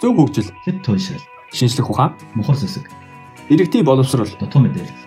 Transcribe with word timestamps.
зөв 0.00 0.12
хөгжил, 0.16 0.52
хэд 0.64 0.84
туйлшрал, 0.84 1.24
шинжлэх 1.56 1.88
ухаан, 1.88 2.12
мухар 2.36 2.56
зүсэг, 2.56 2.84
иргэдийн 3.48 3.84
боловсрол, 3.84 4.28
дутуу 4.36 4.60
мэдээлэл. 4.60 5.06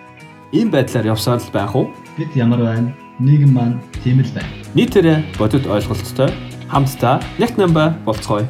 ийм 0.50 0.70
байдлаар 0.70 1.14
явсаар 1.14 1.38
л 1.38 1.54
байх 1.54 1.74
уу? 1.78 1.94
Бид 2.18 2.34
ямар 2.34 2.58
байна? 2.58 2.90
Нийгэм 3.22 3.54
маань 3.54 3.78
тийм 4.02 4.18
л 4.18 4.34
байна. 4.34 4.50
Нийтээрээ 4.74 5.38
бодит 5.38 5.66
ойлголттой 5.70 6.34
хамтдаа 6.66 7.22
нэг 7.38 7.54
намба 7.54 7.94
болцгоё. 8.02 8.46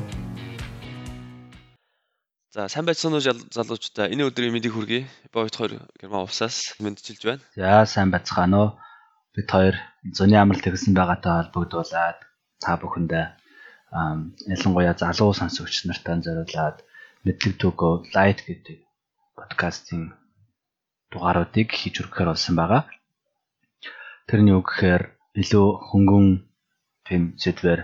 За 2.54 2.68
сайн 2.72 2.88
байцгаана 2.88 3.20
уу 3.20 3.24
залуучдаа. 3.52 4.08
Энэ 4.08 4.32
өдрийн 4.32 4.56
мэндийг 4.56 4.72
хүргэе. 4.72 5.04
Боёт 5.28 5.54
хоёр 5.54 5.84
герман 6.00 6.24
увсаас 6.24 6.72
мэдчилж 6.80 7.22
байна. 7.28 7.42
За 7.54 7.84
сайн 7.84 8.08
бацгаана 8.10 8.56
уу. 8.56 8.70
Бид 9.36 9.48
хоёр 9.50 9.76
зуны 10.16 10.40
амралт 10.40 10.64
тэгсэн 10.64 10.96
байгаатай 10.96 11.52
холбогдуулаад 11.52 12.18
та 12.64 12.80
бүхэндээ 12.80 13.39
ялангуяа 13.90 14.94
залуу 14.94 15.34
сонсогч 15.34 15.86
нартай 15.86 16.22
зориулаад 16.22 16.78
мэдлэг 17.26 17.54
төгөө 17.58 17.94
лайт 18.14 18.38
гэдэг 18.46 18.78
подкастын 19.34 20.14
дугааруудыг 21.10 21.68
хийж 21.74 21.94
өргөхөр 22.00 22.28
болсон 22.30 22.54
байгаа. 22.56 22.82
Тэрний 24.30 24.54
үг 24.54 24.70
гэхээр 24.70 25.02
илүү 25.42 25.66
хөнгөн 25.90 26.26
тэм 27.06 27.22
сэдвэр 27.42 27.80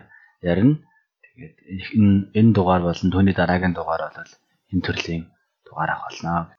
ярина. 0.47 0.79
Тэгээд 1.25 1.57
энэ 1.99 2.15
энэ 2.39 2.55
дугаар 2.55 2.83
болон 2.87 3.11
түүний 3.11 3.35
дараагийн 3.35 3.75
дугаар 3.75 4.03
бол 4.15 4.33
энэ 4.73 4.85
төрлийн 4.87 5.25
дугаар 5.67 5.91
авах 5.91 6.07
болно. 6.07 6.55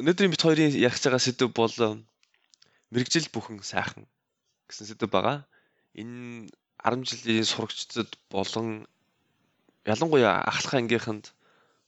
Өнөөдрийн 0.00 0.32
бит 0.32 0.42
хоёрын 0.42 0.72
ярих 0.72 0.96
байгаа 0.96 1.20
сэдв 1.20 1.52
бол 1.52 1.76
мэрэгжил 2.88 3.28
бүхэн 3.28 3.60
сайхан 3.60 4.08
гэсэн 4.68 4.88
сэдв 4.88 5.12
байгаа. 5.12 5.44
Энэ 5.92 6.48
10 6.84 7.06
жилийн 7.10 7.46
сурагчдад 7.46 8.10
болон 8.34 8.68
ялангуяа 9.92 10.42
ахлах 10.50 10.74
ангийнханд 10.80 11.24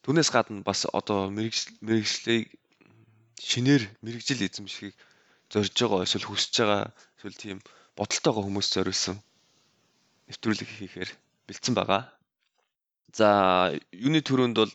түүнээс 0.05 0.31
гадна 0.35 0.63
бас 0.69 0.87
одоо 0.99 1.21
мэрэгжлийг 1.37 2.47
шинээр 3.51 3.83
мэрэгжил 4.05 4.47
эзэмшихийг 4.47 4.95
зорж 5.53 5.75
байгаа 5.79 6.05
эсвэл 6.07 6.29
хүсэж 6.29 6.55
байгаа 6.61 6.83
эсвэл 7.19 7.43
тийм 7.43 7.59
бодолтойгоо 7.99 8.43
хүмүүс 8.45 8.69
зориулсан 8.75 9.17
нэвтрүүлэг 10.29 10.69
хийхээр 10.69 11.11
бэлдсэн 11.47 11.75
байгаа. 11.77 12.03
За 13.19 13.29
юуны 13.93 14.21
төрөнд 14.25 14.57
бол 14.59 14.73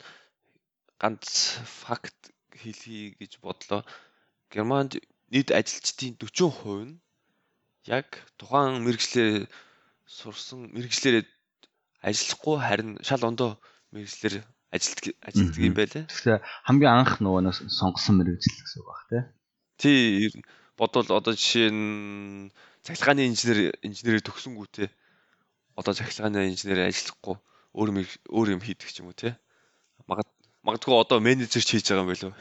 ганц 1.01 1.59
факт 1.83 2.15
хэлхий 2.61 3.15
гэж 3.19 3.39
бодлоо. 3.43 3.81
Германд 4.51 4.99
нийт 5.31 5.49
ажилчдын 5.51 6.15
40% 6.19 6.87
нь 6.87 6.99
яг 7.87 8.07
тухайн 8.39 8.83
мэрэгчлэр 8.85 9.47
сурсан 10.09 10.73
мэрэгчлэрээ 10.73 11.23
ажиллахгүй 12.01 12.57
харин 12.57 12.91
шал 13.05 13.21
ондоо 13.29 13.61
мэрэгчлэр 13.93 14.41
ажилтдаг 14.73 15.13
ажилтдаг 15.21 15.61
юм 15.61 15.75
байлаа. 15.77 16.03
Тэгэхээр 16.09 16.41
хамгийн 16.65 16.93
анх 16.97 17.13
нөгөө 17.21 17.53
сонгосон 17.69 18.17
мэрэгжил 18.17 18.57
гэсэн 18.57 18.79
үг 18.81 18.89
баг 18.89 19.01
тий. 19.09 19.23
Тий 19.77 19.99
бодвол 20.73 21.09
одоо 21.13 21.33
жишээ 21.37 21.69
нь 21.69 22.49
цахилгааны 22.81 23.29
инженер 23.29 23.77
инженерээр 23.85 24.25
төгсөнгүүтээ 24.25 24.89
одоо 25.77 25.93
цахилгааны 25.93 26.49
инженерээр 26.53 26.89
ажиллахгүй 26.89 27.37
өөр 27.77 27.89
өөр 28.33 28.47
юм 28.57 28.61
хийдэг 28.65 28.89
ч 28.89 29.05
юм 29.05 29.13
уу 29.13 29.17
тий. 29.17 29.33
Магад 30.09 30.29
магадгүй 30.65 30.95
одоо 30.97 31.19
менежер 31.19 31.63
ч 31.63 31.77
хийж 31.77 31.89
байгаа 31.89 32.05
юм 32.05 32.11
болов. 32.11 32.33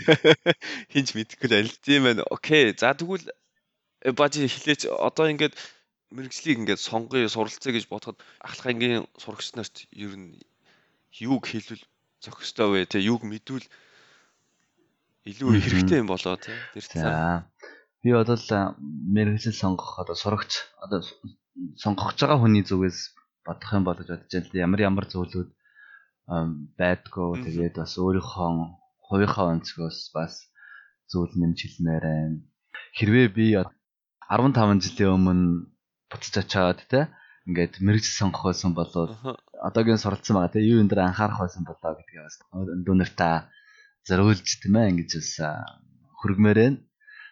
Хинч 0.92 1.08
мэдэхгүй 1.14 1.48
л 1.48 1.56
аль 1.60 1.72
тийм 1.84 2.04
байна. 2.08 2.22
Окей. 2.30 2.74
За 2.76 2.94
тэгвэл 2.94 3.26
э, 4.02 4.12
бажи 4.12 4.46
хэлээч 4.46 4.90
одоо 4.90 5.30
ингээд 5.30 5.54
мэрэгжлийг 6.10 6.58
ингээд 6.62 6.80
сонгоё 6.82 7.28
суралцъя 7.30 7.72
гэж 7.74 7.86
бодоход 7.88 8.18
ахлах 8.42 8.66
ангийн 8.70 9.06
сурагч 9.18 9.54
нарт 9.54 9.86
ер 9.94 10.14
нь 10.18 10.38
юуг 11.18 11.46
хэлвэл 11.46 11.82
зохистой 12.20 12.68
вэ 12.70 12.86
те 12.90 12.98
юуг 13.00 13.22
мэдвэл 13.22 13.66
илүү 15.26 15.50
хэрэгтэй 15.60 15.98
юм 16.02 16.08
болоо 16.10 16.36
те 16.36 16.52
тэр. 16.74 16.84
За 17.02 17.46
би 18.02 18.10
бодвол 18.12 18.74
мэрэгжил 19.14 19.54
сонгох 19.54 19.98
одоо 20.02 20.16
сурагч 20.16 20.52
одоо 20.82 21.00
сонгох 21.76 22.12
гэж 22.12 22.18
байгаа 22.26 22.40
хүний 22.42 22.64
зүгээс 22.66 22.98
бодох 23.46 23.70
юм 23.72 23.84
бол 23.84 23.98
гэж 23.98 24.08
бодож 24.10 24.32
байна. 24.50 24.64
Ямар 24.66 24.80
ямар 24.80 25.06
ам, 26.30 26.70
байдгүй 26.78 27.42
тэгээд 27.42 27.74
бас 27.82 27.98
өөрийнхөө 27.98 28.50
хувийнхаа 29.02 29.50
өнцгөөс 29.50 29.98
бас 30.14 30.46
зүйл 31.10 31.34
нэмж 31.34 31.58
хэлмээр 31.58 32.04
байна. 32.06 32.38
Хэрвээ 32.94 33.28
би 33.34 33.46
од- 33.58 33.74
15 34.30 34.78
жилийн 34.78 35.14
өмнө 35.18 35.66
буцаж 36.10 36.34
очиад 36.42 36.80
те 36.90 37.00
ингээд 37.48 37.80
мэрэгжил 37.86 38.18
сонгох 38.20 38.44
байсан 38.50 38.74
бол 38.76 38.92
одоогийн 39.68 40.00
суралцсан 40.02 40.34
байгаа 40.36 40.54
те 40.54 40.60
юу 40.60 40.80
энэ 40.82 40.90
дээр 40.90 41.02
анхаарах 41.08 41.40
байсан 41.40 41.64
болоо 41.64 41.96
гэдгийг 41.96 42.26
бас 42.26 42.36
дүүнэртаа 42.86 43.34
зориулж 44.08 44.46
тийм 44.60 44.74
ээ 44.76 44.90
ингэж 44.92 45.10
бас 45.18 45.32
а, 45.44 45.50
хөргмээр 46.20 46.58
байна. 46.60 46.78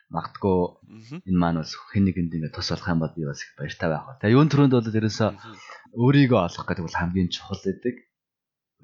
Магадгүй 0.09 0.59
Мгм. 0.89 1.17
энэ 1.29 1.41
маань 1.43 1.61
бас 1.61 1.73
хэн 1.93 2.05
нэгэнд 2.09 2.33
ингээд 2.37 2.57
тус 2.57 2.69
болох 2.73 2.89
юм 2.89 3.01
бол 3.05 3.13
би 3.17 3.23
бас 3.29 3.41
их 3.45 3.53
баяртай 3.61 3.89
байх 3.93 4.05
ба. 4.09 4.17
Тэгээ 4.21 4.37
юун 4.37 4.49
төрөнд 4.49 4.73
бол 4.73 4.89
ерөөсөө 5.01 5.31
өөрийгөө 6.01 6.41
олох 6.49 6.65
гэдэг 6.65 6.85
бол 6.85 7.01
хамгийн 7.01 7.29
чухал 7.29 7.61
гэдэг. 7.61 7.97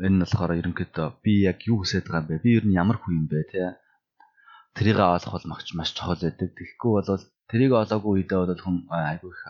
Энэ 0.05 0.16
нь 0.16 0.22
болохоор 0.25 0.53
ерөнхийдөө 0.61 1.09
би 1.25 1.32
яг 1.49 1.59
юу 1.65 1.81
хүсэж 1.81 2.05
байгаа 2.05 2.21
юм 2.21 2.28
бэ? 2.28 2.44
Би 2.44 2.50
ер 2.61 2.65
нь 2.69 2.76
ямар 2.76 2.99
хүн 3.00 3.25
юм 3.25 3.26
бэ 3.32 3.41
те? 3.49 3.65
Тэрийг 4.76 4.99
олох 5.00 5.32
бол 5.32 5.49
магч 5.49 5.72
маш 5.72 5.97
чухал 5.97 6.21
байдаг. 6.21 6.50
Тэгэхгүй 6.53 6.93
бол 6.93 7.25
тэрийг 7.49 7.72
олоогүй 7.72 8.12
үедээ 8.21 8.38
бол 8.44 8.61
хүн 8.65 8.76
айгүй 8.93 9.32
их 9.32 9.44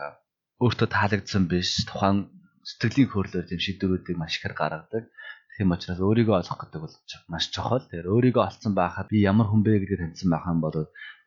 өөртөө 0.63 0.87
таалагдсан 0.91 1.43
биш. 1.51 1.83
Тухайн 1.89 2.31
сэтгэлийн 2.63 3.11
хөдлөлөөр 3.11 3.47
тийм 3.49 3.61
шийдвэрүүдийг 3.65 4.17
маш 4.19 4.39
ихээр 4.39 4.55
гаргадаг. 4.55 5.03
Тийм 5.55 5.71
учраас 5.71 5.99
өөрийгөө 6.03 6.35
олох 6.35 6.59
гэдэг 6.59 6.81
бол 6.83 6.95
маш 7.31 7.45
чухал. 7.51 7.83
Тэгэхээр 7.87 8.11
өөрийгөө 8.11 8.43
олцсон 8.43 8.73
байхад 8.75 9.07
би 9.11 9.23
ямар 9.23 9.47
хүн 9.47 9.63
бэ 9.63 9.83
гэдгийг 9.83 10.01
таньсан 10.03 10.29
байх 10.31 10.45
юм 10.51 10.59
бол 10.59 10.77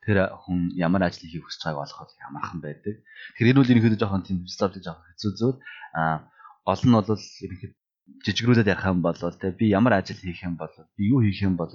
тэр 0.05 0.17
хүн 0.45 0.69
ямар 0.77 1.09
ажил 1.09 1.25
хийх 1.25 1.45
хүсэж 1.45 1.61
байгааг 1.65 1.85
олох 1.85 1.99
бол 2.05 2.21
ямархан 2.29 2.59
байдаг. 2.61 2.95
Тэгэхээр 3.33 3.51
энэ 3.53 3.61
үл 3.61 3.71
ерөнхийдөө 3.73 4.01
жоохон 4.01 4.25
тийм 4.25 4.37
стабил 4.45 4.85
жоохон 4.85 5.05
хэцүү 5.09 5.31
зүйл. 5.33 5.57
Аа 5.97 6.29
гол 6.65 6.83
нь 6.85 6.93
бол 6.93 7.09
ерөнхийдөө 7.09 7.79
жижигрүүлээд 8.25 8.71
ярих 8.73 8.85
юм 8.89 9.01
бол 9.05 9.17
те 9.41 9.47
би 9.59 9.65
ямар 9.69 9.93
ажил 9.97 10.17
хийх 10.17 10.41
юм 10.43 10.55
бол 10.61 10.73
би 10.97 11.03
юу 11.13 11.21
хийх 11.25 11.41
юм 11.45 11.55
бол 11.57 11.73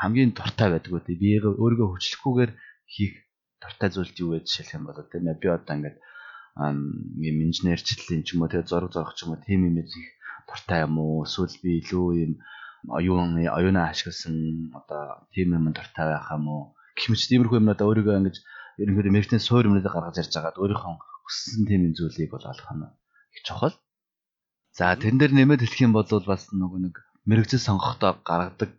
хамгийн 0.00 0.34
дуртай 0.34 0.68
байдаг 0.74 0.92
үү 0.92 1.06
те 1.06 1.14
би 1.14 1.38
өөрийгөө 1.38 1.88
хүчлэхгүйгээр 1.90 2.52
хийх 2.94 3.14
дуртай 3.62 3.88
зүйл 3.94 4.12
юу 4.22 4.28
вэ 4.34 4.38
жишээлх 4.46 4.76
юм 4.76 4.84
бол 4.86 4.98
те 5.10 5.18
би 5.22 5.46
одоо 5.56 5.74
ингээд 5.76 5.96
юм 6.56 7.36
инженерчлэлийн 7.46 8.22
ч 8.24 8.34
юм 8.34 8.42
уу 8.42 8.50
те 8.52 8.64
зураг 8.64 8.92
зурах 8.92 9.14
ч 9.16 9.24
юм 9.24 9.36
уу 9.36 9.44
тийм 9.44 9.60
юм 9.68 9.76
хийх 9.84 10.08
дуртай 10.48 10.80
юм 10.88 10.96
уу 10.98 11.24
эсвэл 11.26 11.56
би 11.62 11.70
илүү 11.84 12.06
юм 12.24 12.32
оюун 12.98 13.36
оюунаа 13.58 13.92
ашигласан 13.92 14.72
одоо 14.78 15.28
тийм 15.34 15.52
юм 15.56 15.64
дуртай 15.76 16.06
байх 16.08 16.28
юм 16.32 16.44
уу 16.48 16.62
гэх 16.96 17.06
мэт 17.12 17.28
тиймэрхүү 17.28 17.60
юмнуудаа 17.60 17.86
өөрийгөө 17.88 18.18
ингэж 18.20 18.36
ерөнхийдөө 18.80 19.12
мэрэгчний 19.12 19.42
суур 19.42 19.68
юмнуудаа 19.68 19.92
гаргаж 19.92 20.16
ярьж 20.22 20.32
байгаад 20.32 20.60
өөрийнхөө 20.62 20.94
хүссэн 21.26 21.62
тийм 21.68 21.80
юм 21.88 21.94
зүйлийг 21.98 22.30
бол 22.32 22.46
олох 22.52 22.70
нь 22.72 22.88
их 23.34 23.40
чухал. 23.44 23.76
За 24.76 24.96
тэрэн 24.96 25.18
дээр 25.20 25.32
нэмээд 25.36 25.62
хэлэх 25.64 25.84
юм 25.86 25.92
бол 25.96 26.08
бас 26.30 26.42
нөгөө 26.52 26.80
нэг 26.84 26.94
мэрэгчл 27.28 27.60
сонгохдоо 27.66 28.12
гаргадаг 28.28 28.72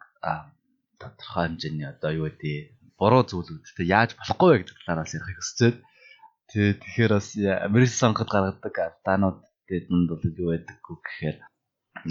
тодорхой 1.01 1.43
хэмжээний 1.45 1.87
одоо 1.93 2.11
юу 2.17 2.25
гэдэг 2.29 2.77
буруу 2.97 3.23
зүйлүүд 3.27 3.65
тэ 3.77 3.85
яаж 3.85 4.17
болохгүй 4.17 4.49
вэ 4.49 4.57
гэдэг 4.61 4.77
талаар 4.81 5.01
бас 5.03 5.13
ярих 5.13 5.37
хүсэж 5.37 5.75
байна. 6.47 6.73
Тэ 6.73 6.79
тэгэхээр 6.79 7.11
бас 7.11 7.27
мэрэгчл 7.73 8.01
сонгоход 8.01 8.29
гаргадаг 8.31 8.75
алдаанууд 8.79 9.39
дэдэнд 9.67 10.07
бол 10.09 10.23
юу 10.23 10.49
байдаг 10.55 10.79
вэ 10.79 10.95
гэхээр 11.03 11.37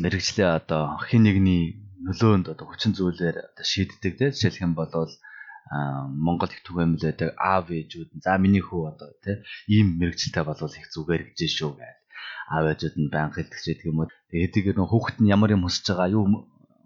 мэрэгчлээ 0.02 0.50
одоо 0.60 0.82
хин 1.08 1.22
нэгний 1.24 1.62
нөлөөнд 2.04 2.46
одоо 2.52 2.66
хүчин 2.68 2.92
зүйлээр 2.92 3.36
одоо 3.48 3.64
шийддэг 3.64 4.12
те 4.20 4.26
жишээлх 4.32 4.64
юм 4.66 4.74
бол 4.76 4.92
Монгол 6.26 6.52
их 6.52 6.62
түгээмэл 6.62 7.06
байдаг 7.06 7.30
аав 7.40 7.66
ээжүүд 7.74 8.10
нь 8.14 8.22
за 8.22 8.38
миний 8.38 8.62
хүү 8.62 8.82
одоо 8.92 9.10
те 9.24 9.42
ийм 9.66 9.98
мэрэгчлээ 9.98 10.44
болвол 10.46 10.74
их 10.78 10.86
зүгээр 10.94 11.22
гэж 11.34 11.40
шүү 11.58 11.72
гэж 11.80 11.96
аав 12.54 12.64
ээжүүд 12.70 12.94
нь 13.00 13.10
байнга 13.10 13.36
хэлдэг 13.40 13.60
ч 13.62 13.66
гэдэг 13.72 13.90
юм 13.90 13.98
уу 14.04 14.08
тэгээд 14.30 14.78
нөх 14.78 14.90
хүүхэд 14.92 15.18
нь 15.18 15.32
ямар 15.34 15.50
юм 15.56 15.66
хүсэж 15.66 15.86
байгаа 15.90 16.14
юу 16.14 16.24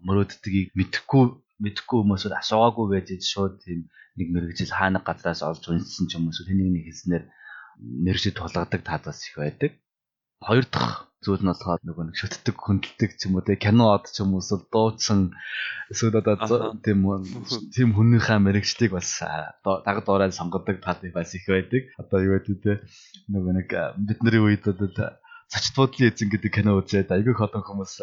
мөрөөддгийг 0.06 0.68
мэдэхгүй 0.78 1.24
мэдэхгүй 1.60 1.98
хүмүүс 2.00 2.24
асуугаагүй 2.40 2.86
байж 2.88 3.08
шууд 3.32 3.54
тийм 3.60 3.80
нэг 4.16 4.28
мэрэгжил 4.32 4.72
хаана 4.72 5.00
газраас 5.04 5.44
олж 5.44 5.62
уншсан 5.68 6.06
ч 6.08 6.16
юм 6.16 6.24
уу 6.32 6.46
хэн 6.48 6.56
нэгний 6.56 6.84
хэлснээр 6.88 7.24
мэрэгжил 7.78 8.34
тулгадаг 8.36 8.80
таад 8.82 9.02
бас 9.06 9.22
их 9.28 9.36
байдаг 9.38 9.72
хоёр 10.40 10.64
дахь 10.64 11.10
зүйл 11.20 11.44
нь 11.44 11.52
болохоор 11.52 11.80
нөгөө 11.84 12.04
нэг 12.08 12.16
шүтдэг 12.16 12.56
хөндлөлтөг 12.56 13.10
ч 13.20 13.28
юм 13.28 13.36
уу 13.36 13.44
те 13.44 13.60
кино 13.60 13.92
од 13.92 14.08
ч 14.08 14.24
юм 14.24 14.32
уу 14.32 14.40
эсвэл 14.40 14.64
дуудсан 14.72 15.36
эсвэл 15.92 16.16
одоо 16.16 16.80
тийм 16.80 17.04
тийм 17.76 17.88
хүнийхээ 17.92 18.40
мэрэгчлийг 18.40 18.96
бас 18.96 19.20
а, 19.20 19.52
доо- 19.60 19.84
даг 19.84 20.00
доорой 20.00 20.32
сонгодог 20.32 20.80
тал 20.80 20.96
бас 21.12 21.36
их 21.36 21.44
байдаг. 21.44 21.92
Одоо 22.00 22.18
юу 22.24 22.40
гэдэг 22.40 22.58
те 22.64 22.72
нөгөө 23.28 23.52
нэг 23.52 23.68
бидний 24.00 24.40
үед 24.40 24.64
одоо 24.64 25.20
зочд 25.52 25.76
буудлын 25.76 26.08
эзэн 26.08 26.32
гэдэг 26.32 26.52
кино 26.56 26.80
үзээд 26.80 27.12
айгүй 27.12 27.36
их 27.36 27.44
олон 27.44 27.68
хүмүүс 27.68 27.94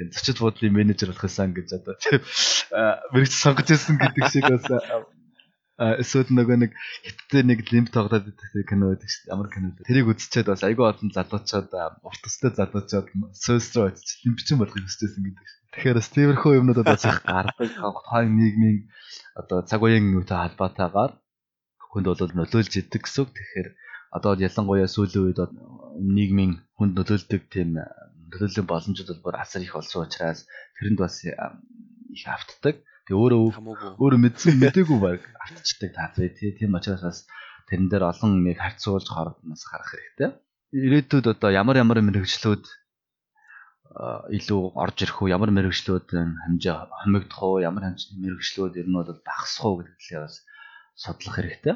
тийм 0.00 0.08
зочд 0.08 0.40
буудлын 0.40 0.72
менежер 0.72 1.12
болох 1.12 1.28
байсан 1.28 1.52
гэж 1.52 1.68
одоо 1.76 1.94
тийм 2.02 2.24
мэрэгч 3.12 3.34
сонгож 3.36 3.68
ирсэн 3.68 4.00
гэдэг 4.00 4.24
шиг 4.32 4.48
бас 4.48 4.64
Эсвэл 5.80 6.28
нөгөө 6.28 6.56
нэг 6.60 6.72
хиттэй 6.76 7.40
нэг 7.40 7.64
лимп 7.72 7.88
тоглоод 7.88 8.28
идэх 8.28 8.68
кино 8.68 8.92
байдаг 8.92 9.08
шүү 9.08 9.22
дээ. 9.24 9.32
Ямар 9.32 9.48
кино 9.48 9.66
вэ? 9.72 9.88
Тэрийг 9.88 10.12
үзчихэд 10.12 10.52
бас 10.52 10.60
айгүй 10.60 10.84
олон 10.84 11.08
залуучууд 11.08 11.72
урт 12.04 12.20
төстэй 12.20 12.52
залуучууд 12.52 13.08
сөөсрөө 13.32 13.84
очиж 13.88 14.08
лимпчин 14.28 14.60
болохыг 14.60 14.84
хүсчихсэн 14.84 15.24
гэдэг 15.24 15.46
шүү. 15.48 15.60
Тэгэхээр 15.72 15.96
бас 15.96 16.08
тиймэрхүү 16.12 16.52
юмнуудад 16.60 16.84
бас 16.84 17.04
их 17.08 17.24
гардаг. 17.24 17.68
Тухайн 17.80 18.30
нийгмийн 18.36 18.78
одоо 19.40 19.58
цаг 19.64 19.80
үеийн 19.80 20.20
үүтэй 20.20 20.36
холбоотойгоор 20.36 21.12
хүнд 21.80 22.06
бол 22.12 22.36
нөлөөлж 22.36 22.72
идэг 22.76 23.00
гэсэн 23.00 23.20
үг. 23.24 23.30
Тэгэхээр 23.32 23.68
одоо 24.12 24.32
ялангуяа 24.36 24.88
сүүлийн 24.90 25.24
үед 25.32 25.40
нийгмийн 25.96 26.52
хүнд 26.76 26.92
нөлөөлдөг 26.92 27.42
тийм 27.48 27.80
нөлөөллийн 28.28 28.68
боломжууд 28.68 29.08
бол 29.16 29.24
бүр 29.32 29.36
асар 29.40 29.64
их 29.64 29.72
болсон 29.74 30.04
учраас 30.04 30.44
тэрэнд 30.76 30.98
бас 31.00 31.24
их 31.24 32.24
автдаг. 32.28 32.84
Тэгээ 33.10 33.18
өөрөө 33.26 33.42
өөрөө 33.98 34.20
мэдсэн 34.22 34.54
мэдээгүй 34.62 34.98
баг 35.02 35.20
автчихдаг 35.42 35.90
таацээ 35.98 36.30
тий. 36.30 36.54
Тийм 36.54 36.78
учраас 36.78 37.02
бас 37.02 37.18
тэрэн 37.66 37.90
дээр 37.90 38.06
олон 38.06 38.46
нэг 38.46 38.62
харьцуулж 38.62 39.10
хордноос 39.10 39.66
харах 39.66 39.90
хэрэгтэй. 39.90 40.30
Ирээдүйд 40.70 41.26
одоо 41.34 41.50
ямар 41.50 41.82
ямар 41.82 41.98
мэрэгчлүүд 42.06 42.64
илүү 44.30 44.62
орж 44.78 44.96
ирэх 45.02 45.18
үү, 45.26 45.34
ямар 45.34 45.50
мэрэгчлүүд 45.50 46.06
хэмжээ 46.06 46.74
хомигдох 47.02 47.42
уу, 47.42 47.58
ямар 47.58 47.98
мэрэгчлүүд 47.98 48.78
ер 48.78 48.86
нь 48.86 48.94
бол 48.94 49.10
багасах 49.26 49.66
уу 49.66 49.82
гэдэг 49.82 49.98
талыг 49.98 50.22
бас 50.30 50.36
судлах 50.94 51.34
хэрэгтэй. 51.34 51.74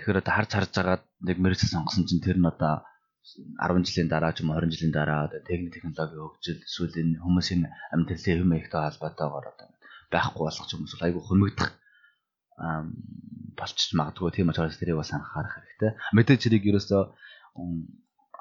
Тэгэхээр 0.00 0.20
одоо 0.24 0.32
харж 0.32 0.50
харж 0.56 0.70
байгаа 0.72 0.98
нэг 1.20 1.36
мэрэгчл 1.36 1.68
сонгосон 1.68 2.08
чинь 2.08 2.24
тэр 2.24 2.40
нь 2.40 2.48
одоо 2.48 2.80
10 3.20 3.84
жилийн 3.86 4.08
дараа 4.08 4.32
ч 4.32 4.40
юм 4.42 4.50
20 4.52 4.72
жилийн 4.74 4.94
дараа 4.96 5.28
одоо 5.28 5.40
техник 5.44 5.72
технологи 5.74 6.16
хөгжил 6.18 6.60
эсвэл 6.64 7.00
энэ 7.00 7.20
хүмүүсийн 7.24 7.62
амьдралын 7.94 8.38
хэм 8.40 8.50
маягтай 8.50 8.80
холбоотойгоор 8.88 9.46
одоо 9.52 9.68
байхгүй 10.12 10.42
болох 10.46 10.66
ч 10.66 10.72
юм 10.74 10.82
уу 10.84 11.04
айгүй 11.04 11.22
хумигдах 11.24 11.70
болчих 13.60 13.92
магадгүй 13.96 14.30
тийм 14.32 14.50
учраас 14.52 14.76
тэрийг 14.80 15.00
бас 15.00 15.12
анхаарах 15.12 15.54
хэрэгтэй. 15.56 15.92
Мэдээж 16.16 16.40
хэрэг 16.44 16.64
ерөөсөө 16.70 17.02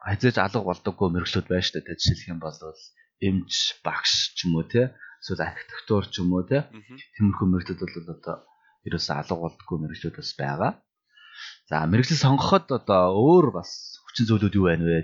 хязгаарч 0.08 0.38
алга 0.40 0.68
болдоггүй 0.70 1.08
мэрэгчлүүд 1.12 1.48
байна 1.48 1.66
шүү 1.68 1.84
дээ. 1.84 2.00
Жишээлх 2.00 2.32
юм 2.32 2.40
бол 2.44 2.56
эмч, 3.28 3.54
багш 3.84 4.12
ч 4.36 4.48
юм 4.48 4.60
уу 4.60 4.68
те 4.68 4.96
эсвэл 5.20 5.44
архитектур 5.44 6.04
ч 6.08 6.24
юм 6.24 6.32
уу 6.36 6.44
те 6.48 6.68
тиймэрхүү 7.16 7.48
мэрэгчлүүд 7.52 7.80
бол 7.84 8.16
одоо 8.16 8.38
ерөөсөө 8.88 9.16
алга 9.20 9.36
болдоггүй 9.44 9.78
мэрэгчлүүд 9.84 10.16
бас 10.20 10.32
байгаа. 10.40 10.72
За 11.68 11.84
мэрэгчлэл 11.88 12.24
сонгоход 12.24 12.68
одоо 12.80 13.04
өөр 13.16 13.48
бас 13.60 13.99
хүчин 14.10 14.26
зүйлүүд 14.28 14.58
юу 14.58 14.66
байна 14.66 14.86
вэ? 14.90 14.98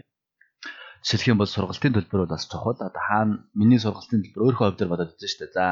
Жишээлх 1.06 1.30
юм 1.30 1.40
бол 1.40 1.52
сургалтын 1.54 1.94
төлбөр 1.94 2.25
бол 2.25 2.34
бас 2.34 2.50
чухал. 2.50 2.74
Одоо 2.74 2.90
хаана 2.90 3.46
миний 3.54 3.78
сургалтын 3.78 4.25
төлбөр 4.25 4.44
өөрийнхөө 4.50 4.68
хувьд 4.74 4.90
бодоод 4.90 5.13
үзэн 5.13 5.30
шүү 5.30 5.42
дээ. 5.46 5.54
За 5.54 5.66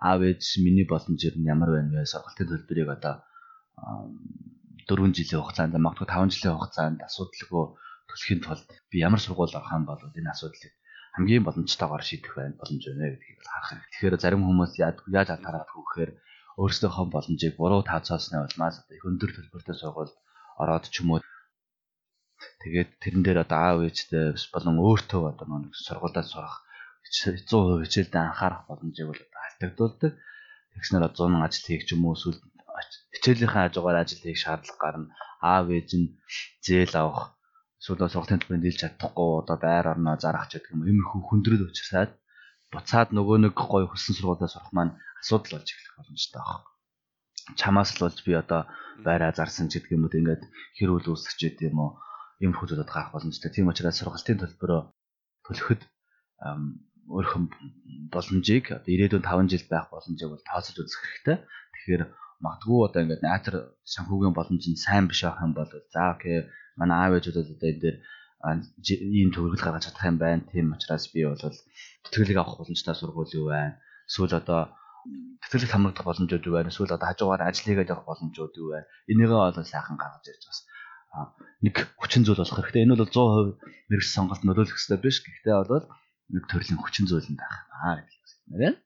аав 0.00 0.20
ээж 0.24 0.42
миний 0.64 0.86
боломжоор 0.88 1.36
нь 1.36 1.50
ямар 1.52 1.70
байна 1.76 1.92
вэ? 2.00 2.08
Сургалтын 2.08 2.48
төлбөрийг 2.48 2.88
одоо 2.96 3.14
4 4.88 5.12
жилийн 5.16 5.40
хугацаанд 5.44 5.76
магадгүй 5.76 6.08
5 6.08 6.32
жилийн 6.34 6.56
хугацаанд 6.56 6.98
асуудалгүй 7.06 7.64
төлөхийн 8.08 8.40
тулд 8.42 8.68
би 8.90 8.96
ямар 9.06 9.20
сургууль 9.22 9.54
авах 9.56 9.76
юм 9.76 9.84
бол 9.86 10.00
энэ 10.02 10.32
асуудлыг 10.34 10.72
хамгийн 11.14 11.44
боломжтойгоор 11.44 12.02
шийдэх 12.08 12.32
байх 12.34 12.56
боломж 12.60 12.82
байна 12.88 13.12
гэдгийг 13.12 13.38
харах 13.52 13.68
хэрэгтэй. 13.68 13.90
Тэгэхээр 13.92 14.16
зарим 14.24 14.42
хүмүүс 14.44 14.72
яаж 14.80 15.28
анхаарат 15.36 15.70
гэхээр 15.72 16.10
өөрсдийнхөө 16.60 17.06
боломжийг 17.14 17.54
буруу 17.60 17.82
тооцоосны 17.90 18.36
улмаас 18.40 18.76
их 18.96 19.04
өндөр 19.08 19.30
төлбөртэй 19.32 19.76
сургуульд 19.78 20.14
ороод 20.62 20.84
ч 20.92 20.94
юм 21.00 21.08
уу 21.12 21.20
Тэгээд 22.62 22.90
тэрэн 23.02 23.22
дээр 23.26 23.38
одоо 23.44 23.58
аав 23.58 23.78
ээжтэй 23.82 24.38
болон 24.54 24.76
өөртөө 24.86 25.22
одоо 25.34 25.46
нэг 25.50 25.74
сургуультай 25.74 26.22
сурах 26.22 26.62
100% 27.02 27.82
хичээлдээ 27.82 28.22
анхаарах 28.22 28.62
боломжийг 28.70 29.08
бол 29.10 29.22
алдагдуулдаг. 29.44 30.12
Тэгснээр 30.78 31.04
100 31.10 31.42
ажил 31.46 31.66
хийх 31.66 31.82
юм 31.90 32.06
уу 32.06 32.14
эсвэл 32.14 32.38
хичээлийнхээ 33.14 33.62
хажуугаар 33.66 33.98
ажил 34.00 34.22
хийх 34.22 34.38
шаардлага 34.38 34.78
гарна. 34.82 35.06
Аав 35.42 35.66
ээж 35.74 35.90
нь 35.98 36.14
зээл 36.64 36.94
авах 37.02 37.34
эсвэл 37.82 38.06
сургалтын 38.06 38.38
төлбөрөнд 38.40 38.64
дийлж 38.64 38.78
чадахгүй 38.80 39.30
одоо 39.42 39.56
байр 39.66 39.86
орноо 39.92 40.14
зарах 40.22 40.46
ч 40.46 40.62
гэх 40.62 40.70
юм 40.74 40.86
иймэрхүү 40.86 41.20
хүндрэл 41.26 41.66
учраас 41.66 42.14
буцаад 42.72 43.10
нөгөө 43.10 43.36
нэг 43.42 43.54
гоё 43.58 43.90
хөссөн 43.90 44.14
сургуультай 44.16 44.50
сурах 44.50 44.70
маань 44.72 44.96
асуудал 45.20 45.58
болж 45.58 45.68
эхлэх 45.74 45.98
боломжтой 45.98 46.42
байна. 46.46 46.70
Чамаас 47.58 47.90
л 47.98 48.02
болж 48.06 48.18
би 48.22 48.32
одоо 48.42 48.62
байраа 49.06 49.34
зарсан 49.34 49.66
ч 49.66 49.82
гэдэг 49.82 49.94
юм 49.98 50.06
уу 50.06 50.14
ингээд 50.14 50.42
хэрүүл 50.78 51.10
үүсгэж 51.10 51.40
идэв 51.42 51.74
юм 51.74 51.78
уу 51.82 51.92
юм 52.44 52.52
хүмүүсд 52.58 52.82
гарах 52.84 53.14
боломжтой. 53.14 53.50
Тийм 53.54 53.70
учраас 53.70 53.96
сургалтын 53.98 54.40
төлбөрөө 54.42 54.80
төлөхөд 55.46 55.82
өөрхөн 57.16 57.44
боломжийг 58.14 58.64
одоо 58.76 58.90
ирээдүйн 58.94 59.24
5 59.26 59.52
жил 59.52 59.64
байх 59.70 59.86
боломжийг 59.94 60.30
бол 60.30 60.48
тооцож 60.50 60.76
үзэх 60.78 61.02
хэрэгтэй. 61.02 61.36
Тэгэхээр 61.74 62.02
магадгүй 62.44 62.78
одоо 62.86 63.00
ингээд 63.02 63.22
наатар 63.26 63.54
санхүүгийн 63.94 64.34
боломж 64.34 64.64
нь 64.66 64.82
сайн 64.84 65.06
биш 65.06 65.22
байх 65.22 65.38
юм 65.46 65.52
бол 65.54 65.70
за 65.94 66.02
окей 66.14 66.36
манай 66.78 66.98
аав 66.98 67.12
ээжүүд 67.18 67.38
одоо 67.42 67.68
энэ 67.70 67.82
дээр 67.82 67.96
ийм 69.18 69.30
төгрөгөл 69.30 69.64
гаргаж 69.66 69.84
чадах 69.86 70.10
юм 70.10 70.18
байна. 70.18 70.42
Тийм 70.50 70.74
учраас 70.74 71.06
би 71.14 71.20
бол 71.26 71.38
тэтгэлэг 72.04 72.38
авах 72.38 72.58
боломжтой 72.58 72.94
сургууль 72.98 73.36
юу 73.38 73.46
байна. 73.54 73.78
Эсвэл 74.10 74.34
одоо 74.42 74.60
тэтгэлэг 75.42 75.70
хамрагдах 75.70 76.06
боломжууд 76.06 76.46
юу 76.48 76.54
байна. 76.58 76.70
Эсвэл 76.70 76.96
одоо 76.96 77.08
хажуугаар 77.10 77.42
ажил 77.46 77.66
хийгээд 77.70 77.92
явах 77.94 78.06
боломжууд 78.10 78.54
юу 78.62 78.68
байна. 78.74 78.86
Энийгээ 79.10 79.38
бол 79.38 79.58
сайхан 79.62 79.96
гаргаж 79.98 80.26
ирж 80.26 80.42
бас 80.50 80.58
нэг 81.62 81.76
хүчин 82.00 82.24
зүйл 82.24 82.40
болох 82.40 82.56
хэрэгтэй. 82.58 82.84
Энэ 82.84 82.96
бол 82.96 83.10
100% 83.10 83.60
мэрэгч 83.92 84.08
сонголт 84.08 84.42
нөлөөлөх 84.42 84.76
хэрэгтэй 84.76 84.98
биш. 84.98 85.16
Гэхдээ 85.22 85.54
бол 85.68 85.86
нэг 86.32 86.44
төрлийн 86.48 86.80
хүчин 86.80 87.06
зүйл 87.06 87.28
нь 87.28 87.38
байх 87.38 87.56
аа 87.70 88.00
гэдэг 88.00 88.20
юм 88.48 88.58
байна. 88.58 88.78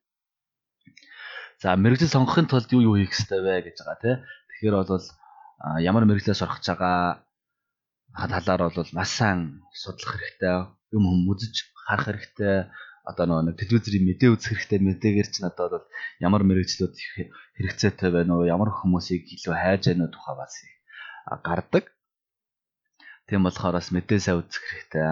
За 1.63 1.73
мэрэгжил 1.79 2.13
сонгохын 2.13 2.51
тулд 2.51 2.69
юу 2.75 2.83
юу 2.93 2.95
хийх 3.01 3.15
хэрэгтэй 3.15 3.41
вэ 3.41 3.55
гэж 3.71 3.77
байгаа 3.81 3.99
тий. 4.03 4.17
Тэгэхээр 4.51 4.77
бол 4.77 5.07
ямар 5.81 6.05
мэрэгчлээ 6.05 6.37
сурах 6.37 6.61
гэж 6.61 6.67
байгаа 6.75 7.25
талаар 8.13 8.61
бол 8.69 8.91
маш 8.93 9.11
сайн 9.15 9.65
судлах 9.73 10.21
хэрэгтэй. 10.21 10.69
Юм 10.93 11.05
хүм 11.09 11.31
үзэж 11.33 11.55
харах 11.89 12.13
хэрэгтэй. 12.13 12.69
Одоо 13.07 13.41
нэг 13.41 13.57
телевизэрийн 13.57 14.05
мэдээ 14.05 14.35
үзэх 14.35 14.53
хэрэгтэй. 14.53 14.83
Мэдээгээр 14.83 15.29
чинь 15.31 15.49
одоо 15.49 15.67
бол 15.81 15.87
ямар 16.21 16.43
мэрэгчлүүд 16.43 16.95
хэрэгцээтэй 17.57 18.11
байна 18.11 18.37
уу? 18.37 18.51
Ямар 18.51 18.75
хүмүүсийг 18.75 19.31
илүү 19.31 19.55
хайж 19.55 19.83
байна 19.95 20.11
уу 20.11 20.13
тухай 20.13 20.35
бас 20.37 20.53
гардаг. 21.47 21.96
Тийм 23.27 23.43
болохоор 23.43 23.75
бас 23.79 23.91
мэдээ 23.91 24.21
сайн 24.23 24.39
үзэх 24.39 24.63
хэрэгтэй. 24.63 25.03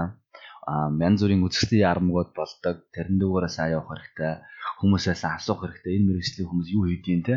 Аа 0.70 0.88
янз 1.02 1.18
бүрийн 1.20 1.42
үзэсгэлэн 1.42 1.86
ярамгууд 1.90 2.30
болдог. 2.38 2.76
Тэрэн 2.94 3.18
дүүгээрээ 3.18 3.52
сайн 3.52 3.74
явах 3.74 3.90
хэрэгтэй. 3.90 4.32
Хүмүүсээс 4.78 5.22
асуух 5.26 5.66
хэрэгтэй. 5.66 5.92
Энэ 5.98 6.06
мэрэгжлийн 6.08 6.46
хүмүүс 6.46 6.68
юу 6.78 6.84
хийдیں 6.86 7.22
те. 7.26 7.36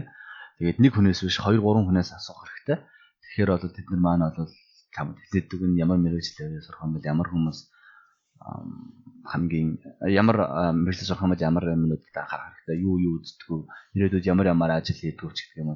Тэгээд 0.61 0.77
нэг 0.77 0.93
хүнээс 0.93 1.21
биш 1.25 1.37
2 1.41 1.57
3 1.65 1.89
хүнээс 1.89 2.09
асуух 2.13 2.45
хэрэгтэй. 2.45 2.77
Тэгэхээр 2.77 3.49
бол 3.51 3.73
тэд 3.73 3.87
нар 3.89 4.01
маань 4.05 4.25
бол 4.37 4.53
чамд 4.93 5.17
хэлээдэг 5.17 5.61
нь 5.65 5.81
ямар 5.81 5.97
мэрэгчлээ 5.97 6.61
сурах 6.61 6.85
юм 6.85 6.93
бол 6.93 7.09
ямар 7.09 7.27
хүмүүс 7.29 7.59
хамгийн 9.31 9.69
ямар 10.21 10.37
мэрэгчлээ 10.77 11.09
сурах 11.09 11.25
юм 11.25 11.33
бол 11.33 11.47
ямар 11.49 11.65
юмнуудад 11.73 12.15
анхаарах 12.21 12.53
хэрэгтэй. 12.53 12.77
Юу 12.85 12.95
юу 13.01 13.13
үздэг 13.17 13.49
вэ? 13.49 13.65
Ирээдүйд 13.97 14.29
ямар 14.29 14.47
ямар 14.53 14.71
ажил 14.77 14.97
хийдэг 14.97 15.25
вэ 15.25 15.33
гэх 15.33 15.57
юм. 15.57 15.69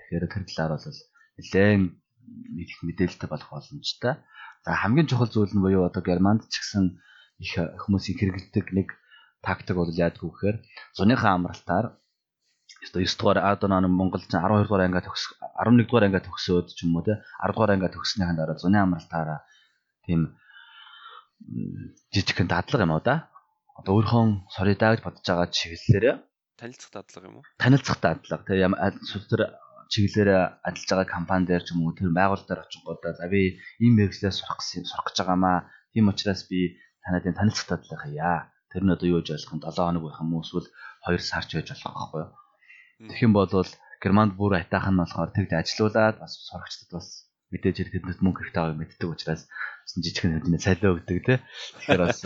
Тэгэхээр 0.00 0.24
тэр 0.32 0.44
талаар 0.48 0.72
бол 0.80 0.96
нэлээд 1.36 1.82
мэдэх 2.26 2.78
мэдээлэлтэй 2.82 3.28
болох 3.30 3.50
боломжтой. 3.50 4.14
За 4.64 4.70
хамгийн 4.74 5.06
чухал 5.08 5.30
зүйл 5.30 5.54
нь 5.54 5.62
буюу 5.62 5.86
одоо 5.86 6.02
Германд 6.02 6.48
ч 6.50 6.60
гэсэн 6.60 6.84
их 7.38 7.52
хүмүүсийн 7.82 8.16
хэрэгэлдэг 8.18 8.66
нэг 8.72 8.88
тактик 9.44 9.76
бол 9.76 9.92
яадгүй 9.92 10.30
гэхээр 10.30 10.56
зуныхаа 10.96 11.38
амралтаар 11.38 11.86
одоо 12.82 13.00
9 13.02 13.20
дугаар 13.20 13.38
нэг 13.82 13.92
Монгол 13.92 14.22
12 14.22 14.66
дугаар 14.66 14.86
ангиа 14.86 15.06
төгс 15.06 15.22
11 15.58 15.86
дугаар 15.86 16.06
ангиа 16.06 16.26
төгсөөд 16.26 16.66
ч 16.76 16.78
юм 16.86 16.96
уу 16.96 17.04
те 17.06 17.22
10 17.44 17.54
дугаар 17.54 17.72
ангиа 17.74 17.94
төгснөхийн 17.94 18.38
дараа 18.38 18.58
зуны 18.58 18.78
амралтаараа 18.80 19.40
тийм 20.06 20.20
жижигхэн 22.14 22.48
дадлага 22.50 22.84
юм 22.86 22.94
уу 22.96 23.02
да. 23.04 23.30
Одоо 23.78 23.92
өөрхөн 24.00 24.48
соридаа 24.56 24.96
гэж 24.96 25.00
бодож 25.04 25.24
байгаа 25.26 25.48
чиглэлээр 25.52 26.04
танилцах 26.56 26.90
дадлага 26.96 27.26
юм 27.28 27.36
уу? 27.38 27.44
Танилцах 27.60 27.98
дадлага 28.00 28.42
те 28.48 28.54
тэр 29.30 29.42
чиглэлээр 29.92 30.30
ажиллаж 30.66 30.90
байгаа 30.90 31.14
компани 31.14 31.46
дээр 31.46 31.62
ч 31.64 31.72
юм 31.72 31.86
уу 31.86 31.94
тэр 31.94 32.10
байгууллага 32.10 32.48
дээр 32.48 32.64
очингуудаа 32.64 33.12
за 33.16 33.26
би 33.32 33.60
ийм 33.84 33.92
мэрэгчлээ 33.96 34.32
сурах 34.34 34.58
гэсэн 34.58 34.84
сурах 34.86 35.06
гэж 35.06 35.16
байгаамаа. 35.22 35.58
Тийм 35.92 36.10
учраас 36.10 36.42
би 36.50 36.60
танад 37.02 37.26
энэ 37.26 37.38
танилцах 37.38 37.68
дадлага 37.70 38.02
хаяа. 38.02 38.38
Тэр 38.70 38.82
нь 38.84 38.94
одоо 38.94 39.06
юу 39.06 39.20
гэж 39.22 39.28
ойлгох 39.34 39.54
юм 39.54 39.62
7 39.62 39.78
хоног 39.78 40.02
байх 40.04 40.20
юм 40.22 40.30
уу 40.34 40.44
эсвэл 40.44 40.68
2 41.06 41.22
сар 41.22 41.44
ч 41.46 41.50
байж 41.54 41.68
болох 41.70 41.94
байхгүй 41.94 42.20
юу? 42.24 42.32
Тэгэх 43.08 43.26
юм 43.26 43.34
бол 43.36 43.50
Германд 44.02 44.32
бүр 44.36 44.52
атайхан 44.60 44.94
нь 44.94 45.00
болохоор 45.02 45.30
тэгж 45.32 45.50
ажилуулад 45.56 46.16
бас 46.20 46.32
сурагчдад 46.48 46.90
бас 46.96 47.06
мэдээж 47.52 47.76
хэрэг 47.78 47.94
тэдэнд 47.94 48.20
мөнгө 48.22 48.38
хэрэгтэй 48.42 48.62
байгааг 48.62 48.80
мэддэг 48.80 49.08
учраас 49.14 49.42
жижигхэн 49.88 50.32
хэмжээний 50.36 50.62
цалиа 50.62 50.92
өгдөг 50.92 51.18
тий. 51.24 51.38
Тэгэхээр 51.80 52.02
бас 52.04 52.20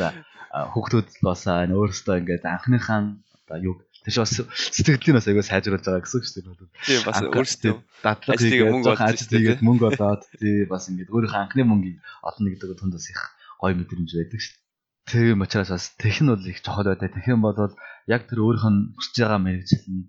хүүхдүүд 0.50 1.08
бас 1.22 1.40
өөрөөсөө 1.46 2.16
ингээд 2.20 2.44
анхныхаа 2.48 3.00
одоо 3.46 3.58
юу 4.00 4.10
Тэш 4.10 4.16
бас 4.16 4.32
сэтгэлийн 4.32 5.16
бас 5.20 5.28
аягүй 5.28 5.44
сайжруулж 5.44 5.84
байгаа 5.84 6.00
гэсэн 6.00 6.16
үг 6.16 6.24
шүү 6.24 6.40
дээ. 6.40 6.72
Тийм 6.88 7.00
бас 7.04 7.20
өөрсдөө 7.20 7.74
дадлага 8.00 8.40
хийгээд 8.40 8.72
мөнгө 8.72 8.90
олж 8.96 9.20
тийгээд 9.28 9.60
мөнгө 9.60 9.86
олоод 9.92 10.22
тий 10.40 10.64
бас 10.64 10.88
ингээд 10.88 11.12
өөрийнхөө 11.12 11.40
анхны 11.44 11.62
мөнгийг 11.68 11.98
олно 12.24 12.48
гэдэг 12.48 12.80
тунд 12.80 12.96
бас 12.96 13.06
их 13.12 13.20
гоё 13.60 13.76
мэдрэмж 13.76 14.10
байдаг 14.16 14.40
шүү 14.40 14.56
дээ. 14.56 14.64
Тийм 15.12 15.44
учраас 15.44 15.68
бас 15.68 15.84
тех 16.00 16.16
нь 16.16 16.32
бол 16.32 16.48
их 16.48 16.58
чухал 16.64 16.88
байдаг. 16.88 17.12
Тех 17.12 17.28
юм 17.28 17.44
бол 17.44 17.60
яг 18.08 18.22
тэр 18.24 18.40
өөрийнх 18.40 18.66
нь 18.72 18.80
хүсэж 18.96 19.16
байгаа 19.20 19.40
мэрэгжил 19.44 19.84
нь 19.84 20.08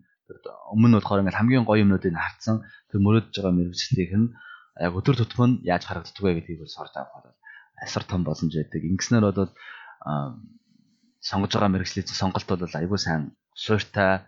өмнө 0.71 0.87
нь 0.87 0.95
болохоор 0.95 1.21
ингээл 1.27 1.39
хамгийн 1.43 1.67
гоё 1.67 1.83
юмнуудыг 1.83 2.15
харцсан 2.15 2.63
тэр 2.87 2.99
мөрөдөж 3.03 3.35
байгаа 3.35 3.55
мэрэгчлийг 3.59 4.11
нь 4.15 4.31
яг 4.79 4.95
өдөр 4.95 5.19
тутмын 5.19 5.59
яаж 5.67 5.83
харагддаг 5.83 6.23
вэ 6.23 6.31
гэдгийг 6.39 6.63
бол 6.63 6.71
сорж 6.71 6.95
авах 6.95 7.27
бол 7.27 7.35
асар 7.75 8.07
том 8.07 8.23
боломж 8.23 8.55
байдаг. 8.55 8.87
Ингэснээр 8.87 9.25
бол 9.27 9.51
сонгож 11.19 11.51
байгаа 11.51 11.75
мэрэгжлийн 11.75 12.07
сонголт 12.07 12.47
бол 12.47 12.79
айгүй 12.79 12.95
сайн 12.95 13.35
сууртай 13.55 14.25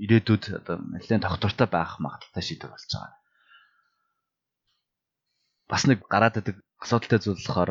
ирээдүйд 0.00 0.44
одоо 0.64 0.76
нэлээд 0.80 1.24
тогтвортой 1.24 1.68
байх 1.68 2.00
магадaltaй 2.00 2.42
шийдвэр 2.44 2.72
болж 2.72 2.88
байгаа. 2.88 3.14
Бас 5.68 5.82
нэг 5.86 5.98
гараад 6.08 6.40
идэг 6.40 6.56
асуудалтай 6.80 7.20
зүйл 7.20 7.36
болохоор 7.36 7.70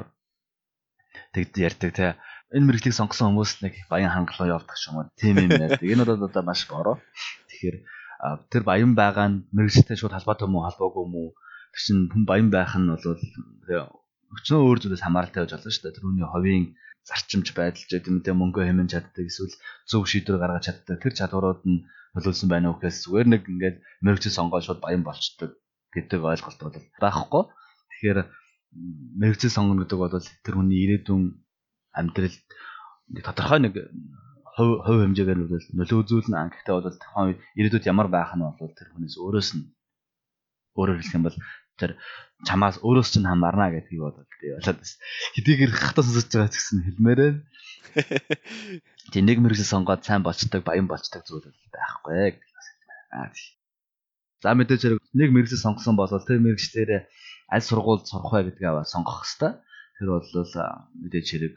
тэгд 1.33 1.53
ярьдаг 1.57 1.91
те 1.97 2.07
энэ 2.53 2.65
мэрэгчлийг 2.65 2.95
сонгосон 2.97 3.33
хүмүүс 3.33 3.51
нэг 3.65 3.73
баян 3.89 4.13
хангалуун 4.13 4.53
явдаг 4.57 4.77
ч 4.77 4.89
юм 4.89 5.01
уу 5.01 5.09
тийм 5.17 5.37
юм 5.41 5.51
ярьдаг. 5.57 5.85
Энэ 5.85 6.05
бол 6.05 6.25
одоо 6.25 6.43
маш 6.45 6.65
бороо. 6.69 6.97
Тэгэхээр 7.49 7.77
тэр 8.49 8.63
баян 8.65 8.93
байгаа 8.93 9.27
нь 9.29 9.37
мэрэгчлээ 9.53 9.97
шууд 9.97 10.13
халбаатай 10.13 10.47
мó 10.49 10.65
халбаагүй 10.65 11.05
мó 11.09 11.21
тэр 11.73 11.81
чин 11.85 11.97
хүн 12.13 12.23
баян 12.29 12.49
байх 12.53 12.73
нь 12.77 12.89
бол 12.89 13.05
өчнөө 14.37 14.59
өөр 14.65 14.77
зүйлээс 14.81 15.05
хамааралтай 15.05 15.41
байж 15.45 15.53
болно 15.53 15.71
шүү 15.73 15.83
дээ. 15.85 15.95
Тэрүүний 15.97 16.27
ховийн 16.29 16.65
зарчимж 17.07 17.47
байдалж 17.55 17.89
гэдэг 17.89 18.13
дэ 18.25 18.31
мөнгө 18.33 18.65
хэмжин 18.65 18.91
чаддаг 18.91 19.25
эсвэл 19.27 19.53
зөв 19.89 20.03
шийдвэр 20.09 20.41
гаргаж 20.41 20.63
чаддаг 20.67 20.97
тэр 20.99 21.13
чадварууд 21.19 21.61
нь 21.65 21.83
нөлөөлсөн 22.15 22.49
байна 22.49 22.69
уу 22.69 22.77
гэхээс 22.77 23.05
зүгээр 23.05 23.27
нэг 23.29 23.43
ингээд 23.51 23.77
мэрэгчл 24.03 24.37
сонгоод 24.37 24.65
шууд 24.65 24.81
баян 24.81 25.03
болчдөг 25.05 25.51
гэдэг 25.93 26.19
ойлголт 26.21 26.59
бол 26.61 26.75
байхгүй. 27.01 27.43
Тэгэхээр 27.89 28.19
мэрэгчл 29.21 29.55
сонгоно 29.55 29.81
гэдэг 29.85 29.99
бол 29.99 30.13
тэр 30.45 30.55
хүний 30.57 30.79
ирээдүйн 30.85 31.23
амьдрал 31.93 32.37
нэг 33.13 33.23
тодорхой 33.25 33.59
нэг 33.61 33.73
хувь 34.53 34.75
хувь 34.85 35.01
хэмжээгээр 35.05 35.39
нөлөө 35.77 35.99
үзүүлнэ. 36.03 36.37
Гэхдээ 36.53 36.75
бол 36.75 36.85
тухайн 36.85 37.37
ирээдүйд 37.57 37.89
ямар 37.89 38.07
байх 38.09 38.33
нь 38.37 38.43
бол 38.43 38.73
тэр 38.77 38.89
хүнээс 38.93 39.15
өөрөөс 39.17 39.49
нь 39.57 39.65
өөрөөр 40.77 40.99
хэлэх 40.99 41.17
юм 41.17 41.25
бол 41.25 41.37
тэр 41.81 41.91
чамаас 42.47 42.77
өөрөөс 42.85 43.09
чинь 43.15 43.29
хамаарна 43.29 43.71
гэдгийг 43.73 44.01
бодоод 44.03 44.29
би 44.39 44.53
болоод 44.55 44.79
бас 44.79 44.91
хэдийгээр 45.35 45.71
хатаа 45.73 46.03
сонсож 46.03 46.27
байгаа 46.31 46.51
гэсэн 46.51 46.79
хэлмээрээ 46.85 47.31
тийм 49.11 49.23
нэг 49.25 49.37
мэрэгсэл 49.41 49.73
сонгоод 49.73 50.05
сайн 50.05 50.21
болцдог 50.23 50.61
баян 50.63 50.87
болцдог 50.87 51.23
зүйл 51.25 51.49
байхгүй 51.73 52.37
гэдэг 52.37 52.51
бас 52.53 52.67
аа 53.15 53.29
тий. 53.33 53.49
За 54.43 54.53
мэдээж 54.55 54.81
хэрэг 54.85 54.99
нэг 55.19 55.29
мэрэгсэл 55.33 55.65
сонгосон 55.65 55.95
бол 55.97 56.11
тэр 56.11 56.39
мэрэгчлэрээ 56.45 57.01
аль 57.49 57.65
сургуульд 57.65 58.05
сурах 58.07 58.31
вэ 58.31 58.53
гэдгээ 58.53 58.85
сонгох 58.85 59.25
хэвээр. 59.25 59.55
Тэр 59.97 60.07
бол 60.15 60.27
мэдээж 61.03 61.27
хэрэг 61.27 61.55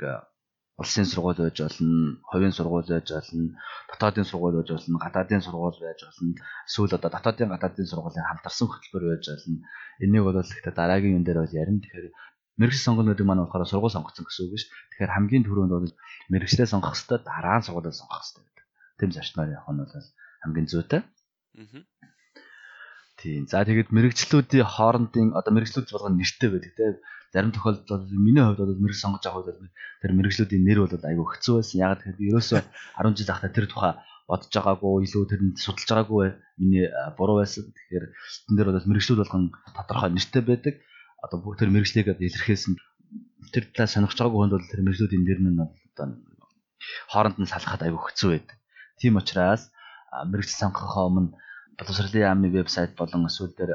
улсын 0.83 1.07
сургууль 1.07 1.39
байж 1.39 1.59
болно, 1.62 2.19
хувийн 2.27 2.53
сургууль 2.53 2.91
байж 2.91 3.09
болно, 3.15 3.55
дотоодын 3.91 4.27
сургууль 4.27 4.59
байж 4.59 4.71
болно, 4.75 4.99
гадаадын 4.99 5.43
сургууль 5.47 5.79
байж 5.79 6.01
болно. 6.03 6.35
Эсвэл 6.67 6.97
одоо 6.99 7.11
дотоодын 7.15 7.55
гадаадын 7.55 7.87
сургуулийн 7.87 8.27
хамтарсан 8.27 8.67
хөтөлбөр 8.69 9.05
байж 9.15 9.25
болно. 9.31 9.62
Энийг 10.03 10.25
бол 10.27 10.43
ихтэй 10.43 10.75
дараагийн 10.75 11.17
юм 11.19 11.25
дээр 11.25 11.39
бол 11.41 11.55
ярина. 11.62 11.81
Тэгэхээр 11.81 12.07
мэрэгжил 12.59 12.87
сонгоно 12.87 13.15
гэдэг 13.15 13.27
маань 13.27 13.43
болохоор 13.47 13.71
сургууль 13.71 13.95
сонгоцсон 13.95 14.27
гэсэн 14.27 14.43
үг 14.45 14.53
биш. 14.59 14.65
Тэгэхээр 14.91 15.15
хамгийн 15.15 15.45
түрүүнд 15.47 15.73
бол 15.73 15.95
мэрэгчлээ 16.35 16.67
сонгох 16.67 16.99
хэвээр 16.99 17.23
дараа 17.23 17.59
нь 17.62 17.67
сургуулийг 17.67 17.95
сонгох 17.95 18.21
хэвээр 18.21 18.43
байдаг. 18.43 18.67
Тэм 18.99 19.11
зарчмаар 19.15 19.55
явах 19.57 19.71
нь 19.73 19.81
бол 19.81 19.95
хамгийн 20.43 20.69
зүйтэй. 20.69 21.01
Аа. 21.07 21.83
Тийм. 23.23 23.47
За 23.47 23.62
тэгээд 23.62 23.95
мэрэгчлүүдийн 23.95 24.67
хоорондын 24.67 25.31
одоо 25.39 25.53
мэрэгчлүүд 25.55 25.95
болгоно 25.95 26.19
нэртэй 26.19 26.51
байдаг 26.51 26.73
тийм 26.75 26.99
зарим 27.33 27.53
тохиолдолд 27.53 27.89
бол 27.89 28.05
миний 28.12 28.45
хувьд 28.45 28.61
бол 28.61 28.83
мэрэг 28.85 28.99
сонгож 29.01 29.25
авах 29.27 29.49
үед 29.49 29.73
тэр 30.05 30.12
мэрэгжлүүдийн 30.12 30.65
нэр 30.69 30.79
бол 30.85 31.09
айгүй 31.11 31.27
хэцүү 31.33 31.55
байсан. 31.59 31.77
Яг 31.81 31.99
тэгэхээр 32.05 32.19
би 32.21 32.25
ерөөсөө 32.29 32.61
10 32.61 33.17
жил 33.17 33.33
ахта 33.33 33.49
тэр 33.49 33.67
тухай 33.73 33.93
бодож 34.29 34.53
байгаагүй 34.53 34.93
илүү 35.09 35.23
тэрэнд 35.33 35.57
судалж 35.57 35.89
байгаагүй 35.89 36.27
миний 36.61 36.87
буруу 37.17 37.41
байсан. 37.41 37.65
Тэгэхээр 37.73 38.07
тэн 38.12 38.55
дээр 38.57 38.69
бол 38.69 38.91
мэрэгжлүүд 38.91 39.21
болгон 39.25 39.45
тодорхой 39.77 40.11
нэртэй 40.12 40.43
байдаг. 40.45 40.75
Одоо 41.25 41.39
бүх 41.41 41.57
тэр 41.57 41.73
мэрэгжлийг 41.73 42.12
илэрхийлсэн 42.12 42.77
тэр 43.53 43.65
талаа 43.73 43.89
сонирхож 43.89 44.19
байгаагүй 44.21 44.41
хүнд 44.45 44.55
бол 44.57 44.71
тэр 44.71 44.81
мэрэгжлүүдийн 44.85 45.25
нэр 45.25 45.41
нь 45.41 45.61
одоо 45.65 46.07
хооронд 47.09 47.39
нь 47.41 47.49
салахад 47.49 47.83
айгүй 47.87 48.01
хэцүү 48.12 48.29
байдаг. 48.33 48.57
Тийм 49.01 49.17
учраас 49.17 49.73
мэрэгжил 50.29 50.61
сонгохоо 50.69 51.09
өмнө 51.09 51.33
боловсролын 51.79 52.27
яамны 52.29 52.49
вебсайт 52.53 52.93
болон 53.01 53.27
эсвэл 53.29 53.57
дээр 53.57 53.73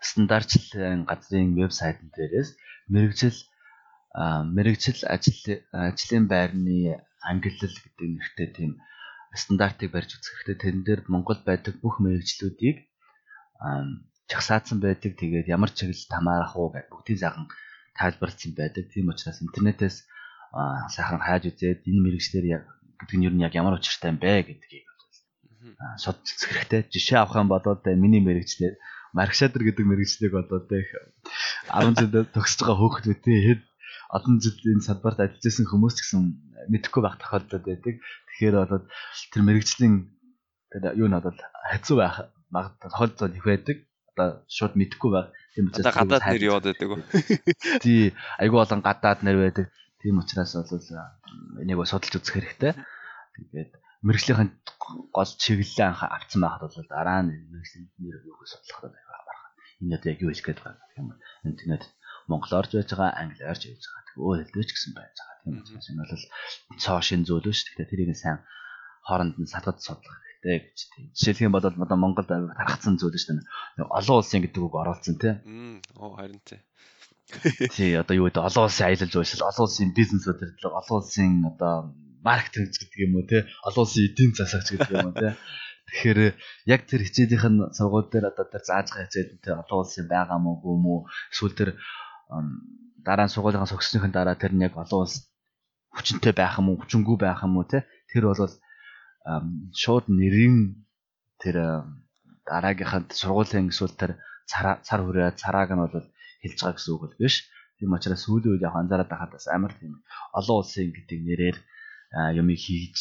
стандартчлалын 0.00 1.04
газрын 1.10 1.54
вебсайтн 1.58 2.08
дээрээс 2.16 2.50
мэрэгжил 2.92 3.38
мэрэгжил 4.56 5.00
ажил 5.14 5.40
ажлын 5.72 6.24
байрны 6.32 7.02
ангиллал 7.30 7.76
гэдэг 7.82 8.08
нэртэй 8.14 8.48
тийм 8.56 8.72
стандартыг 9.34 9.90
барьж 9.90 10.10
үзэх 10.14 10.34
хэрэгтэй. 10.46 10.62
Тэрэн 10.62 10.82
дээр 10.86 11.00
Монгол 11.10 11.40
байдаг 11.42 11.74
бүх 11.82 11.98
мэрэгжлүүдийг 11.98 12.86
чагсаацсан 14.30 14.78
байдаг. 14.78 15.18
Тэгээд 15.18 15.50
ямар 15.50 15.70
чиглэлд 15.74 16.10
хамаарах 16.14 16.54
уу 16.54 16.70
гэдэг 16.70 16.90
бүгдийг 16.94 17.18
сайхан 17.18 17.46
тайлбарлсан 17.98 18.52
байдаг. 18.54 18.84
Тийм 18.94 19.10
учраас 19.10 19.42
интернетээс 19.42 19.96
сайхан 20.94 21.18
хайж 21.18 21.50
үзээд 21.50 21.82
энэ 21.90 22.04
мэрэгчлэр 22.06 22.46
яг 22.46 22.64
гэдэг 23.02 23.16
нь 23.18 23.26
юу 23.26 23.34
нь 23.34 23.42
яг 23.42 23.54
ямар 23.58 23.74
учиртай 23.74 24.14
юм 24.14 24.22
бэ 24.22 24.46
гэдгийг 24.46 24.86
судалж 25.98 26.40
хэрэгтэй. 26.46 26.86
Жишээ 26.92 27.18
авах 27.18 27.42
юм 27.42 27.50
бол 27.50 27.64
миний 27.98 28.22
мэрэгчлэр 28.22 28.78
Маркшадер 29.14 29.62
гэдэг 29.62 29.86
мэрэгчлийг 29.86 30.34
одоо 30.34 30.58
тэг 30.66 30.90
10 31.70 31.94
жил 31.94 32.26
төгсөж 32.34 32.60
байгаа 32.66 32.78
хөөхд 32.82 33.06
үтэй 33.14 33.38
хэд 33.46 33.62
олон 34.10 34.36
жил 34.42 34.58
энэ 34.58 34.82
салбарт 34.82 35.22
ажиллаж 35.22 35.42
байсан 35.42 35.66
хүмүүс 35.70 35.94
ч 35.94 35.98
гэсэн 36.02 36.22
мэдэхгүй 36.70 37.02
байх 37.02 37.16
тохиолдол 37.22 37.62
байдаг. 37.62 37.94
Тэгэхээр 38.02 38.56
одоо 38.58 38.78
тэр 39.30 39.42
мэрэгжлийн 39.46 39.94
тэр 40.70 40.98
юу 40.98 41.06
нь 41.06 41.14
одоо 41.14 41.32
хэцүү 41.70 41.96
байх 41.98 42.26
тохиолдол 42.82 43.38
их 43.38 43.46
байдаг. 43.46 43.76
Одоо 44.14 44.42
шууд 44.50 44.74
мэдэхгүй 44.74 45.10
байх. 45.14 45.28
Тийм 45.54 45.70
учраас 45.70 45.94
гадаад 45.94 46.24
нэр 46.34 46.46
яваад 46.50 46.66
байдаг? 46.70 46.88
Тий, 47.86 48.14
айгүй 48.42 48.58
болон 48.58 48.82
гадаад 48.82 49.20
нэр 49.22 49.38
байдаг. 49.38 49.66
Тийм 50.02 50.18
учраас 50.18 50.58
бол 50.58 51.62
энийг 51.62 51.78
судалж 51.86 52.18
үзэх 52.18 52.34
хэрэгтэй. 52.34 52.74
Тэгээд 53.34 53.70
мэрэгжлийн 54.06 54.50
гол 55.16 55.30
чиглэлээ 55.42 55.88
авцсан 56.16 56.40
байхад 56.44 56.62
бол 56.62 56.88
дараа 56.92 57.20
нь 57.24 57.32
мэрэгжлийн 57.50 57.86
нэр 57.98 58.16
юу 58.28 58.36
гэж 58.38 58.48
судлах 58.52 58.92
гэдэг 58.92 59.04
энэ 59.84 59.96
одоо 59.98 60.10
яг 60.12 60.20
юу 60.22 60.30
хэлэх 60.30 60.46
гээд 60.46 60.60
байгаа 60.62 60.96
юм 60.96 61.06
бэ? 61.10 61.16
Интернет 61.50 61.84
монголоор 62.30 62.66
ч 62.68 62.72
байж 62.78 62.90
байгаа, 62.94 63.12
англиар 63.20 63.58
ч 63.58 63.64
байж 63.68 63.84
байгаа. 63.84 64.04
Тэг 64.08 64.16
өөр 64.24 64.38
хэлдэж 64.48 64.68
гэсэн 64.72 64.92
байж 64.94 65.14
байгаа. 65.18 65.38
Тийм 65.44 65.54
учраас 65.60 65.88
энэ 65.90 66.02
бол 66.08 66.24
цоо 66.80 66.98
шин 67.04 67.22
зүйл 67.26 67.44
шүү. 67.44 67.66
Тэгэхээр 67.74 67.90
тэрийг 67.90 68.10
сайн 68.16 68.38
хооронд 69.04 69.34
нь 69.36 69.50
сатгад 69.50 69.78
судлах 69.84 70.16
хэрэгтэй 70.24 70.56
гэж 70.64 70.78
тийм. 70.94 71.04
Жишээлх 71.12 71.44
юм 71.44 71.52
бол 71.52 71.66
одоо 71.66 71.98
Монголд 72.00 72.30
тархацсан 72.30 72.96
зүйл 72.96 73.18
шүү 73.18 73.44
дээ. 73.44 73.90
Олон 73.98 74.16
улсын 74.22 74.40
гэдэг 74.40 74.62
үг 74.62 74.74
оролцсон 74.78 75.16
тийм. 75.20 75.36
Оо 75.98 76.16
харин 76.16 76.40
тийм. 76.46 76.62
Тий 77.74 77.92
одоо 77.98 78.14
юу 78.16 78.26
гэдэг 78.30 78.46
олон 78.48 78.64
улсын 78.68 78.86
аялал 78.88 79.10
жуулчлал, 79.12 79.50
олон 79.50 79.64
улсын 79.68 79.90
бизнес 79.92 80.24
удирдлага, 80.28 80.80
олон 80.80 80.96
улсын 81.02 81.32
одоо 81.50 81.74
маркетинг 82.26 82.72
гэдэг 82.72 82.98
юм 83.06 83.12
уу 83.20 83.26
те? 83.28 83.46
Олон 83.68 83.84
улсын 83.84 84.08
эдийн 84.08 84.32
засагч 84.32 84.66
гэдэг 84.72 84.90
юм 84.96 85.08
уу 85.12 85.16
те? 85.20 85.36
Тэгэхээр 85.84 86.20
яг 86.74 86.80
тэр 86.88 87.00
хичээлийнх 87.04 87.46
нь 87.52 87.60
сургууль 87.76 88.08
дээр 88.08 88.32
одоо 88.32 88.46
тэр 88.48 88.64
зааж 88.64 88.86
байгаа 88.88 89.06
хичээл 89.06 89.44
тэр 89.44 89.54
олон 89.62 89.78
улсын 89.84 90.06
байгаа 90.08 90.38
мó 90.40 90.52
гүм 90.64 90.84
үү 90.88 91.00
эсвэл 91.32 91.58
тэр 91.58 91.70
дараа 93.04 93.26
нь 93.28 93.34
сургуулийнхаа 93.34 93.70
согсныхын 93.70 94.12
дараа 94.16 94.36
тэр 94.40 94.52
нь 94.56 94.64
яг 94.64 94.74
олон 94.80 95.04
улс 95.04 95.28
хүчнтэй 95.92 96.32
байх 96.32 96.56
юм 96.58 96.72
уу 96.72 96.80
хүчингүй 96.80 97.16
байх 97.20 97.44
юм 97.44 97.60
уу 97.60 97.68
те? 97.68 97.84
Тэр 98.08 98.24
бол 98.32 98.40
шууд 99.76 100.06
нэрийн 100.08 100.56
тэр 101.42 101.56
дараагийнханд 102.48 103.12
сургуулийн 103.20 103.68
эсвэл 103.68 103.94
тэр 104.00 104.12
цар 104.48 105.00
хүрээ 105.04 105.36
царааг 105.40 105.70
нь 105.72 105.82
бол 105.84 105.96
хэлж 106.42 106.58
байгаа 106.60 106.76
гэсэн 106.76 106.92
үг 106.92 107.02
бол 107.04 107.16
биш. 107.20 107.34
Тийм 107.78 107.92
учраас 107.96 108.22
сүүлийн 108.24 108.52
үед 108.52 108.66
яг 108.68 108.74
анзаараад 108.76 109.10
байхад 109.10 109.32
бас 109.34 109.46
амар 109.48 109.72
тийм. 109.76 109.92
Олон 110.38 110.56
улсын 110.60 110.92
гэдэг 110.92 111.18
нэрээр 111.24 111.56
юмыг 112.14 112.58
хийж 112.62 112.96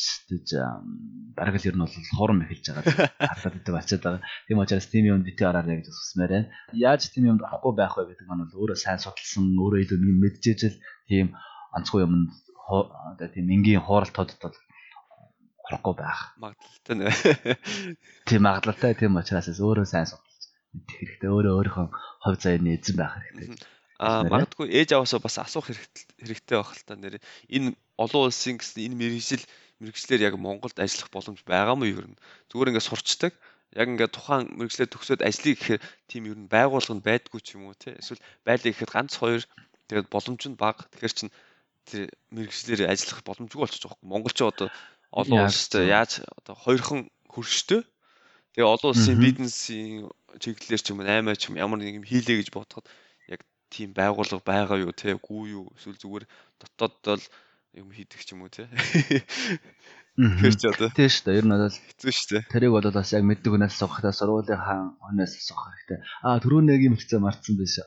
бараг 1.38 1.56
л 1.62 1.68
ер 1.70 1.76
нь 1.78 1.84
бол 1.86 1.96
хурам 2.18 2.42
эхэлж 2.44 2.66
байгаа 2.74 3.14
хардаад 3.30 3.58
идэв 3.62 3.76
ачаад 3.78 4.02
байгаа. 4.04 4.22
Тийм 4.50 4.58
учраас 4.58 4.88
тийм 4.90 5.06
юмд 5.14 5.26
бити 5.26 5.44
ораарай 5.46 5.78
гэж 5.82 5.88
хүсмээр 5.94 6.32
байна. 6.34 6.50
Яаж 6.74 7.02
тийм 7.14 7.30
юмд 7.30 7.46
орохгүй 7.46 7.74
байх 7.78 7.94
вэ 7.94 8.10
гэдэг 8.10 8.26
нь 8.26 8.42
бол 8.42 8.58
өөрөө 8.58 8.78
сайн 8.78 9.00
судалсан, 9.02 9.54
өөрөө 9.54 9.80
илүү 9.86 9.98
нэг 10.02 10.18
мэдчихэж 10.18 10.62
тийм 11.10 11.38
онцгой 11.78 12.06
юмд 12.06 12.34
одоо 12.66 13.28
тийм 13.30 13.46
энгийн 13.54 13.86
хууралтуудад 13.86 14.40
бол 14.42 14.58
орохгүй 15.70 15.94
байх. 15.94 16.20
Магадлалтай 16.42 16.96
нэ. 16.98 17.06
Тийм 18.28 18.42
магадлалтай 18.46 18.94
тийм 18.98 19.18
учраас 19.20 19.48
өөрөө 19.50 19.86
сайн 19.86 20.08
судалж 20.10 20.42
мэдэх 20.74 20.98
хэрэгтэй. 20.98 21.30
Өөрөө 21.30 21.54
өөрийнхөө 21.60 21.88
хувь 22.24 22.40
заяаны 22.42 22.76
эзэн 22.78 22.98
байх 22.98 23.14
хэрэгтэй. 23.20 23.48
Аа 24.04 24.22
магадгүй 24.28 24.68
ээж 24.80 24.90
аваасаа 24.94 25.22
бас 25.24 25.40
асуух 25.40 25.72
хэрэгтэй 25.72 26.58
байх 26.60 26.76
л 26.76 26.84
та 26.84 27.00
нэр 27.00 27.16
энэ 27.48 27.74
олон 27.96 28.28
улсын 28.28 28.60
гэсэн 28.60 28.92
энэ 28.92 29.00
мэрэгжил 29.00 29.44
мэрэгчлэр 29.80 30.22
яг 30.28 30.36
Монголд 30.36 30.78
ажиллах 30.80 31.10
боломж 31.12 31.40
байгаа 31.48 31.76
мó 31.76 31.88
юу 31.88 32.04
юм. 32.08 32.16
Зүгээр 32.52 32.70
ингээд 32.76 32.90
сурчдаг. 32.90 33.34
Яг 33.74 33.88
ингээд 33.90 34.16
тухайн 34.16 34.48
мэрэгчлэр 34.60 34.92
төгсөөд 34.92 35.22
ажлыг 35.26 35.58
гэхээр 35.58 35.82
тийм 36.08 36.24
ер 36.32 36.38
нь 36.40 36.52
байгуулга 36.52 36.94
нь 36.96 37.06
байдгүй 37.08 37.42
ч 37.42 37.56
юм 37.58 37.68
уу 37.68 37.76
те. 37.76 37.98
Эсвэл 38.00 38.22
байлаа 38.46 38.70
гэхэд 38.70 38.92
ганц 38.94 39.14
хоёр 39.18 39.42
тэгээд 39.90 40.08
боломж 40.14 40.42
нь 40.48 40.60
бага. 40.60 40.86
Тэгэхээр 40.94 41.18
чин 41.18 41.30
тэр 41.90 42.08
мэрэгчлэр 42.32 42.88
ажиллах 42.88 43.22
боломжгүй 43.28 43.60
болчих 43.60 43.82
жоох. 43.84 43.98
Монгол 44.06 44.32
ч 44.36 44.40
одоо 44.46 44.70
олон 45.12 45.48
улстай 45.48 45.90
яаж 45.90 46.22
одоо 46.38 46.56
хоёрхан 46.56 47.10
хөрштэй. 47.34 47.82
Тэгээ 48.54 48.70
олон 48.70 48.90
улсын 48.94 49.18
бизнесийн 49.18 50.08
чиглэлээр 50.38 50.82
ч 50.82 50.88
юм 50.94 51.02
уу 51.02 51.10
8 51.10 51.34
ч 51.42 51.50
юм 51.50 51.58
ямар 51.58 51.78
нэг 51.82 51.98
юм 52.02 52.06
хийлээ 52.06 52.46
гэж 52.46 52.50
бодоход 52.54 52.86
тийм 53.74 53.90
байгууллага 53.98 54.46
байгаа 54.46 54.78
юу 54.86 54.94
те 54.94 55.18
үгүй 55.18 55.58
юу 55.58 55.66
эсвэл 55.74 55.98
зүгээр 55.98 56.26
дотооддоо 56.62 57.18
л 57.18 57.26
юм 57.74 57.90
хийдэг 57.90 58.22
ч 58.22 58.38
юм 58.38 58.46
уу 58.46 58.54
те. 58.54 58.70
Тэгэхээр 60.14 60.56
ч 60.62 60.64
одоо 60.70 60.90
Тийм 60.94 61.10
шүү 61.10 61.26
дээ. 61.26 61.38
Ер 61.42 61.46
нь 61.50 61.54
бол 61.58 61.74
хэцүү 61.74 62.12
шүү 62.14 62.30
дээ. 62.38 62.44
тэрийг 62.54 62.72
бол 62.78 62.86
бас 62.94 63.10
яг 63.18 63.26
мэддэг 63.26 63.50
хүнээс 63.50 63.74
асуухтай 63.74 64.14
сургуулийн 64.14 64.62
хаан 64.62 64.94
хүнээс 65.02 65.34
асуух 65.42 65.66
хэрэгтэй. 65.66 66.00
Аа 66.22 66.38
түрүү 66.38 66.62
нэг 66.70 66.82
юм 66.86 66.96
хэлцээ 67.02 67.18
марцсан 67.18 67.58
биш. 67.58 67.82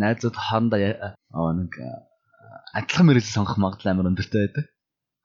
Найзууд 0.00 0.32
хоорондоо 0.32 0.80
аа 0.80 1.52
нэг 1.60 1.72
аа, 1.76 2.08
адилхан 2.72 3.04
мэрэгэл 3.12 3.36
сонгох 3.36 3.60
магадлал 3.60 3.92
амар 3.92 4.08
өндөртэй 4.16 4.40
байдаг. 4.48 4.64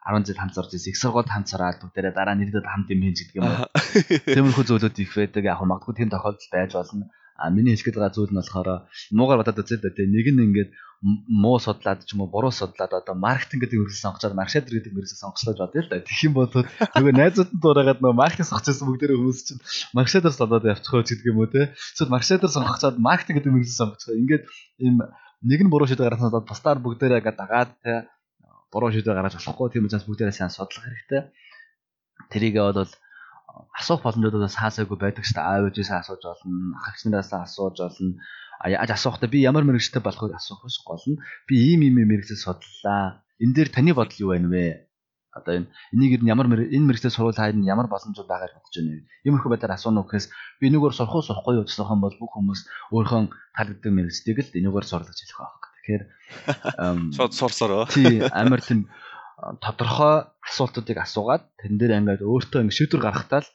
10 0.04 0.28
жил 0.28 0.36
хамт 0.36 0.56
зорж 0.60 0.72
ирсэн. 0.76 0.92
Их 0.92 1.00
сургуульд 1.00 1.32
хамт 1.32 1.48
сураад 1.48 1.80
бүгдээрээ 1.80 2.12
дараа 2.12 2.36
нэрдэд 2.36 2.68
хамт 2.68 2.92
юм 2.92 3.08
хийж 3.08 3.20
гэдэг 3.24 3.40
юм. 3.40 3.48
Тиймэрхүү 4.36 4.66
зүйлүүд 4.68 5.00
их 5.00 5.16
байдаг. 5.16 5.44
Яг 5.48 5.64
магадгүй 5.64 5.96
тийм 5.96 6.12
тохиолдол 6.12 6.52
байж 6.52 6.72
болно. 6.76 7.08
А 7.36 7.50
миний 7.50 7.74
хэлэхэд 7.74 7.98
байгаа 7.98 8.14
зүйл 8.14 8.32
нь 8.32 8.40
болохоор 8.40 8.70
муугаар 9.18 9.40
бодоод 9.42 9.62
үзээ 9.62 9.78
л 9.82 9.86
дээ. 9.90 10.14
Нэг 10.14 10.28
нь 10.34 10.44
ингээд 10.46 10.72
муу 11.04 11.60
судлаад 11.60 12.06
ч 12.08 12.16
юм 12.16 12.24
уу 12.24 12.32
буруу 12.32 12.54
судлаад 12.54 12.94
одоо 12.96 13.16
маркетинг 13.18 13.68
гэдэг 13.68 13.80
мэргэжил 13.80 14.06
сонгочоод 14.08 14.40
маркетинг 14.40 14.72
гэдэг 14.72 14.94
мэргэжил 14.96 15.20
сонгочлоо 15.20 15.54
бодъё 15.60 15.82
л 15.84 15.90
да. 15.92 16.00
Тэгэх 16.00 16.24
юм 16.32 16.34
бол 16.38 16.48
нөгөө 16.48 17.14
найзууд 17.20 17.50
нь 17.52 17.60
дуурайгаад 17.60 18.00
нөгөө 18.00 18.22
маркетинг 18.24 18.48
сонгочихсон 18.48 18.88
бүгдээрээ 18.88 19.20
хүмүүс 19.20 19.40
чинь 19.44 19.62
маркетинг 19.92 20.32
судлаад 20.32 20.64
явчих 20.64 20.92
хөөч 20.94 21.08
гэдэг 21.12 21.28
юм 21.28 21.40
уу 21.44 21.52
те. 21.52 21.76
Эсвэл 21.76 22.14
маркетинг 22.16 22.56
сонгоцоод 22.56 22.96
маркетинг 23.04 23.36
гэдэг 23.42 23.52
мэргэжил 23.52 23.82
сонгочихоо. 23.84 24.16
Ингээд 24.16 24.44
ийм 24.80 24.96
нэг 25.44 25.60
нь 25.60 25.72
буруу 25.74 25.88
шийдэл 25.92 26.08
гаргасан 26.08 26.32
бол 26.32 26.48
бусдаар 26.48 26.80
бүгдээрээ 26.80 27.20
ингээд 27.20 27.42
дагаад 27.42 27.72
те 27.84 28.08
буруу 28.72 28.96
шийдэл 28.96 29.18
гаргаж 29.18 29.36
болохгүй 29.36 29.68
тийм 29.76 29.86
учраас 29.92 30.08
бүгдээрээ 30.08 30.40
сайн 30.40 30.56
судлах 30.56 30.88
хэрэгтэй. 30.88 31.22
Тэрийгээ 32.32 32.64
бол 32.64 32.88
асуух 33.80 34.02
боломжуудаас 34.04 34.58
хаасаагүй 34.58 34.98
байдаг 35.00 35.24
шүү 35.26 35.38
дээ. 35.38 35.46
Аав 35.46 35.66
ээжээс 35.70 35.92
асууж 35.94 36.22
болно, 36.26 36.78
ах 36.78 36.88
эгч 36.94 37.02
нараас 37.06 37.34
асууж 37.34 37.78
болно. 37.82 38.18
А 38.64 38.66
яаж 38.70 38.90
асуухтаа 38.96 39.30
би 39.30 39.44
ямар 39.44 39.64
мэрэгчтэй 39.68 40.02
болохыг 40.02 40.34
асуух 40.34 40.66
биш 40.66 40.78
гол 40.88 41.04
нь 41.10 41.22
би 41.48 41.56
ийм 41.74 41.82
ийм 41.86 41.98
мэрэгчээ 42.02 42.40
судлаа. 42.40 43.22
Энэ 43.44 43.54
дээр 43.54 43.70
таны 43.70 43.92
бодол 43.94 44.22
юу 44.24 44.32
байна 44.34 44.50
вэ? 44.50 44.88
Одоо 45.34 45.54
энэ 45.58 45.68
энийг 45.94 46.22
ямар 46.24 46.48
энэ 46.48 46.88
мэрэгчээ 46.88 47.14
сурвал 47.14 47.36
хайр 47.36 47.58
нь 47.58 47.68
ямар 47.68 47.92
боломжууд 47.92 48.30
байгааг 48.30 48.54
бодож 48.56 48.76
байна 48.78 48.92
вэ? 48.94 49.06
Иймэрхүү 49.26 49.50
байдлаар 49.52 49.76
асууна 49.76 50.02
уу 50.02 50.08
гэхээс 50.08 50.28
би 50.62 50.64
энэгээр 50.70 50.94
сурах 50.96 51.16
уу 51.18 51.26
сурахгүй 51.26 51.54
юу 51.60 51.66
гэсэн 51.66 52.00
бол 52.00 52.16
бүх 52.22 52.32
хүмүүс 52.34 52.62
өөрийнхөө 52.94 53.22
таалагддаг 53.58 53.92
мэрэгчдийг 53.94 54.38
л 54.40 54.58
энэгээр 54.64 54.86
сурлаж 54.88 55.18
хэлэх 55.18 55.40
байх. 55.42 55.74
Тэгэхээр 55.84 56.04
Шууд 57.18 57.34
сурсороо. 57.36 57.84
Тий, 57.92 58.24
амар 58.32 58.62
тийм 58.64 58.88
тодорхой 59.64 60.16
асуултуудыг 60.48 60.98
асуугаад 61.04 61.44
тэн 61.60 61.76
дээр 61.80 61.98
ингээд 62.00 62.22
өөртөө 62.24 62.60
ингээд 62.64 62.80
шийдвэр 62.80 63.04
гаргахтаа 63.04 63.42
л 63.44 63.50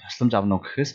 тусламж 0.00 0.32
авна 0.34 0.56
уу 0.56 0.64
гэхээс 0.64 0.92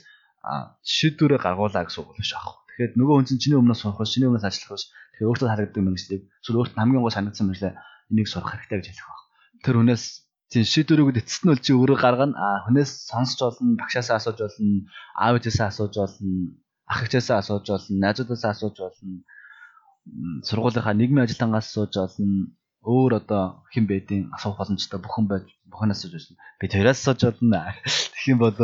шийдвэрээ 0.83 1.39
гаргуулаа 1.43 1.83
гэсэн 1.85 2.01
үг 2.03 2.15
биш 2.15 2.31
аах. 2.33 2.63
Тэгэхээр 2.67 2.95
нөгөө 2.95 3.15
хүн 3.19 3.27
чинь 3.27 3.41
чиний 3.43 3.59
өмнөөс 3.59 3.81
сурах 3.83 4.07
чиний 4.07 4.27
өмнөөс 4.31 4.47
ажиллах 4.47 4.71
биш. 4.79 4.85
Тэгэхээр 4.87 5.29
өөртөө 5.29 5.47
таалагддаг 5.51 5.83
мэрэгчлийг 5.83 6.21
эсвэл 6.39 6.59
өөртөө 6.63 6.79
хамгийн 6.79 7.03
гол 7.03 7.15
санагдсан 7.15 7.45
мэрэгчлээ 7.47 7.73
энийг 8.11 8.27
сурах 8.31 8.51
хэрэгтэй 8.55 8.77
гэж 8.79 8.87
хэлэх 8.87 9.07
баг. 9.11 9.21
Тэр 9.63 9.75
хүнээс 9.83 10.03
тийм 10.49 10.65
шийдвэрүүд 10.65 11.19
эцэст 11.21 11.43
нь 11.43 11.51
бол 11.51 11.61
чи 11.61 11.71
өөрөө 11.75 11.97
гаргана. 11.99 12.35
А 12.39 12.47
хүнээс 12.65 12.91
сонсч 13.11 13.37
болно, 13.43 13.75
багшаасаа 13.75 14.17
асууж 14.17 14.37
болно, 14.39 14.87
аав 15.19 15.35
ээжээсээ 15.37 15.67
асууж 15.69 15.93
болно, 15.99 16.31
ах 16.87 16.99
эгчээсээ 17.03 17.37
асууж 17.37 17.65
болно, 17.67 17.95
найзуудаасаа 17.99 18.51
асууж 18.55 18.75
болно. 18.79 19.17
м, 20.07 20.39
Сургуулийнхаа 20.47 20.95
нийгмийн 20.95 21.27
ажилтангаас 21.27 21.67
асууж 21.69 21.93
болно 21.99 22.49
өөр 22.89 23.11
одоо 23.21 23.43
хэн 23.71 23.85
бэдийн 23.91 24.23
асуух 24.35 24.57
боломжтой 24.57 24.99
бүхэн 25.01 25.25
байж 25.29 25.45
бүхнээс 25.71 26.01
асууж 26.01 26.25
байна. 26.25 26.41
Би 26.59 26.65
тэрээс 26.73 26.99
асууж 27.05 27.21
байна. 27.37 27.77
Тэгэх 28.13 28.29
юм 28.33 28.39
бол 28.41 28.57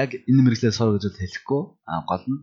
яг 0.00 0.10
энэ 0.28 0.42
мэрэгчлээ 0.44 0.72
сур 0.76 1.00
гэж 1.00 1.16
хэлэхгүй. 1.16 1.62
А 1.88 2.04
гол 2.10 2.24
нь 2.28 2.40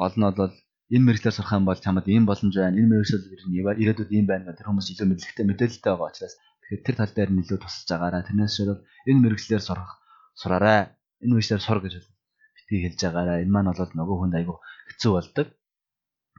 гол 0.00 0.14
нь 0.18 0.26
бол 0.26 0.54
энэ 0.94 1.06
мэрэгчлэр 1.06 1.36
сурах 1.36 1.54
юм 1.58 1.66
бол 1.70 1.78
чамд 1.78 2.06
ийм 2.10 2.26
боломж 2.26 2.54
байна. 2.58 2.78
Энэ 2.78 2.90
мэрэгчлэл 2.90 3.30
ер 3.34 3.42
нь 3.46 3.54
ирээдүйд 3.82 4.10
ийм 4.10 4.26
байна 4.26 4.50
гэх 4.50 4.58
тэр 4.58 4.68
хүмүүс 4.68 4.90
илүү 4.90 5.06
мэдлэгтэй 5.06 5.44
мэдээлэлтэй 5.46 5.90
байгаа 5.94 6.10
учраас 6.10 6.34
тэгэхээр 6.62 6.82
тэр 6.86 6.96
тал 6.98 7.12
дээр 7.14 7.30
нь 7.30 7.40
илүү 7.42 7.58
тусалж 7.62 7.88
байгаараа 7.90 8.26
тэрнээс 8.26 8.54
шууд 8.58 8.80
энэ 9.06 9.22
мэрэгчлэр 9.22 9.62
сурах 9.62 9.90
сураарай. 10.34 10.80
Энэ 11.22 11.32
мэрэгчлэр 11.34 11.62
сур 11.62 11.78
гэж 11.82 11.94
битгий 12.54 12.80
хэлж 12.90 13.00
байгаараа. 13.06 13.42
Энэ 13.42 13.54
маань 13.54 13.70
бол 13.70 13.92
нөгөө 13.94 14.16
хүнд 14.18 14.34
айгу 14.34 14.54
хэцүү 14.90 15.10
болдог. 15.14 15.46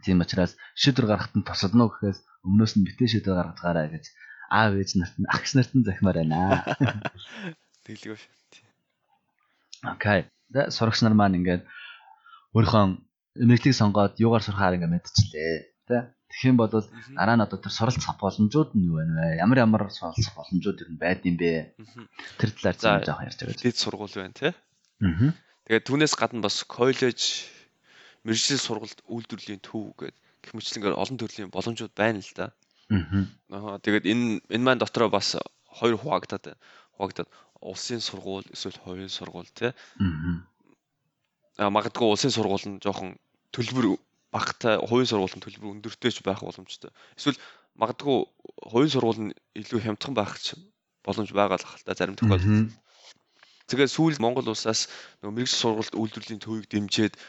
Тийм 0.03 0.21
учраас 0.21 0.53
шийдвэр 0.77 1.07
гаргахад 1.09 1.35
нь 1.37 1.47
тусална 1.47 1.83
уу 1.85 1.91
гэхээс 1.93 2.19
өмнөөс 2.45 2.73
нь 2.77 2.85
битээ 2.85 3.07
шийдвэр 3.11 3.37
гаргацгаарай 3.39 3.87
гэж 3.93 4.05
аав 4.49 4.73
ээж 4.79 4.91
нарт 4.95 5.15
нь 5.19 5.27
агч 5.27 5.49
нарт 5.57 5.71
нь 5.75 5.85
захимаар 5.87 6.17
байна. 6.21 6.63
Тэглэв 7.85 8.19
ш. 8.19 8.25
Окей. 9.83 10.29
За 10.53 10.71
сурагч 10.71 11.01
нар 11.03 11.15
маань 11.17 11.37
ингээд 11.39 11.63
өөрийнхөө 12.55 12.83
эмэглийг 13.43 13.75
сонгоод 13.75 14.19
юугаар 14.23 14.43
сурахаар 14.43 14.75
ингээд 14.79 14.93
мэдчихлээ. 14.93 15.55
Тэ. 15.87 15.97
Тэгэх 16.27 16.49
юм 16.51 16.57
бол 16.59 16.71
дараа 16.71 17.35
нь 17.39 17.45
одоо 17.45 17.59
тэр 17.59 17.71
суралцах 17.71 18.19
боломжууд 18.19 18.75
нь 18.75 18.87
юу 18.87 18.99
байна 18.99 19.15
вэ? 19.15 19.39
Ямар 19.43 19.57
ямар 19.63 19.83
суралцах 19.91 20.35
боломжууд 20.35 20.81
ер 20.83 20.89
нь 20.91 20.99
байд 20.99 21.23
юм 21.23 21.35
бэ? 21.39 21.75
Тэр 22.39 22.49
талаар 22.55 22.75
зөв 22.75 23.07
жоох 23.07 23.23
ярьж 23.23 23.39
байгаа. 23.39 23.63
Дэд 23.63 23.77
сургууль 23.79 24.15
байна 24.15 24.35
те. 24.35 24.49
Аа. 25.03 25.31
Тэгээд 25.67 25.87
түүнээс 25.87 26.13
гадна 26.19 26.43
бас 26.43 26.63
коллеж 26.67 27.47
мэрэгжил 28.27 28.59
сургалт 28.59 28.99
үйлдвэрлэлийн 29.07 29.63
төв 29.63 29.95
гэдэг 29.95 30.19
гэх 30.43 30.51
мэтлэнгээр 30.51 30.99
олон 30.99 31.17
төрлийн 31.17 31.51
боломжууд 31.51 31.93
байна 31.95 32.19
л 32.19 32.33
да. 32.35 32.51
Аа. 32.91 33.79
Тэгээд 33.79 34.05
энэ 34.05 34.25
энэ 34.51 34.65
маань 34.67 34.83
дотроо 34.83 35.07
бас 35.07 35.39
хоёр 35.67 35.95
хуваагдаад 35.95 36.59
хуваагдаад 36.99 37.29
улсын 37.63 38.03
сургууль 38.03 38.47
эсвэл 38.51 38.79
хувийн 38.83 39.11
сургууль 39.11 39.51
те. 39.55 39.73
Аа. 41.57 41.71
Магадгүй 41.71 42.07
улсын 42.07 42.31
сургууль 42.31 42.67
нь 42.67 42.83
жоохон 42.83 43.15
төлбөр 43.55 43.97
багтай, 44.31 44.77
хувийн 44.77 45.09
сургууль 45.09 45.35
нь 45.35 45.43
төлбөр 45.43 45.71
өндөртэй 45.79 46.11
ч 46.11 46.21
байх 46.23 46.43
боломжтой. 46.43 46.91
Эсвэл 47.17 47.39
магадгүй 47.75 48.27
хувийн 48.71 48.93
сургууль 48.93 49.21
нь 49.31 49.35
илүү 49.55 49.79
хямдхан 49.83 50.13
байх 50.13 50.35
ч 50.39 50.59
боломж 51.03 51.31
байгаа 51.31 51.57
л 51.57 51.67
хальта 51.67 51.95
зарим 51.97 52.15
тохиолдолд. 52.19 52.71
Тэгээд 53.67 53.91
сүүл 53.91 54.23
Монгол 54.23 54.47
улсаас 54.47 54.87
нөгөө 55.19 55.35
мэрэгжил 55.35 55.59
сургалт 55.59 55.95
үйлдвэрлэлийн 55.99 56.39
төвийг 56.39 56.71
дэмжиж 56.71 57.19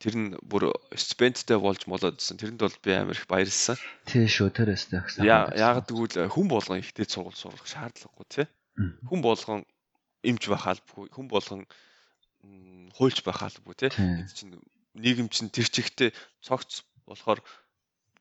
тэр 0.00 0.14
нь 0.16 0.28
бүр 0.40 0.72
стипендтэй 0.96 1.60
болж 1.60 1.84
молоодсэн. 1.84 2.40
Тэрэнд 2.40 2.64
бол 2.64 2.76
би 2.80 2.96
амар 2.96 3.20
их 3.20 3.28
баярлсан. 3.28 3.76
Тий 4.08 4.24
шүү 4.24 4.48
тэр 4.48 4.72
өстэй 4.72 5.04
гэсэн. 5.04 5.28
Яа 5.28 5.52
яагаад 5.52 5.92
гэвэл 5.92 6.32
хүн 6.32 6.48
болгон 6.48 6.80
ихтэй 6.80 7.04
сургууль 7.04 7.36
сурах 7.36 7.68
шаардлагагүй 7.68 8.26
тий. 8.32 8.46
Хүн 8.80 9.20
болгон 9.20 9.68
эмч 10.24 10.48
байх 10.48 10.64
албагүй. 10.72 11.12
Хүн 11.12 11.28
болгон 11.28 11.62
хуульч 12.96 13.20
байх 13.28 13.44
албагүй 13.44 13.76
тий. 13.76 13.92
Энд 13.92 14.32
чинь 14.32 14.56
нийгэм 14.96 15.28
чинь 15.28 15.52
тэр 15.52 15.68
чигтээ 15.68 16.16
цогц 16.40 16.80
болохоор 17.04 17.44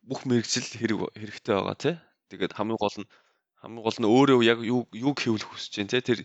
бүх 0.04 0.28
мэрэгжил 0.28 0.68
хэрэг 0.68 1.16
хэрэгтэй 1.16 1.56
байгаа 1.56 1.78
тий. 1.80 1.96
Тэгээд 2.28 2.60
хамгийн 2.60 2.76
гол 2.76 2.98
нь 3.00 3.08
хамгийн 3.64 3.86
гол 3.88 4.00
нь 4.04 4.12
өөрөө 4.12 4.40
яг 4.44 4.60
юу 4.68 4.84
юу 4.92 5.16
хийвэл 5.16 5.48
хүсэж 5.48 5.80
जैन 5.80 5.88
тий. 5.88 6.04
Тэр 6.04 6.20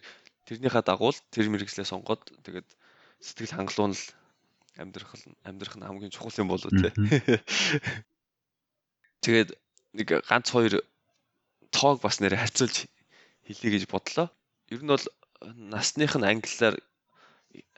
тэрнийхээ 0.50 0.82
дагуу 0.82 1.14
л 1.14 1.24
тэр 1.30 1.46
мэрэгжлээ 1.46 1.86
сонгоод 1.86 2.26
тэгээд 2.42 2.68
сэтгэл 3.22 3.54
хангалуун 3.54 3.94
л 3.94 4.02
амьдрах 4.76 5.14
нь 5.14 5.37
амьдрах 5.46 5.76
нь 5.76 5.87
хамгийн 5.87 6.14
чухал 6.14 6.40
юм 6.42 6.48
болоо 6.50 6.70
тий. 6.70 6.90
Тэгээд 9.24 9.50
нэг 9.94 10.08
ганц 10.28 10.50
хоёр 10.50 10.82
тоог 11.70 12.02
бас 12.02 12.18
нэрэ 12.18 12.37
харьцуулж 12.37 12.90
хэлье 13.46 13.70
гэж 13.70 13.84
бодлоо. 13.88 14.28
Ер 14.72 14.82
нь 14.82 14.90
бол 14.90 15.04
насных 15.54 16.18
нь 16.18 16.26
англиар 16.26 16.76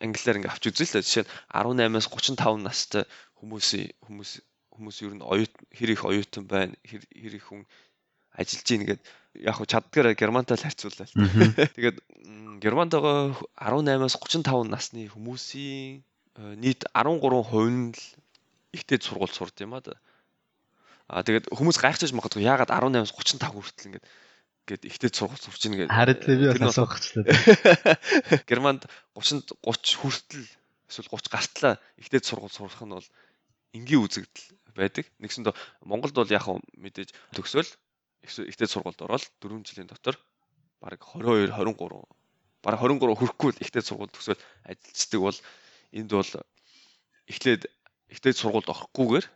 англиар 0.01 0.37
ингээ 0.41 0.53
авч 0.53 0.65
үзээ 0.73 0.97
л. 0.97 1.05
Жишээ 1.05 1.25
нь 1.25 1.31
18-аас 1.53 2.09
35 2.09 2.65
настай 2.65 3.05
хүмүүсийн 3.37 3.93
хүмүүс 4.05 4.41
хүмүүс 4.73 4.97
ер 5.05 5.15
нь 5.17 5.25
оюут 5.25 5.53
хэр 5.73 5.91
их 5.93 6.05
оюутан 6.05 6.45
байна, 6.49 6.75
хэр 6.85 7.05
хэр 7.05 7.35
их 7.37 7.47
хүн 7.49 7.65
ажиллаж 8.37 8.69
ийн 8.73 8.85
гэдэг 8.89 9.05
яг 9.45 9.55
хуу 9.57 9.69
чаддгаараа 9.69 10.17
германтай 10.17 10.57
л 10.57 10.65
харьцууллаа. 10.65 11.09
Тэгээд 11.77 12.01
байгаа 12.93 13.37
18-аас 13.57 14.17
35 14.21 14.69
насны 14.69 15.09
хүмүүсийн 15.09 16.05
нийт 16.37 16.85
13% 16.93 17.71
нь 17.71 17.93
л 17.97 18.03
ихтэй 18.77 19.01
сургууль 19.01 19.33
сурд 19.33 19.57
юм 19.61 19.75
а 19.77 19.81
да. 19.81 19.97
А 21.09 21.23
тэгээд 21.23 21.49
хүмүүс 21.55 21.79
гайхчихж 21.81 22.13
магадгүй 22.13 22.45
яагаад 22.45 22.73
18-аас 22.73 23.15
35 23.15 23.55
хүртэл 23.55 23.89
ингээд 23.89 24.07
гээд 24.67 24.83
ихтэй 24.91 25.11
сургууль 25.15 25.39
сурч 25.39 25.63
ийн 25.65 25.87
гэдэг. 25.87 25.95
Харин 25.95 26.19
л 26.19 26.27
би 26.27 26.47
бас 26.59 26.75
асуугачлаа. 26.75 27.25
Германд 28.51 28.83
30 29.15 29.55
30 29.63 30.03
хүртэл 30.03 30.47
эсвэл 30.91 31.09
30 31.15 31.31
гартлаа 31.31 31.75
ихтэй 31.97 32.21
сургууль 32.21 32.51
сурах 32.51 32.83
нь 32.83 32.93
бол 32.93 33.09
энгийн 33.73 34.03
үзэгдэл 34.03 34.47
байдаг. 34.75 35.07
Нэгсэндээ 35.23 35.55
Монголд 35.87 36.19
бол 36.19 36.35
яг 36.35 36.45
мэдээж 36.77 37.15
төгсөөл 37.39 37.71
ихтэй 38.27 38.67
сургуульд 38.67 39.01
ороод 39.07 39.25
4 39.41 39.63
жилийн 39.63 39.87
дотор 39.87 40.19
баг 40.83 40.99
22 40.99 41.55
23 41.55 42.03
баг 42.67 42.75
23 42.83 43.15
хүрэхгүй 43.15 43.51
л 43.55 43.63
ихтэй 43.63 43.83
сургууль 43.87 44.11
төгсөөл 44.11 44.43
ажилчдаг 44.67 45.21
бол 45.23 45.39
энд 45.93 46.11
бол 46.11 46.33
эхлээд 47.31 47.63
ихтэй 48.11 48.33
сургуульд 48.35 48.71
орохгүйгээр 48.71 49.27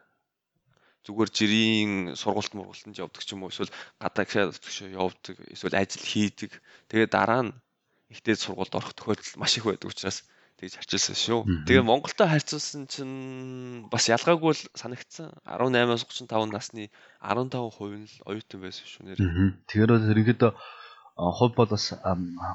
зүгээр 1.05 1.31
жирийн 1.33 1.93
сургуульт 2.15 2.53
мургуултанд 2.55 3.01
явдаг 3.01 3.23
ч 3.25 3.33
юм 3.35 3.43
уу 3.45 3.53
эсвэл 3.53 3.73
гадаа 3.99 4.25
гшаад 4.29 4.55
явдаг 4.93 5.37
эсвэл 5.49 5.81
ажил 5.81 6.05
хийдэг. 6.05 6.53
Тэгээд 6.93 7.11
дараа 7.11 7.43
нь 7.49 7.57
ихтэй 8.13 8.37
сургуульд 8.37 8.77
орох 8.77 8.93
тохиолдол 8.95 9.41
маш 9.41 9.57
их 9.57 9.65
байдаг 9.65 9.89
учраас 9.91 10.29
тэгж 10.61 10.77
харчилсан 10.77 11.17
шүү. 11.17 11.41
Тэгээ 11.65 11.89
Монголтой 11.89 12.29
харьцуулсан 12.29 12.85
чинь 12.85 13.89
бас 13.89 14.13
ялгаагүй 14.13 14.53
л 14.53 14.63
санагдсан. 14.77 15.33
18-аас 15.49 16.05
35 16.05 16.53
насны 16.53 16.93
15% 17.25 17.97
нь 17.97 18.05
л 18.05 18.17
оюутан 18.29 18.61
байсан 18.61 18.85
шүү 18.85 19.03
нэр. 19.09 19.19
Тэгэхээр 19.73 19.91
бол 19.97 20.11
ерөнхийдөө 20.13 20.53
хувь 21.21 21.55
бол 21.57 21.69
бас 21.69 21.85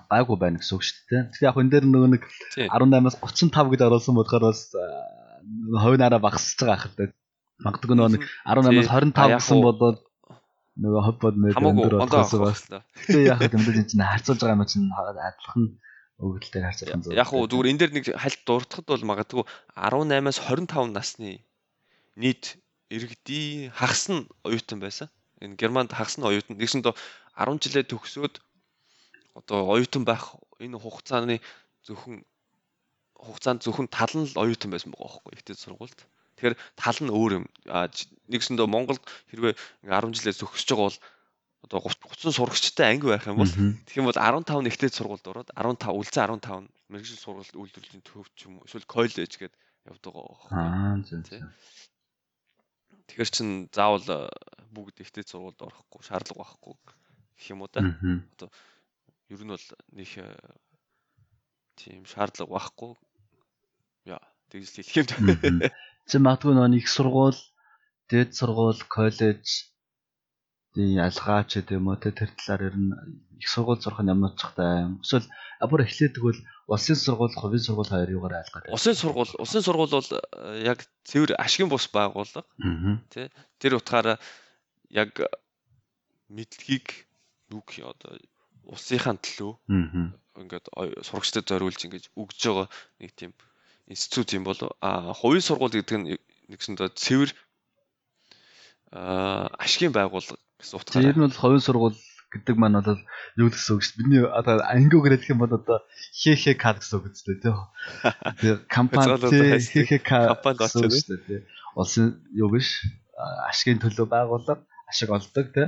гайгүй 0.09 0.37
байна 0.41 0.57
гэсэн 0.57 0.75
үг 0.75 0.83
шүү 0.83 0.97
дээ. 1.09 1.23
Тэгэхээр 1.29 1.49
яг 1.49 1.57
энэ 1.61 1.71
дээр 1.73 1.85
нөгөө 1.85 2.09
нэг 2.17 2.23
Тийм. 2.57 2.69
18-аас 2.73 3.17
35 3.21 3.69
гэж 3.69 3.81
оруулсан 3.85 4.15
бодохоор 4.17 4.45
бас 4.49 4.61
а, 4.73 4.81
хувь 5.85 5.97
нараа 6.01 6.17
багасч 6.17 6.57
байгаа 6.57 6.81
хэл 6.81 6.97
дээ. 6.97 7.09
Магадгүй 7.61 7.95
нөгөө 7.95 8.13
нэг 8.17 8.23
18-аас 8.25 8.89
Тийм. 8.89 9.13
25 9.13 9.21
А, 9.21 9.29
яг 9.29 9.41
гэсэн 9.45 9.61
бодоод 9.61 9.99
нөгөө 10.81 11.01
хувь 11.05 11.19
бол 11.21 11.35
Хамаагүй 11.37 11.83
өндөр 11.85 11.95
болохоос 12.01 12.33
бас. 12.41 12.61
Тэгээ 13.05 13.29
яг 13.29 13.53
мэдээж 13.53 13.77
энэ 13.79 13.89
чинь 13.93 14.01
харьцуулж 14.01 14.41
байгаа 14.41 14.57
юм 14.57 14.65
чинь 14.65 14.89
адилхан 14.89 15.65
өгөгдөлтэй 16.19 16.61
харьцуулах 16.65 16.97
нь 16.99 17.15
Яг 17.15 17.29
уу 17.31 17.45
зүгээр 17.45 17.69
энэ 17.69 17.79
дээр 17.79 17.93
нэг 17.95 18.05
хальт 18.17 18.41
дуртахад 18.49 18.87
бол 18.89 19.09
магадгүй 19.13 19.43
18-аас 19.77 20.39
25 20.41 20.89
насны 20.95 21.45
нийт 22.17 22.57
иргэдийн 22.89 23.71
хагас 23.77 24.09
нь 24.11 24.27
оюутан 24.47 24.79
байсан. 24.81 25.07
Энэ 25.43 25.59
Германд 25.59 25.91
хагас 25.91 26.15
нь 26.17 26.27
оюутан. 26.27 26.55
Нэгсэндээ 26.59 26.95
10 27.35 27.63
жилээ 27.63 27.85
төгсөөд 27.91 28.35
одоо 29.35 29.59
оюутан 29.75 30.03
байх 30.07 30.39
энэ 30.63 30.79
хугацааны 30.79 31.43
зөвхөн 31.83 32.23
хугацаанд 33.19 33.63
зөвхөн 33.63 33.87
тал 33.91 34.13
нь 34.15 34.27
л 34.31 34.39
оюутан 34.39 34.71
байсан 34.71 34.91
байгаа 34.91 35.19
байхгүй 35.19 35.33
ихтэй 35.35 35.55
сургуульд. 35.59 35.99
Тэгэхээр 36.35 36.55
тал 36.79 36.99
нь 37.03 37.11
өөр 37.11 37.31
юм. 37.43 37.45
Нэгсэндээ 38.31 38.67
Монголд 38.67 39.03
хэрвээ 39.31 39.53
10 39.83 40.15
жилээ 40.15 40.35
зөгсөж 40.39 40.67
байгаа 40.71 40.87
бол 40.87 40.99
одоо 41.65 41.79
30 41.79 42.31
30 42.31 42.37
сурагчтай 42.37 42.87
анги 42.93 43.07
байх 43.09 43.25
юм 43.27 43.39
бол 43.39 43.49
Тэгэх 43.87 43.99
юм 43.99 44.07
бол 44.09 44.19
15 44.19 44.67
нэгтэй 44.67 44.91
сургуульд 44.91 45.25
ороод 45.25 45.49
15 45.55 45.95
үлцэн 45.95 46.27
15 46.37 46.63
нь 46.63 46.69
мэрэгжил 46.91 47.23
сургуульд 47.23 47.55
үйлдвэрлэлийн 47.55 48.03
төв 48.05 48.27
ч 48.37 48.45
юм 48.45 48.59
уу 48.61 48.67
эсвэл 48.67 48.85
коллеж 48.85 49.33
гээд 49.39 49.55
явдаг 49.89 50.13
байгаа. 50.13 50.49
Аа 50.53 50.95
зөв. 51.01 51.23
Тэгэхээр 53.07 53.31
чин 53.33 53.49
заавал 53.73 54.29
бүгд 54.69 55.01
ихтэй 55.01 55.25
сургуульд 55.25 55.59
орохгүй 55.61 56.01
шаардлага 56.05 56.45
байхгүй 56.45 56.75
гэх 56.85 57.47
юм 57.49 57.65
уу 57.65 57.69
да. 57.71 57.81
Мгм. 57.81 58.27
Ер 59.29 59.41
нь 59.41 59.49
бол 59.49 59.67
нэг 59.97 60.09
э, 60.21 60.29
тийм 61.75 62.05
шаардлага 62.05 62.53
байхгүй. 62.53 62.93
Яа, 64.05 64.21
тэгж 64.53 64.85
хэлэх 64.85 65.17
юм. 65.17 65.61
Чи 66.05 66.21
магадгүй 66.21 66.53
нөгөө 66.53 66.77
их 66.77 66.87
сургууль, 66.89 67.41
дээд 68.13 68.37
сургууль, 68.37 68.81
коллеж 68.85 69.73
тий 70.75 70.93
ялгаач 70.99 71.57
гэдэг 71.57 71.79
юм 71.79 71.89
уу 71.89 71.97
тэр 71.97 72.13
талаар 72.13 72.69
ер 72.69 72.75
нь 72.77 72.93
их 73.41 73.49
сургууль 73.49 73.81
сурах 73.81 74.05
нь 74.05 74.13
ямар 74.13 74.37
ч 74.37 74.45
цогтой 74.45 74.85
юм. 74.85 74.93
Эсвэл 75.01 75.25
бүр 75.65 75.81
эхлэдэг 75.87 76.21
бол 76.21 76.39
улсын 76.69 76.99
сургууль, 76.99 77.33
хувийн 77.33 77.65
сургууль 77.65 77.89
хоёр 77.89 78.09
юугаар 78.11 78.45
айлгаад 78.45 78.63
байна. 78.69 78.75
Усын 78.77 78.93
сургууль, 78.93 79.33
усын 79.41 79.63
сургууль 79.65 79.95
бол 79.95 80.05
э, 80.05 80.69
яг 80.69 80.85
цэвэр 81.09 81.33
ашигын 81.41 81.71
бус 81.73 81.89
байгууллага. 81.89 82.45
Аа. 82.61 83.29
Тэр 83.57 83.71
утгаараа 83.79 84.21
яг 84.93 85.15
мэдлэгийг 86.29 87.07
нүг 87.49 87.73
одоо 87.81 88.19
усынхаа 88.73 89.15
төлөө 89.17 89.53
ингээд 90.41 90.65
сурагчдад 91.07 91.45
зориулж 91.47 91.79
ингэж 91.85 92.05
өгж 92.15 92.39
байгаа 92.43 92.67
нэг 92.99 93.11
тийм 93.15 93.31
институт 93.87 94.33
юм 94.33 94.43
бол 94.43 94.59
а 94.81 95.13
хувийн 95.13 95.45
сургууль 95.45 95.75
гэдэг 95.77 95.97
нь 95.99 96.07
нэгсэндээ 96.49 96.89
цэвэр 96.93 97.31
а 98.91 99.47
ашигын 99.63 99.93
байгууллага 99.95 100.41
гэсэн 100.59 100.75
Тэр 100.75 100.81
утгаараа 100.81 101.15
нь 101.15 101.23
бол 101.25 101.41
хувийн 101.41 101.63
сургууль 101.63 101.97
гэдэг 102.35 102.55
маань 102.59 102.81
бол 102.83 103.01
юу 103.39 103.49
гэсэн 103.49 103.71
үг 103.75 103.83
шүү 103.83 103.95
дээ. 103.95 103.99
Бидний 104.03 104.21
одоо 104.27 104.55
ангиугаар 104.65 105.15
хэлэх 105.15 105.31
юм 105.31 105.41
бол 105.43 105.55
одоо 105.55 105.77
ХХК 106.19 106.63
гэсэн 106.81 106.95
үг 106.99 107.05
үстэй 107.13 107.37
тий. 107.39 107.55
Тэр 108.43 108.55
компани. 108.67 109.15
ХХК 109.15 110.11
Компанид 110.35 110.59
гэсэн 110.59 110.83
үг 110.83 110.91
дээ 110.91 111.21
тий. 111.27 111.39
Улсын 111.79 112.19
юу 112.35 112.49
биш 112.51 112.83
а, 113.15 113.51
ашигын 113.51 113.79
төлөө 113.79 114.07
байгууллага 114.11 114.63
ашиг 114.89 115.09
олдог 115.15 115.47
тий. 115.55 115.67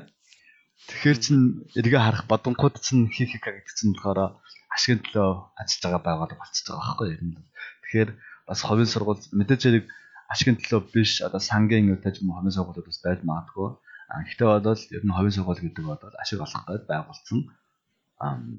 Тэгэхээр 0.85 1.17
чин 1.19 1.37
эргээ 1.79 2.01
харах 2.01 2.23
бодонгууд 2.29 2.75
чин 2.85 3.09
ХХК 3.09 3.45
гэдэг 3.49 3.73
чинь 3.75 3.93
болохоор 3.97 4.37
ашигын 4.75 5.01
төлөө 5.03 5.29
ажиллаж 5.57 5.81
байгаа 5.83 6.01
байгууллага 6.05 6.41
болчихж 6.41 6.65
байгаа 6.69 6.85
байхгүй 6.85 7.07
ер 7.17 7.21
нь. 7.25 7.35
Тэгэхээр 7.83 8.09
бас 8.47 8.59
хувийн 8.61 8.89
сургууль 8.93 9.23
мэдээж 9.39 9.61
хэрэг 9.65 9.85
ашигын 10.31 10.57
төлөө 10.61 10.81
биш 10.93 11.11
одоо 11.27 11.41
сангийн 11.41 11.89
үетэй 11.91 12.13
ч 12.13 12.21
юм 12.21 12.31
хувийн 12.37 12.55
сургуулиуд 12.55 12.87
бас 12.87 13.01
байж 13.03 13.19
магадгүй. 13.25 13.69
А 14.07 14.23
гэхдээ 14.23 14.47
бодвол 14.47 14.83
ер 14.95 15.03
нь 15.03 15.15
хувийн 15.17 15.35
сургууль 15.35 15.63
гэдэг 15.65 15.83
бодвол 15.87 16.15
ашиг 16.21 16.39
олох 16.45 16.63
гээд 16.67 16.85
байгуулсан 16.91 17.39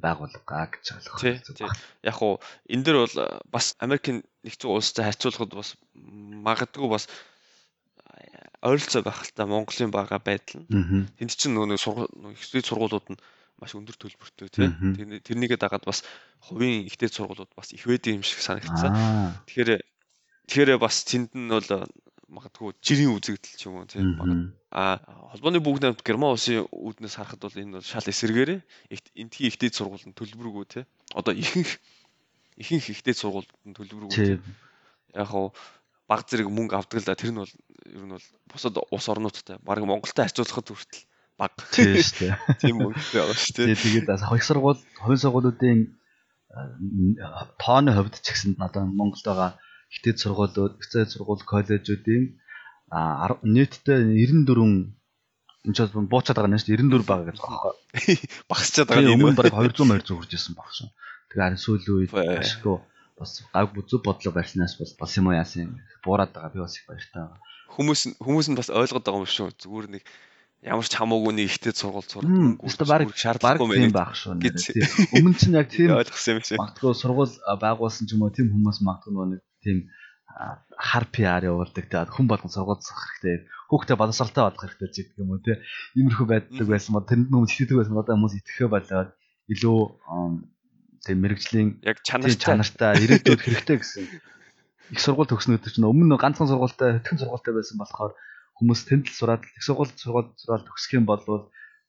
байгууллага 0.02 0.70
гэж 0.70 0.86
ойлгох 0.94 1.18
Тий, 1.18 1.34
хэрэгтэй 1.34 1.54
тий. 1.58 1.66
баг. 1.66 1.76
яг 2.06 2.18
уу 2.22 2.38
энэ 2.70 2.84
дэр 2.86 2.96
бол 3.02 3.16
а, 3.18 3.42
бас 3.50 3.74
Америкийн 3.82 4.22
нэгдсэн 4.46 4.70
улстай 4.70 5.04
харьцуулахад 5.10 5.50
бас 5.50 5.74
магадгүй 5.98 6.86
бас 6.86 7.10
ойролцоо 8.62 9.02
байх 9.02 9.22
л 9.22 9.32
та 9.34 9.46
Монголын 9.46 9.90
бага 9.90 10.18
байдал 10.18 10.66
нь. 10.66 11.06
Тэнд 11.18 11.32
чинь 11.34 11.54
нөгөө 11.54 11.68
нэг 11.74 11.80
сургууль 11.80 12.34
их 12.34 12.42
зүйн 12.42 12.66
сургуулиуд 12.66 13.06
нь 13.14 13.20
маш 13.58 13.74
өндөр 13.74 13.96
төлбөртэй 13.98 14.48
тий. 14.50 14.68
Тэрнийгээ 15.22 15.58
дагаад 15.58 15.86
бас 15.86 16.02
хувийн 16.42 16.86
ихтэй 16.86 17.10
сургуулиуд 17.10 17.50
бас 17.54 17.70
их 17.74 17.86
байдığım 17.86 18.18
юм 18.18 18.26
шиг 18.26 18.42
санагдсан. 18.42 19.38
Тэгэхээр 19.46 19.82
тэгэхээр 20.50 20.78
бас 20.78 21.06
тэнд 21.06 21.34
нь 21.34 21.50
бол 21.50 21.86
магадгүй 22.28 22.76
жирийн 22.84 23.14
үзэгдэл 23.16 23.56
ч 23.56 23.62
юм 23.66 23.80
уу 23.80 23.88
тий. 23.88 24.04
Мгм. 24.04 24.52
А 24.70 25.00
холбооны 25.32 25.64
бүгд 25.64 25.82
намт 25.82 26.04
Герман 26.04 26.36
улсын 26.36 26.68
үүднээс 26.68 27.16
харахад 27.16 27.40
бол 27.40 27.56
энэ 27.56 27.80
бол 27.80 27.86
шал 27.86 28.04
эсэргээрээ 28.04 28.60
энтхийн 29.16 29.48
ихтэй 29.48 29.72
сургуульд 29.72 30.12
нь 30.12 30.18
төлбөргүй 30.18 30.64
тий. 30.68 30.84
Одоо 31.16 31.32
ихэнх 31.32 31.80
ихэнх 32.60 32.86
ихтэй 32.92 33.16
сургуульд 33.16 33.48
нь 33.64 33.72
төлбөргүй 33.72 34.12
тий. 34.12 34.36
Тий. 34.36 34.54
Яг 35.16 35.32
хуу 35.32 35.56
баг 36.04 36.28
зэрэг 36.28 36.52
мөнгө 36.52 36.76
авдаг 36.76 37.00
л 37.00 37.08
да 37.08 37.16
тэр 37.16 37.32
нь 37.32 37.40
бол 37.40 37.54
ер 37.94 38.04
нь 38.04 38.12
бол 38.14 38.26
бусад 38.52 38.74
улс 38.92 39.06
орнуудтай 39.08 39.56
баг 39.64 39.78
Монголтой 39.82 40.24
харьцуулахад 40.28 40.68
хүртэл 40.68 41.04
баг 41.38 41.52
Тий 41.72 42.02
шүү 42.02 42.18
дээ. 42.18 42.34
тийм 42.60 42.76
мөнгөтэй 42.82 43.20
байгаа 43.22 43.38
шүү 43.38 43.54
дээ. 43.56 43.78
Тэгээд 43.78 44.06
бас 44.10 44.22
хувийн 44.26 44.46
сургууль 44.48 44.80
хувийн 45.02 45.22
сургуулиудын 45.22 45.78
а, 46.52 47.46
тооны 47.62 47.90
хувьд 47.94 48.14
ч 48.20 48.26
гэсэн 48.34 48.58
одоо 48.58 48.84
Монголд 48.90 49.24
байгаа 49.24 49.50
ихтэй 49.92 50.14
сургуулиуд, 50.18 50.82
ихтэй 50.82 51.06
сургууль 51.06 51.44
ар- 52.90 53.40
нийтдээ 53.44 54.00
94 54.16 54.92
энэ 55.68 55.74
ч 55.74 55.78
бас 55.84 55.90
буучаад 55.92 56.36
байгаа 56.36 56.50
юм 56.50 56.58
шүү 56.58 56.68
дээ 56.72 56.80
94 56.80 57.04
байгаа 57.08 57.26
гэж 57.28 57.38
байгаа 57.38 57.60
байхгүй. 57.68 58.16
Багсчаад 58.48 58.88
Тэгээ 58.88 59.04
байгаа 59.04 59.16
өмнө 59.16 59.32
юм. 59.32 59.38
бараг 59.38 59.54
200 59.54 59.84
200 59.84 60.16
хүрч 60.16 60.32
ирсэн 60.34 60.54
баг 60.56 60.70
шүү. 60.72 60.88
Тэгээ 61.28 61.44
харин 61.44 61.60
сүүлийн 61.60 61.96
үед 61.98 62.12
Бай. 62.16 62.40
ашиггүй 62.40 62.76
бас 63.18 63.30
гав 63.52 63.66
бүзүү 63.76 63.98
бодлого 64.06 64.34
барьснаас 64.38 64.74
бол 64.80 64.92
бас 65.00 65.12
юм 65.20 65.26
яасан 65.34 65.76
буураад 66.04 66.32
байгаа 66.32 66.52
би 66.54 66.58
бас 66.64 66.74
их 66.80 66.86
баяртай 66.88 67.20
байгаа. 67.20 67.40
Хүмүүс 67.68 68.00
хүмүүс 68.22 68.46
нь 68.50 68.58
бас 68.58 68.68
ойлгоод 68.72 69.04
байгаа 69.04 69.22
юм 69.22 69.28
шүү. 69.28 69.52
Зүгээр 69.60 69.86
нэг 69.98 70.02
ямар 70.64 70.82
ч 70.88 70.92
хамаагүй 70.98 71.32
нэг 71.36 71.46
ихтэй 71.52 71.72
өстө 72.66 72.82
үрж- 72.82 72.90
баг 72.90 73.14
шаардлагагүй 73.14 73.68
мэн. 73.68 73.94
байх 73.94 74.12
шүү. 74.18 74.34
Өмнө 75.14 75.36
чинь 75.38 75.54
яг 75.54 75.68
тийм 75.74 75.94
ойлгосон 75.94 76.34
юм 76.34 76.42
шиг. 76.42 76.58
магадгүй 76.58 76.94
сургууль 76.98 77.34
а, 77.46 77.54
байгуулсан 77.60 78.10
ч 78.10 78.18
юм 78.18 78.26
уу 78.26 78.34
тийм 78.34 78.50
хүмүүс 78.50 78.82
магадгүй 78.82 79.38
нэг 79.38 79.42
тийм 79.62 79.78
хар 80.78 81.04
пиар 81.10 81.42
явуулдаг 81.46 81.86
те 81.90 82.02
хүн 82.10 82.26
болгон 82.30 82.50
сургууль 82.50 82.82
зах 82.82 82.98
хэрэгтэй 83.22 83.46
хүүхдээ 83.70 83.96
боловсралтай 83.98 84.42
болох 84.46 84.62
хэрэгтэй 84.62 84.90
гэдэг 85.06 85.18
юм 85.22 85.30
уу 85.34 85.42
те 85.42 85.58
иймэрхүү 85.98 86.26
байдаг 86.26 86.62
Мгм. 86.62 86.70
байсан 86.74 86.92
бол 86.94 87.06
тэнд 87.06 87.26
хүмүүс 87.30 87.50
итгэдэг 87.54 87.76
байсан 87.78 87.94
бол 87.94 88.02
одоо 88.06 88.14
хүмүүс 88.18 88.34
итгэхээ 88.38 88.68
болоод 88.70 89.10
илүү 89.50 89.78
тийм 91.06 91.18
мэрэгжлийн 91.22 91.68
Яг 91.86 91.98
чанартай 92.06 92.92
ирээдүйд 93.02 93.40
хэрэгтэй 93.42 93.76
гэсэн 93.82 94.04
их 94.94 95.00
сургууль 95.04 95.30
төгснө 95.30 95.56
гэдэг 95.58 95.72
чинь 95.76 95.88
өмнө 95.88 96.16
ганцхан 96.16 96.48
сургуультай 96.48 96.98
хэдхэн 96.98 97.20
сургуультай 97.20 97.52
байсан 97.54 97.76
болохоор 97.78 98.12
хүмүүс 98.58 98.80
тэнд 98.88 99.04
л 99.08 99.18
сураад 99.18 99.42
их 99.44 99.64
сургууль 99.64 99.92
сургууль 99.94 100.30
сураад 100.40 100.64
төгсөх 100.66 100.98
юм 100.98 101.04
бол 101.06 101.20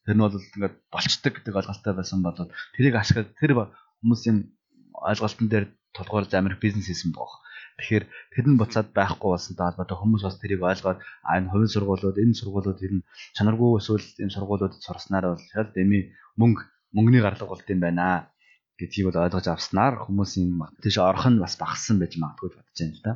тэр 0.06 0.16
нь 0.16 0.24
бол 0.24 0.36
ингээд 0.36 0.76
болцдог 0.94 1.34
гэдэг 1.36 1.60
ойлголттой 1.60 1.94
байсан 1.96 2.20
бол 2.26 2.38
тэрийг 2.76 2.96
ашиглаж 2.98 3.30
тэр 3.40 3.52
ба- 3.56 3.72
хүмүүсийн 4.04 4.38
ойлголтын 5.10 5.48
дээр 5.50 5.66
тулгуурлаж 5.96 6.34
амир 6.36 6.56
бизнес 6.62 6.88
хийсэн 6.88 7.12
баг. 7.12 7.32
Тэгэхээр 7.80 8.06
тэр 8.36 8.46
нь 8.48 8.60
буцаад 8.60 8.92
байхгүй 8.92 9.30
болсонтой 9.32 9.66
холбоотой 9.72 9.98
хүмүүс 10.00 10.24
бас 10.28 10.38
тэрийг 10.40 10.62
ойлгоод 10.64 11.00
а 11.00 11.32
энэ 11.40 11.52
хувийн 11.52 11.72
сургуулиуд 11.72 12.18
энэ 12.20 12.40
сургуулиуд 12.40 12.80
ер 12.84 12.94
нь 13.00 13.06
чанаргүй 13.36 13.70
эсвэл 13.80 14.08
энэ 14.24 14.36
сургуулиудад 14.36 14.84
сурснаар 14.84 15.26
бол 15.32 15.44
шал 15.52 15.72
дэмий 15.72 16.12
мөнгө 16.40 16.64
мөнгөний 16.96 17.24
гарлага 17.24 17.52
болд 17.56 17.68
юм 17.72 17.80
байна 17.80 18.28
гэдгийг 18.80 19.06
бол 19.12 19.24
ойлгож 19.28 19.48
авснаар 19.52 20.08
хүмүүсийн 20.08 20.56
тийш 20.80 20.98
орох 21.04 21.28
нь 21.28 21.44
бас 21.44 21.60
багассан 21.60 22.00
байж 22.00 22.16
магадгүй 22.16 22.56
бодож 22.56 22.80
байна 22.80 22.96
л 22.96 23.04
да. 23.04 23.14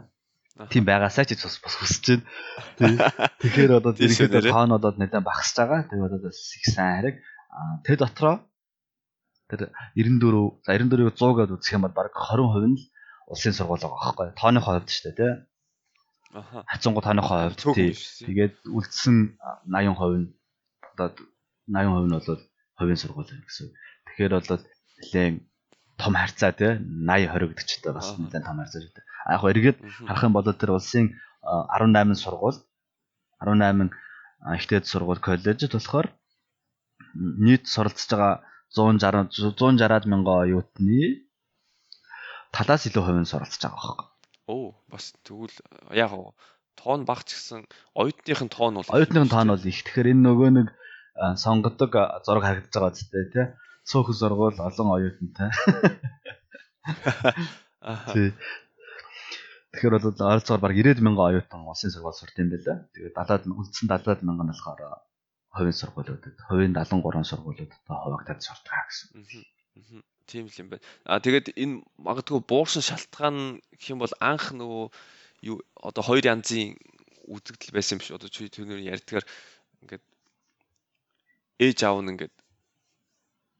Тийм 0.69 0.83
байгаасаа 0.85 1.25
ч 1.25 1.39
бас 1.39 1.57
бас 1.63 1.75
хүсэж 1.79 2.19
байна. 2.77 3.09
Тэгэхээр 3.41 3.71
одоо 3.79 3.95
зэрэгтэй 3.95 4.27
нэрээ. 4.27 4.53
тоонодод 4.53 4.99
нэлээд 4.99 5.23
багасж 5.23 5.55
байгаа. 5.57 5.87
Тэгээ 5.87 6.07
одоо 6.11 6.19
бас 6.27 6.39
их 6.53 6.65
сайн 6.67 6.93
хэрэг. 6.99 7.15
Тэр 7.87 7.97
дотроо 7.97 8.35
тэр 9.49 9.71
94 9.95 10.61
за 10.65 10.71
94-ийг 10.77 11.15
100 11.15 11.37
гэдээ 11.41 11.57
үзэх 11.57 11.73
юм 11.73 11.85
бол 11.87 11.95
баг 11.95 12.11
20% 12.13 12.69
нь 12.69 12.77
л 12.77 12.85
улсын 13.31 13.53
сургууль 13.55 13.81
байгаа 13.81 14.13
байхгүй? 14.13 14.27
Тооны 14.37 14.59
хувьд 14.61 14.89
шүү 14.89 15.03
дээ, 15.09 15.17
тий. 15.17 15.33
Аха. 16.37 16.57
Хацангу 16.69 17.01
тооны 17.01 17.23
хувьд 17.23 17.59
тий. 17.73 17.93
Тэгээд 18.27 18.55
үлдсэн 18.67 19.17
80% 19.69 20.21
нь 20.21 20.27
одоо 20.93 21.07
80% 21.65 22.07
нь 22.09 22.13
бол 22.13 22.41
хувийн 22.77 22.99
сургууль 22.99 23.31
гэсэн. 23.31 23.67
Тэгэхээр 24.05 24.33
бол 24.37 24.49
нэлээд 25.01 25.35
том 25.97 26.13
харьцаа 26.17 26.51
тий 26.51 26.79
80 26.79 27.29
20 27.33 27.49
гэдэг 27.53 27.67
чтэй 27.67 27.93
бас 27.93 28.07
нэлээд 28.17 28.45
том 28.45 28.57
харьцаа 28.59 28.81
дээ. 28.81 29.05
А 29.25 29.33
яг 29.37 29.43
эргээд 29.43 29.77
харах 30.07 30.23
юм 30.27 30.33
бол 30.33 30.47
тэр 30.47 30.71
улсын 30.77 31.15
18 31.43 32.17
сургууль 32.17 32.59
18 33.39 33.91
ихтэй 34.57 34.79
сургууль 34.83 35.21
коллежид 35.23 35.73
болохоор 35.73 36.07
нийт 37.15 37.67
суралцж 37.67 38.09
байгаа 38.09 38.43
160 38.73 39.29
160-аад 39.53 40.05
мянган 40.09 40.43
оюутны 40.43 41.29
талаас 42.55 42.89
илүү 42.89 43.03
хувийн 43.05 43.29
суралцж 43.29 43.61
байгаа 43.61 43.77
байхгүй. 43.77 44.07
Оо 44.49 44.67
бас 44.89 45.13
тэгвэл 45.23 45.57
яг 45.93 46.11
тоон 46.75 47.05
багч 47.05 47.29
гэсэн 47.37 47.69
оюутныхын 47.93 48.49
тоон 48.49 48.81
бол 48.81 48.89
оюутныхын 48.89 49.29
тоон 49.29 49.49
бол 49.53 49.69
их. 49.69 49.79
Тэгэхээр 49.85 50.11
энэ 50.13 50.25
нөгөө 50.25 50.49
нэг 50.57 50.67
сонгодог 51.37 51.91
зураг 52.25 52.43
харагдаж 52.43 52.73
байгаа 52.73 52.93
зү 52.97 53.05
тэ. 53.29 53.53
Цөөхөн 53.89 54.15
сургууль 54.15 54.59
олон 54.59 54.89
оюутантай. 54.95 55.49
Тий. 58.13 58.29
Тэгэхээр 59.73 59.93
бол 59.97 60.07
ойролцоогоор 60.07 60.63
баг 60.63 60.73
90 60.77 61.03
мянган 61.03 61.27
оюутан 61.33 61.67
улсын 61.67 61.91
сургууль 61.91 62.15
сурт 62.15 62.37
юм 62.39 62.49
байна. 62.53 62.87
Тэгээд 62.93 63.17
70-аад 63.17 63.43
үлдсэн 63.49 63.87
70-аад 63.91 64.21
мянган 64.23 64.49
болохоор 64.53 64.81
хувийн 65.53 65.77
сургуулиудад, 65.77 66.37
хувийн 66.47 66.73
73 66.73 67.27
сургуулиудад 67.31 67.81
хуваагдаад 67.87 68.41
сурдаг 68.41 68.87
гэсэн. 68.87 69.09
Тийм 70.25 70.47
л 70.47 70.59
юм 70.61 70.69
байна. 70.71 70.83
А 71.03 71.19
тэгээд 71.19 71.53
энэ 71.59 71.83
магадгүй 71.99 72.39
буурсан 72.45 72.81
шалтгаан 72.85 73.59
гэх 73.75 73.91
юм 73.91 73.99
бол 73.99 74.13
анх 74.23 74.55
нөгөө 74.55 74.83
юу 75.49 75.57
одоо 75.75 76.03
хоёр 76.03 76.23
янзын 76.23 76.79
үзэгдэл 77.27 77.75
байсан 77.75 77.97
юм 77.97 78.01
биш 78.01 78.11
одоо 78.15 78.29
чи 78.31 78.47
түүнээр 78.47 78.87
ярьдгаар 78.95 79.25
ингээд 79.83 80.03
ээж 81.59 81.79
аав 81.83 81.99
нь 82.01 82.11
ингээд 82.15 82.33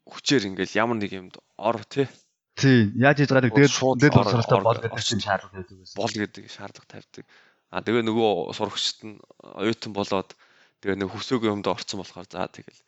хүчээр 0.08 0.48
ингээд 0.52 0.76
ямар 0.76 0.98
нэг 1.00 1.12
юмд 1.13 1.36
ор 1.58 1.80
тий 1.88 2.08
Тийм. 2.54 2.94
Яаж 3.02 3.18
хийж 3.18 3.32
байгааг 3.34 3.54
тэгээд 3.58 3.74
дээд 3.98 4.13
сургалтаа 4.13 4.62
бол 4.62 4.78
гэдэг 4.78 5.02
чинь 5.02 5.26
шаардлага 5.26 5.58
байдаг 5.58 5.78
байсан. 5.82 5.98
Бол 5.98 6.13
гэдэг 6.13 6.44
шаардлага 6.54 6.92
тавьдаг. 6.92 7.26
А 7.74 7.82
тэгээ 7.82 8.04
нөгөө 8.06 8.32
сурагчд 8.54 9.00
нь 9.10 9.18
оюутан 9.42 9.92
болоод 9.98 10.30
тэгээ 10.86 11.02
нэг 11.02 11.10
хүсөөгүй 11.10 11.50
юмд 11.50 11.66
орцсон 11.66 12.06
болохоор 12.06 12.30
за 12.30 12.46
тэгэл 12.46 12.82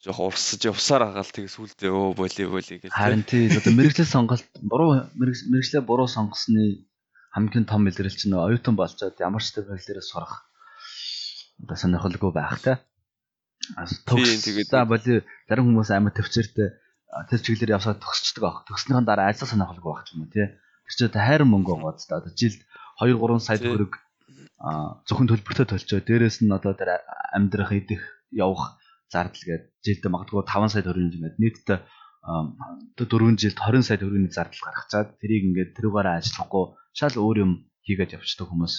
жоох 0.00 0.32
урсаж 0.32 0.64
явсаар 0.64 1.12
агаал 1.12 1.28
тэгээ 1.28 1.52
сүулдэ 1.52 1.92
өө 1.92 2.16
боли 2.16 2.44
боли 2.48 2.74
гэж. 2.80 2.88
Харин 2.88 3.28
тий 3.28 3.52
одоо 3.52 3.72
мэрэгчлэл 3.76 4.08
сонголт 4.08 4.48
буруу 4.64 5.12
мэрэгчлээ 5.12 5.84
буруу 5.84 6.08
сонгосны 6.08 6.88
хамгийн 7.36 7.68
том 7.68 7.84
илрэл 7.84 8.16
чинь 8.16 8.32
оюутан 8.32 8.80
болчоод 8.80 9.20
ямар 9.20 9.44
ч 9.44 9.52
төвлөрөөр 9.60 10.00
сурах 10.00 10.48
одоо 11.60 11.76
сонирхолгүй 11.76 12.32
байх 12.32 12.56
та. 12.64 12.80
Төгс 14.08 14.48
за 14.70 14.84
боли 14.88 15.22
зарим 15.48 15.64
хүмүүс 15.68 15.90
амар 15.92 16.14
төвчээртэй 16.16 16.68
тэр 17.28 17.40
чиглэлээр 17.42 17.76
явсаад 17.76 18.00
төгсчдөг 18.00 18.42
баг. 18.42 18.56
Төгснөхийн 18.68 19.06
дараа 19.08 19.28
ажил 19.32 19.48
сонирхолгүй 19.48 19.92
байх 19.92 20.08
юм 20.14 20.28
тий. 20.32 20.46
Тэр 20.88 21.10
чинь 21.10 21.12
хайрын 21.12 21.50
мөнгө 21.52 21.74
гоц 21.80 22.06
та 22.08 22.20
одоо 22.20 22.32
жилд 22.32 22.60
2 23.00 23.16
3 23.16 23.44
сая 23.44 23.58
төгрөг 23.60 23.92
зөвхөн 25.08 25.28
төлбөртөө 25.28 25.66
төлчөө. 25.68 26.00
Дээрээс 26.04 26.44
нь 26.44 26.52
одоо 26.52 26.72
тэр 26.76 27.00
амьдрах 27.36 27.72
идэх 27.76 28.02
явах 28.32 28.78
зардал 29.12 29.44
гээд 29.44 29.64
жилд 29.84 30.04
магадгүй 30.08 30.42
5 30.44 30.72
сая 30.72 30.82
төгрөг 30.84 31.04
ингээд 31.12 31.36
нийтдээ 31.42 31.78
4 32.28 33.40
жилд 33.40 33.58
20 33.62 33.88
сая 33.88 33.98
төгрөгийн 34.00 34.34
зардал 34.36 34.62
гаргачаад 34.64 35.08
тэрийг 35.20 35.44
ингээд 35.48 35.70
тэрүүгээрээ 35.76 36.18
ажиллахгүй 36.20 36.64
шал 36.92 37.14
өөр 37.16 37.36
юм 37.44 37.52
хийгээд 37.86 38.16
явчихдаг 38.16 38.48
хүмүүс 38.52 38.74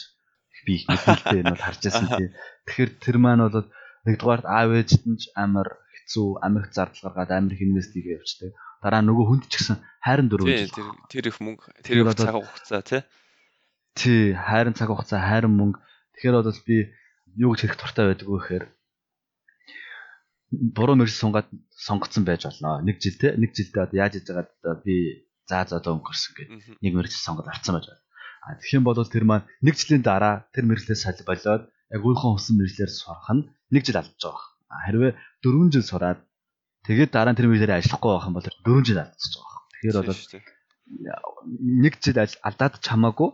би 0.67 0.73
их 0.77 0.85
мэдээлэлтэй 0.91 1.39
энэ 1.41 1.53
бол 1.55 1.65
харж 1.65 1.81
байсан 1.87 2.07
тий. 2.19 2.29
Тэгэхээр 2.67 2.91
тэр 2.99 3.17
маань 3.17 3.43
бол 3.47 3.67
нэгдүгээр 4.09 4.41
аав 4.49 4.69
ээжд 4.73 5.03
нь 5.05 5.21
амар 5.37 5.77
хэцүү 6.09 6.41
Америк 6.41 6.73
зардал 6.73 7.13
гаргаад 7.13 7.31
Америк 7.37 7.61
инвест 7.61 7.93
хийгээ 7.93 8.17
явчихдаг. 8.17 8.57
Дараа 8.81 9.01
нөгөө 9.05 9.25
хүнд 9.29 9.43
ч 9.45 9.53
гэсэн 9.61 9.77
хайрын 10.01 10.29
дөрөв 10.29 10.47
жил. 10.49 10.73
Тэр 10.73 10.89
тэр 11.11 11.25
их 11.29 11.37
мөнгө 11.37 11.65
тэр 11.85 11.95
их 12.01 12.17
цаг 12.17 12.33
хугацаа 12.33 12.81
тий. 12.81 13.01
Тий, 13.93 14.23
хайрын 14.33 14.73
цаг 14.73 14.89
хугацаа, 14.89 15.21
хайрын 15.21 15.53
мөнгө. 15.53 15.79
Тэгэхээр 16.17 16.35
бол 16.41 16.65
би 16.65 16.77
юу 17.37 17.53
гэж 17.53 17.59
хэрэг 17.61 17.77
туртай 17.77 18.05
байдаг 18.09 18.27
вэ 18.27 18.39
гэхээр 18.41 18.65
буруу 20.49 20.97
мөрс 20.97 21.15
сунгаад 21.21 21.47
сонгоцсон 21.77 22.25
байж 22.25 22.49
болно. 22.49 22.81
Нэг 22.81 22.97
жил 22.97 23.17
те 23.21 23.37
нэг 23.37 23.53
жилдээ 23.53 23.85
одоо 23.85 23.97
яаж 24.01 24.13
хийж 24.17 24.27
байгаад 24.33 24.81
би 24.81 24.95
заа 25.45 25.63
заа 25.69 25.79
дөө 25.83 26.01
өнгөрсөн 26.01 26.33
гэдэг. 26.33 26.81
Нэг 26.81 26.93
мөрс 26.97 27.13
сонгоод 27.21 27.51
авцсан 27.53 27.77
байж 27.77 27.85
байна. 27.85 28.01
А 28.41 28.57
тэгэх 28.57 28.81
юм 28.81 28.85
бол 28.87 28.97
тэр 28.97 29.25
маань 29.29 29.45
нэг 29.61 29.75
жилийн 29.77 30.01
дараа 30.01 30.49
тэр 30.55 30.65
мэрлээс 30.65 31.05
саль 31.05 31.21
болоод 31.21 31.69
яг 31.93 32.01
өөрийнхөө 32.05 32.31
хүссэн 32.37 32.55
мэрлэлээр 32.57 32.91
сурах 32.93 33.29
нь 33.33 33.43
нэг 33.73 33.83
жил 33.85 33.99
алдаж 34.01 34.21
байгаа. 34.21 34.45
Хэрвээ 34.85 35.11
4 35.41 35.73
жил 35.73 35.85
сураад 35.89 36.19
тэгээд 36.85 37.11
дараа 37.13 37.33
нь 37.33 37.39
тэр 37.39 37.49
мэдлэрээ 37.49 37.79
ажиллахгүй 37.81 38.11
байх 38.13 38.27
юм 38.29 38.35
бол 38.37 38.45
4 38.45 38.87
жил 38.87 39.01
алдчихж 39.01 39.33
байгаа. 39.37 39.59
Тэгэхээр 39.73 39.97
бол 39.97 40.21
нэг 41.83 41.93
жил 42.03 42.17
алдаад 42.21 42.73
чамаагүй 42.85 43.29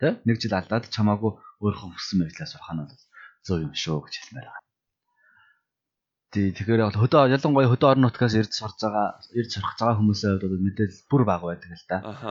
тий 0.00 0.12
нэг 0.28 0.36
жил 0.42 0.54
алдаад 0.58 0.84
чамаагүй 0.94 1.32
өөрийнхөө 1.64 1.90
хүссэн 1.96 2.18
мэдлээ 2.20 2.48
сурах 2.48 2.70
нь 2.74 2.80
бол 2.84 3.02
зөв 3.44 3.58
юм 3.64 3.72
шүү 3.72 3.98
гэж 4.04 4.14
хэлмээр 4.20 4.48
байна. 4.48 4.64
Тий 6.32 6.46
тэгэхээр 6.52 6.82
бол 6.88 7.00
хөдөө 7.04 7.22
ялангуяа 7.36 7.70
хөдөө 7.72 7.88
орон 7.92 8.04
нутгаас 8.08 8.34
ирж 8.40 8.52
сурж 8.58 8.78
байгаа 8.84 9.06
ирж 9.38 9.50
сурах 9.54 9.74
байгаа 9.78 9.98
хүмүүсээ 10.00 10.32
бол 10.42 10.64
мэдээлэл 10.66 11.08
бүр 11.08 11.22
бага 11.28 11.44
байдаг 11.52 11.70
л 11.72 11.86
да. 11.88 11.98
Аха. 12.02 12.28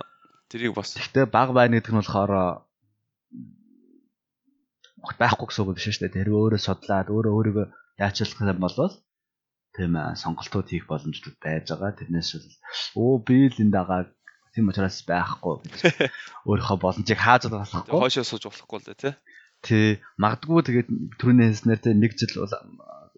Тэрийг 0.52 0.74
бас. 0.76 0.94
Гэхдээ 0.98 1.26
бага 1.30 1.54
байна 1.56 1.80
гэдэг 1.80 1.94
нь 1.94 2.02
болохоор 2.02 2.34
байхгүй 5.04 5.48
гэсэн 5.48 5.63
үг 5.63 5.76
биш 5.76 5.88
шүү 5.92 6.02
дээ. 6.08 6.16
Тэр 6.24 6.30
өөрөө 6.32 6.62
судлаад 6.63 7.08
өөрөө 7.12 7.34
өөрийгөө 7.38 7.66
яачлах 8.00 8.39
юм 8.39 8.60
бол 8.63 8.94
тийм 9.76 9.94
сонголтууд 10.16 10.68
хийх 10.70 10.86
боломжууд 10.88 11.38
байж 11.44 11.68
байгаа. 11.74 11.98
Тэрнээс 11.98 12.30
бол 12.39 12.48
өө 13.04 13.13
би 13.28 13.38
л 13.52 13.62
энэ 13.63 13.76
дагаа 13.76 14.02
тийм 14.54 14.70
учраас 14.70 15.02
байхгүй 15.04 15.56
гэж 15.66 15.82
өөрийнхөө 16.48 16.78
боломжийг 16.78 17.20
хааж 17.20 17.50
болохгүй. 17.50 17.89
Хойшоо 17.89 18.26
сууж 18.26 18.44
болохгүй 18.48 18.78
л 18.80 18.88
дээ 18.88 19.02
тий. 19.02 19.13
Тий 19.66 19.88
магадгүй 20.22 20.62
тэгээд 20.62 20.89
түрүүний 21.18 21.48
хэлснээр 21.50 21.82
тий 21.82 21.94
нэг 21.98 22.12
жил 22.13 22.34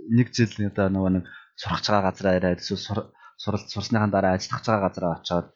нэг 0.10 0.28
жил 0.32 0.52
одоо 0.72 0.88
нөгөө 0.90 1.12
нэг 1.20 1.24
сурах 1.60 1.84
байгаа 1.84 2.08
газараа 2.08 2.38
ирээд 2.40 2.64
эсвэл 2.64 3.12
суралц 3.36 3.68
сурсныхаа 3.72 4.10
дараа 4.12 4.34
ажиллах 4.40 4.64
байгаа 4.64 4.86
газараа 4.88 5.14
очиод 5.20 5.48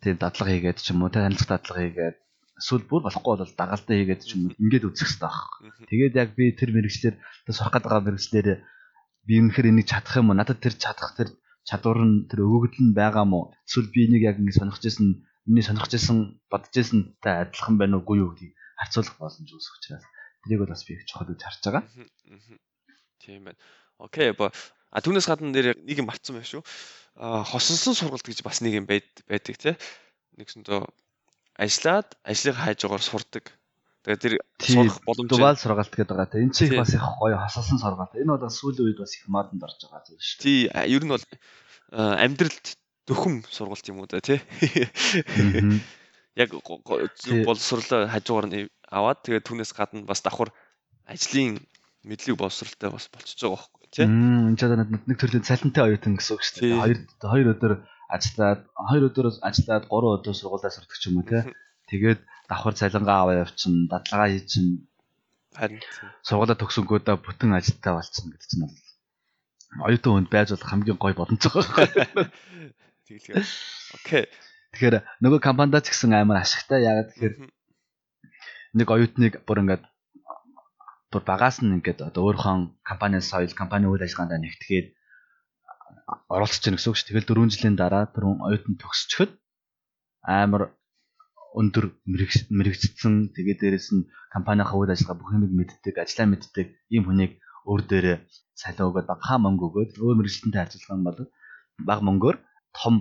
тийм 0.00 0.16
дадлага 0.20 0.52
хийгээд 0.52 0.78
ч 0.80 0.92
юм 0.92 1.04
уу 1.04 1.12
тий 1.12 1.20
танилцах 1.20 1.50
дадлага 1.52 1.84
хийгээд 1.84 2.16
эсвэл 2.58 2.86
бүр 2.86 3.02
болохгүй 3.04 3.34
бол 3.40 3.54
дагалдаа 3.58 3.94
хийгээд 3.98 4.22
ч 4.22 4.38
юм 4.38 4.42
уу 4.48 4.58
ингээд 4.62 4.86
үзэх 4.88 5.08
хэрэгтэй 5.10 5.26
баг. 5.26 5.50
Тэгээд 5.90 6.14
яг 6.14 6.30
би 6.38 6.44
тэр 6.54 6.70
мэрэгчлэр 6.70 7.14
сурах 7.50 7.74
гэдэг 7.74 8.04
мэрэгчлэр 8.06 8.48
би 9.26 9.34
үнэхээр 9.40 9.70
энийг 9.74 9.88
чадах 9.90 10.14
юм 10.20 10.30
уу? 10.30 10.38
Надад 10.38 10.62
тэр 10.62 10.74
чадах 10.78 11.18
тэр 11.18 11.34
чадвар 11.66 11.98
нь 12.04 12.28
тэр 12.30 12.44
өгөгдөл 12.46 12.92
нь 12.92 12.96
байгаа 12.96 13.24
мó? 13.26 13.50
Эсвэл 13.66 13.90
би 13.90 14.06
энийг 14.06 14.22
яг 14.22 14.36
ингэ 14.38 14.54
сонирхож 14.54 14.84
исэн, 14.86 15.24
миний 15.48 15.64
сонирхож 15.64 15.92
исэн, 15.96 16.38
бодож 16.52 16.74
исэн 16.76 17.16
та 17.24 17.42
адилхан 17.42 17.74
байна 17.80 17.98
уугүй 17.98 18.22
юу 18.22 18.30
гэдгийг 18.36 18.54
харьцуулах 18.78 19.16
боломж 19.18 19.48
үүсэх 19.48 19.74
учраас 19.80 20.04
тэрийг 20.44 20.60
бол 20.60 20.72
бас 20.72 20.84
би 20.84 20.94
их 20.94 21.08
чухал 21.08 21.28
гэж 21.32 21.40
харж 21.40 21.62
байгаа. 21.64 21.82
Тийм 23.24 23.48
байна. 23.48 23.58
Окей, 23.98 24.30
ба 24.36 24.52
а 24.94 25.00
түүнээс 25.00 25.26
гадна 25.26 25.50
нэр 25.50 25.74
нэг 25.80 25.98
юм 25.98 26.06
мартсан 26.06 26.36
байх 26.36 26.46
шүү. 26.46 26.62
А 27.16 27.42
хосонсон 27.42 27.96
сургалт 27.96 28.26
гэж 28.26 28.44
бас 28.44 28.60
нэг 28.60 28.78
юм 28.78 28.86
байдаг 28.86 29.56
тий. 29.56 29.74
Нэгсэндөө 30.36 30.84
ажиллаад 31.58 32.08
ажлыг 32.26 32.56
хайжгаар 32.58 33.02
сурдаг. 33.02 33.44
Тэгээд 34.04 34.20
тэр 34.20 34.34
сурах 34.60 35.00
боломж 35.08 35.30
дугаал 35.32 35.56
сургаалт 35.56 35.94
гэдэг 35.96 36.12
байгаа. 36.12 36.44
Энэ 36.44 36.52
чинь 36.52 36.76
бас 36.76 36.92
их 36.92 37.04
гоё 37.16 37.40
хасалсан 37.40 37.80
сургаалт. 37.80 38.12
Энэ 38.12 38.36
бол 38.36 38.52
сүүлийн 38.52 38.84
үед 38.92 39.00
бас 39.00 39.16
их 39.16 39.24
модонд 39.32 39.64
орж 39.64 39.80
байгаа 39.80 40.04
зүйл 40.04 40.20
шүү. 40.20 40.40
Тий, 40.44 40.68
ер 40.68 41.02
нь 41.08 41.12
бол 41.14 41.24
амьдралд 41.94 42.66
дөхөм 43.08 43.48
сургалт 43.48 43.88
юм 43.88 44.04
уу 44.04 44.08
да 44.10 44.20
тий. 44.20 44.44
Яг 46.36 46.50
боловсрлоо 46.52 48.10
хажуугаар 48.10 48.46
нь 48.50 48.68
аваад 48.90 49.24
тэгээд 49.24 49.46
түүнээс 49.48 49.72
гадна 49.72 50.04
бас 50.04 50.20
давхар 50.20 50.52
ажлын 51.08 51.62
мэдлэг 52.04 52.36
боловсралтай 52.36 52.92
бас 52.92 53.08
болчихж 53.08 53.40
байгаа 53.40 53.56
байхгүй 53.56 53.88
тий. 53.88 54.04
Энэ 54.04 54.56
ч 54.58 54.60
одоо 54.68 54.84
нэг 54.84 55.16
төрлийн 55.16 55.46
цалинтай 55.48 55.82
оюутан 55.88 56.20
гэсэн 56.20 56.34
үг 56.34 56.42
шүү 56.44 56.60
дээ. 56.60 56.76
Хоёр 56.76 56.98
хоёр 57.22 57.46
өдөр 57.56 57.72
ажиллаад 58.10 58.60
хоёр 58.88 59.02
өдөр 59.08 59.26
ажиллаад 59.48 59.84
гурван 59.88 60.16
өдөр 60.20 60.34
сургуулаа 60.36 60.72
сурдаг 60.72 60.96
ч 60.98 61.08
юм 61.08 61.20
уу 61.20 61.28
те. 61.28 61.48
Тэгээд 61.90 62.20
давхар 62.48 62.74
цалингаа 62.76 63.18
аваа 63.22 63.36
явчин, 63.44 63.88
дадлагаа 63.92 64.28
хийчин. 64.32 64.88
Харин 65.54 65.80
сургуулаа 66.26 66.56
төгсөнгөөдөө 66.58 67.16
бүтэн 67.24 67.56
ажилтаа 67.56 67.92
болцсон 67.96 68.32
гэдэг 68.32 68.48
чинь 68.48 68.64
бол 68.64 68.76
оюутан 69.88 70.12
хүнд 70.12 70.30
байж 70.30 70.48
болох 70.50 70.70
хамгийн 70.70 70.98
гоё 70.98 71.14
боломж 71.14 71.42
байгаа. 71.46 71.86
Тэгэлээ. 73.06 73.44
Окей. 73.98 74.24
Тэгэхээр 74.74 74.96
нөгөө 75.22 75.40
компанида 75.42 75.82
ч 75.82 75.92
гэсэн 75.92 76.14
амар 76.14 76.42
ашигтай. 76.42 76.82
Ягаад 76.82 77.10
тэгэхээр 77.14 77.34
нэг 78.78 78.88
оюутныг 78.90 79.34
бүр 79.46 79.62
ингээд 79.62 79.84
бүр 81.10 81.22
багаас 81.22 81.62
нь 81.62 81.74
ингээд 81.78 82.02
одоо 82.02 82.22
өөрийнхөө 82.26 82.82
компани 82.82 83.22
соёл, 83.22 83.54
компани 83.54 83.86
үйл 83.86 84.02
ажиллагаанд 84.02 84.42
нэгтгэхэд 84.42 84.86
оролцож 86.28 86.62
гэнэ 86.64 86.76
гэсэн 86.76 86.90
үг 86.92 86.98
ш. 86.98 87.02
Тэгэл 87.08 87.28
4 87.28 87.52
жилийн 87.54 87.76
дараа 87.80 88.04
тэр 88.12 88.24
оюутан 88.28 88.74
төгсчөхөд 88.80 89.30
амар 90.24 90.62
өндөр 91.54 91.94
мэрэгжсэн 92.58 93.14
тэгээ 93.34 93.56
дээрэс 93.60 93.88
нь 93.94 94.08
компанийнхаа 94.34 94.78
үйл 94.78 94.92
ажиллагаа 94.94 95.18
бүх 95.20 95.30
юмыг 95.36 95.52
мэддэг, 95.54 95.94
ажлаа 96.02 96.26
мэддэг 96.28 96.66
ийм 96.94 97.04
хүнийг 97.06 97.32
өөр 97.70 97.82
дээрээ 97.86 98.16
салиу 98.58 98.90
өгөөд 98.90 99.06
багахан 99.08 99.40
мөнгө 99.44 99.64
өгөөд 99.68 99.90
өөр 100.02 100.16
мэрэгчлэнтэй 100.18 100.62
ажиллах 100.62 100.90
юм 100.96 101.02
бол 101.06 101.20
бага 101.88 102.02
мөнгөөр 102.08 102.36
том 102.78 102.94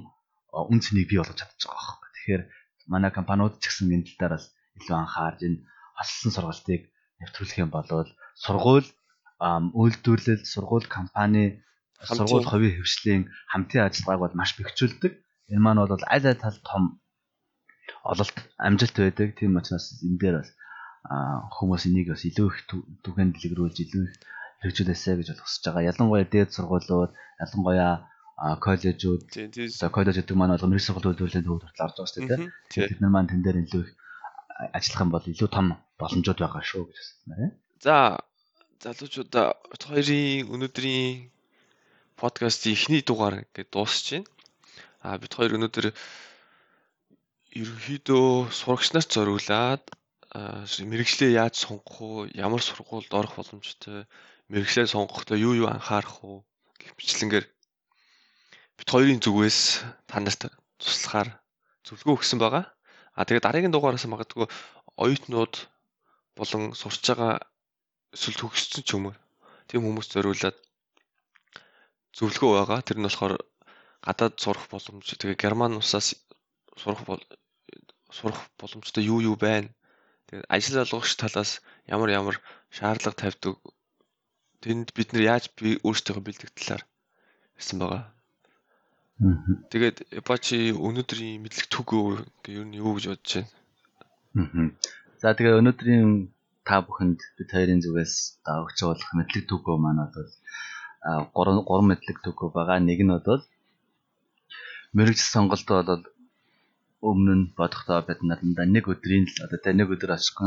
үн 0.72 0.80
цэнийг 0.86 1.08
бий 1.10 1.20
болгож 1.20 1.38
чадчих 1.39 1.70
байгаа 1.70 1.86
байхгүй. 1.89 2.10
Тэгэхээр 2.13 2.44
манай 2.94 3.12
компаниуд 3.18 3.58
ч 3.58 3.63
гэсэн 3.68 3.89
энэ 3.96 4.06
тал 4.06 4.20
дээр 4.22 4.34
бас 4.38 4.46
илүү 4.78 4.96
анхаарж 5.02 5.39
энэ 5.48 5.62
хослсон 5.98 6.32
сургалтыг 6.34 6.82
нэвтрүүлэх 7.20 7.58
юм 7.63 7.72
бол 7.74 7.89
сургууль 8.44 8.89
үйлдвэрлэл, 9.80 10.44
сургууль 10.54 10.88
компани, 10.98 11.46
сургууль 12.08 12.50
хувийн 12.52 12.76
хөвшлийн 12.80 13.24
хамтын 13.52 13.88
ажиллагааг 13.88 14.22
бол 14.22 14.39
маш 14.39 14.52
бэхжүүлдэг. 14.58 15.13
Энэ 15.52 15.63
маань 15.63 15.82
бол 15.82 16.06
аль 16.16 16.28
аль 16.28 16.42
тал 16.44 16.58
том 16.63 16.84
ололт 18.04 18.38
амжилт 18.58 18.96
байдаг. 19.00 19.30
Тийм 19.39 19.56
учраас 19.60 20.04
энэ 20.04 20.20
дээр 20.22 20.36
бас 20.39 20.50
хүмүүс 21.56 21.84
энийг 21.88 22.08
бас 22.12 22.24
илүү 22.28 22.48
их 22.48 22.58
түгээн 23.04 23.30
дэлгэрүүлж 23.36 23.78
илүү 23.84 24.04
их 24.08 24.16
хэрэгжүүлээсэй 24.63 25.16
гэж 25.20 25.28
бол 25.32 25.44
хүсэж 25.44 25.63
байгаа. 25.68 25.89
Ялангуяа 25.92 26.26
дээд 26.28 26.56
сургуулиуд, 26.56 27.12
ялангуяа 27.44 28.08
коллежууд 28.63 29.24
за 29.80 29.88
коллеж 29.92 30.16
гэдэг 30.20 30.36
маань 30.36 30.56
бол 30.56 30.72
мэрэгч 30.72 30.88
сургууль 30.88 31.12
үйлдвэрлэлийн 31.12 31.48
төвд 31.48 31.63
хүртэл 31.63 31.86
орж 31.86 31.96
байгаа 32.00 32.12
шүү 32.12 32.28
дээ. 32.28 32.88
Бид 32.89 33.00
нар 33.04 33.12
маань 33.13 33.30
тэн 33.30 33.44
дээр 33.44 33.63
илүү 33.63 33.84
их 33.84 33.92
ажиллах 34.74 35.02
юм 35.04 35.12
бол 35.12 35.26
илүү 35.28 35.50
том 35.52 35.68
боломжууд 36.00 36.39
байгаа 36.39 36.63
шүү 36.63 36.84
гэж 36.88 36.98
байна. 37.28 37.48
За 37.84 37.96
залуучуудаа 38.84 39.48
хоёрын 39.80 40.48
өнөөдрийн 40.54 41.33
подкастын 42.19 42.73
эхний 42.76 43.02
дугаар 43.02 43.43
ингээд 43.43 43.69
дуусч 43.73 44.06
байна. 44.13 44.30
А 45.04 45.17
бид 45.21 45.34
хоёр 45.36 45.56
өнөөдөр 45.58 45.91
ерөнхийдөө 47.60 48.49
сурагчнаас 48.60 49.08
зориулаад 49.13 49.84
мэрэгчлээ 50.34 51.38
яаж 51.38 51.56
сонгох 51.62 51.97
уу, 52.02 52.17
ямар 52.34 52.62
сургуульд 52.63 53.13
орох 53.13 53.38
боломжтой, 53.38 54.10
мэрэгчлээ 54.49 54.89
сонгохдоо 54.89 55.38
юу 55.38 55.54
юу 55.62 55.67
анхаарах 55.69 56.23
уу 56.26 56.41
гэх 56.82 56.97
мэтлэнгээр 56.97 57.45
бид 58.78 58.88
хоёрын 58.89 59.21
зүгээс 59.21 59.60
та 60.10 60.17
нарт 60.17 60.49
туслахаар 60.82 61.30
зөвлөгөө 61.86 62.17
өгсөн 62.17 62.39
байгаа. 62.41 62.65
А 63.13 63.26
тэгээд 63.28 63.45
дараагийн 63.45 63.73
дугаараас 63.73 64.10
магадгүй 64.10 64.49
оюутнууд 64.97 65.54
болон 66.34 66.73
сурч 66.73 67.06
байгаа 67.13 67.45
эсвэл 68.15 68.41
төгссөн 68.41 68.82
ч 68.82 68.97
юм 68.97 69.13
уу 69.13 69.15
тийм 69.69 69.86
хүмүүс 69.86 70.08
зориулаад 70.13 70.58
зөвлөгөө 72.17 72.52
байгаа. 72.54 72.80
Тэр 72.86 72.97
нь 72.99 73.08
болохоор 73.08 73.36
гадаад 74.06 74.34
сурах 74.43 74.65
боломж 74.73 75.08
тэгээ 75.08 75.41
герман 75.43 75.80
улсаас 75.80 76.08
сурах 76.82 77.04
бол 77.10 77.21
сурах 78.17 78.41
боломжтой 78.60 79.04
юу 79.04 79.19
юу 79.30 79.36
байна. 79.36 79.69
Тэгээд 80.28 80.49
ажил 80.56 80.84
олгогч 80.84 81.12
талаас 81.17 81.52
ямар 81.88 82.10
ямар 82.19 82.36
шаардлага 82.78 83.21
тавьдаг 83.21 83.56
тэнд 84.63 84.88
бид 84.97 85.10
нар 85.13 85.23
яаж 85.36 85.43
би 85.58 85.80
өөрсдөө 85.88 86.21
бэлдэх 86.23 86.52
талаар 86.56 86.84
хэлсэн 87.58 87.78
байгаа. 87.82 88.04
Тэгээд 89.71 89.97
Apache 90.19 90.73
өнөөдрийн 90.88 91.41
мэдлэг 91.43 91.67
түг 91.69 91.88
ер 92.49 92.65
нь 92.65 92.78
юу 92.82 92.97
гэж 92.97 93.06
бодож 93.12 93.32
байна? 94.34 94.73
За 95.21 95.38
тэгээ 95.38 95.60
өнөөдрийн 95.62 96.34
та 96.67 96.82
бүхэнд 96.82 97.19
бид 97.38 97.49
хоёрын 97.54 97.84
зүгээс 97.86 98.15
өгч 98.43 98.80
болох 98.88 99.12
мэдлэг 99.13 99.45
түгөө 99.52 99.76
маань 99.80 100.02
бол 100.15 100.32
гурван 101.36 101.60
гурван 101.68 101.88
мэдлэг 101.92 102.18
түгөө 102.24 102.50
байгаа. 102.56 102.80
Нэг 102.80 103.00
нь 103.04 103.13
бол 103.13 103.44
мэрэгч 104.96 105.20
сонголтоо 105.20 105.80
бол 105.89 106.04
өмнө 107.10 107.34
нь 107.38 107.46
бодохдоо 107.60 108.00
бид 108.08 108.20
нарында 108.24 108.63
нэг 108.76 108.86
өдрийн 108.94 109.26
л 109.28 109.44
одоо 109.46 109.60
тэ 109.60 109.76
нэг 109.76 109.92
өдөр 109.94 110.16
очих 110.16 110.39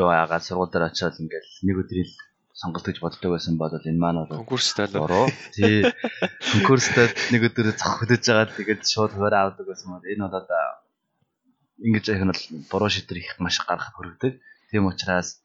юу 0.00 0.10
яагаад 0.20 0.46
сургууль 0.46 0.72
дээр 0.72 0.88
очиод 0.88 1.18
ингээл 1.22 1.50
нэг 1.66 1.76
өдрийн 1.82 2.06
л 2.06 2.16
сонголт 2.60 2.86
гэж 2.86 2.98
боддог 3.02 3.30
байсан 3.34 3.54
бол 3.58 3.72
энэ 3.74 4.02
маань 4.02 4.20
бол 4.20 4.38
конкурстай 4.42 4.86
л 4.86 5.10
тий. 5.54 5.82
Конкурстай 6.54 7.06
нэг 7.34 7.42
өдөр 7.48 7.66
хөдөж 7.74 8.22
байгаа 8.26 8.54
тэгээд 8.54 8.82
шууд 8.86 9.12
хөр 9.18 9.34
авдаг 9.34 9.66
байсан 9.66 9.88
бол 9.94 10.06
энэ 10.06 10.26
бол 10.30 10.46
ингэж 11.86 12.04
яг 12.12 12.22
нь 12.22 12.30
бол 12.30 12.44
буруу 12.70 12.90
шийдвэр 12.92 13.18
их 13.18 13.32
маш 13.40 13.56
гаргах 13.64 13.96
хүргэдэг 13.96 14.32
тийм 14.70 14.84
учраас 14.86 15.40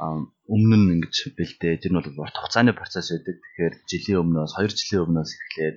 өмнө 0.00 0.76
нь 0.80 0.92
ингэж 0.96 1.16
бэлдээ. 1.36 1.80
Тэр 1.84 1.92
нь 1.92 1.98
бол 2.00 2.24
урт 2.24 2.36
хугацааны 2.36 2.72
процесс 2.72 3.12
байдаг. 3.12 3.36
Тэгэхээр 3.36 3.74
жилийн 3.84 4.20
өмнөөс 4.24 4.52
2 4.56 4.72
жилийн 4.72 5.04
өмнөөс 5.04 5.30
эхлээд 5.36 5.76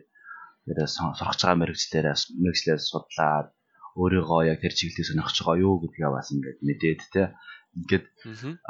тэр 0.63 0.77
сурах 0.87 1.35
байгаа 1.35 1.59
мэрэгчлэрээс 1.59 2.21
мэрэгчлэрээс 2.39 2.85
судлаад 2.87 3.47
өөрийгөө 3.99 4.41
яг 4.47 4.59
тэр 4.63 4.73
чиглэлээр 4.73 5.09
сонирхож 5.11 5.37
байгаа 5.43 5.63
юу 5.67 5.75
гэдгээ 5.83 6.09
бас 6.15 6.27
ингээд 6.31 6.59
мэдээд 6.63 7.01
те. 7.11 7.23
Ингээд 7.77 8.05
10 8.23 8.63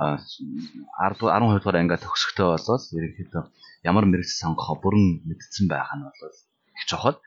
12 1.21 1.61
дугаар 1.61 1.77
ангиа 1.77 2.01
төгсөхдөө 2.01 2.47
болоод 2.49 2.83
ерөнхийдөө 2.97 3.43
ямар 3.85 4.05
мэрэгч 4.09 4.31
сонгохоо 4.41 4.77
бүрэн 4.81 5.21
мэдсэн 5.27 5.65
байх 5.69 5.91
нь 5.93 6.03
бол 6.07 6.33
их 6.73 6.83
чухал. 6.89 7.21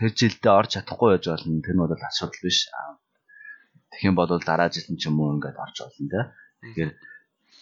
Тэр 0.00 0.10
жилдээ 0.18 0.52
орж 0.56 0.70
чадахгүй 0.78 1.08
байж 1.20 1.24
болно. 1.28 1.60
Тэр 1.60 1.74
нь 1.76 1.82
бол 1.82 1.92
асуудал 1.92 2.42
биш. 2.42 2.58
Тэгэх 3.92 4.08
юм 4.08 4.16
бол 4.16 4.30
дараа 4.40 4.72
жил 4.72 4.88
нь 4.88 4.98
ч 4.98 5.12
юм 5.12 5.20
уу 5.20 5.36
ингээд 5.36 5.58
орж 5.60 5.76
болно 5.84 6.08
те. 6.10 6.20
Тэгэхээр 6.62 6.90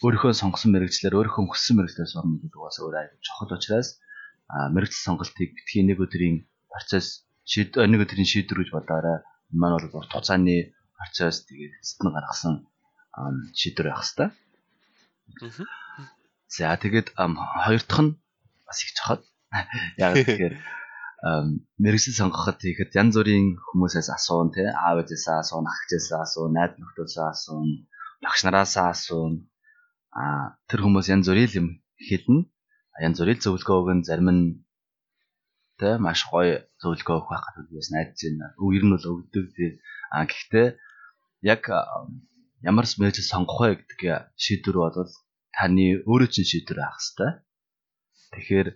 өөрийнхөө 0.05 0.33
сонгосон 0.33 0.70
мэрэгчлэр 0.72 1.18
өөрийнхөө 1.18 1.44
хүссэн 1.50 1.76
мэрэгчлээс 1.76 2.14
орно 2.16 2.40
гэдэг 2.40 2.61
бас 2.62 2.76
өөр 2.81 2.94
аяг 2.96 3.12
чухал 3.20 3.53
учраас 3.57 3.88
мэрэгжил 4.48 5.05
сонголтыг 5.07 5.50
битгий 5.57 5.85
нэг 5.85 5.98
өдрийн 6.00 6.37
процесс 6.72 7.29
шийд 7.44 7.76
нэг 7.76 8.00
өдрийн 8.07 8.29
шийдвэр 8.33 8.64
гэж 8.64 8.70
бодоорой. 8.72 9.18
Маань 9.50 9.76
бол 9.76 10.00
урт 10.00 10.12
хугацааны 10.14 10.72
процесс 10.96 11.44
тэгээд 11.46 11.79
эцэст 11.83 12.00
нь 12.03 12.14
гаргасан 12.14 12.55
шийдвэр 13.55 13.90
байх 13.90 14.03
хэвээр. 14.07 14.31
За 16.48 16.74
тэгээд 16.79 17.09
хоёр 17.14 17.83
дахь 17.87 18.03
нь 18.05 18.12
бас 18.66 18.79
их 18.83 18.90
чухал. 18.96 19.22
Яг 20.00 20.14
тэгэхээр 20.16 20.55
мэрэгжил 21.83 22.16
сонгоход 22.16 22.59
ихэд 22.64 22.96
янз 22.96 23.14
бүрийн 23.18 23.61
хүмүүсээс 23.68 24.09
асуун 24.16 24.48
тий 24.57 24.64
аав 24.64 25.05
ээжээсээ 25.05 25.37
асуун 25.42 25.68
ах 25.68 25.79
ээжээсээ 25.85 26.18
асуун 26.24 26.53
найз 26.57 26.72
нөхдөдөөсөө 26.81 27.26
асуун 27.29 27.68
багш 28.24 28.40
нараасаа 28.46 28.88
асуун 28.96 29.50
а 30.12 30.59
тэр 30.68 30.81
хүмүүс 30.83 31.07
янз 31.14 31.27
бүрийн 31.31 31.55
юм 31.61 31.68
хэлнэ 32.09 32.49
янз 33.07 33.18
бүрийн 33.20 33.40
зөвлөгөө 33.40 33.79
өгөн 33.81 34.01
зарим 34.09 34.29
нь 34.35 34.44
тэ 35.81 35.96
маш 36.05 36.20
гоё 36.29 36.66
зөвлөгөө 36.83 37.16
өгөх 37.16 37.31
байх 37.33 37.46
гэж 37.57 37.68
бас 37.73 37.88
найдаж 37.94 38.18
байна. 38.20 38.46
Ер 38.77 38.85
нь 38.85 38.92
бол 38.94 39.07
өгдөг 39.12 39.46
тий. 39.57 39.70
А 40.12 40.29
гэхдээ 40.29 40.66
яг 41.53 41.62
ямар 42.70 42.87
мэрэгжил 42.99 43.31
сонгох 43.33 43.59
вэ 43.61 43.81
гэдэг 43.81 44.01
шийдвэр 44.44 44.77
бол 44.77 44.96
таны 45.57 45.87
өөрөө 46.05 46.29
чинь 46.35 46.51
шийдвэр 46.53 46.79
авах 46.85 47.01
хэрэгтэй. 47.01 47.31
Тэгэхээр 48.35 48.68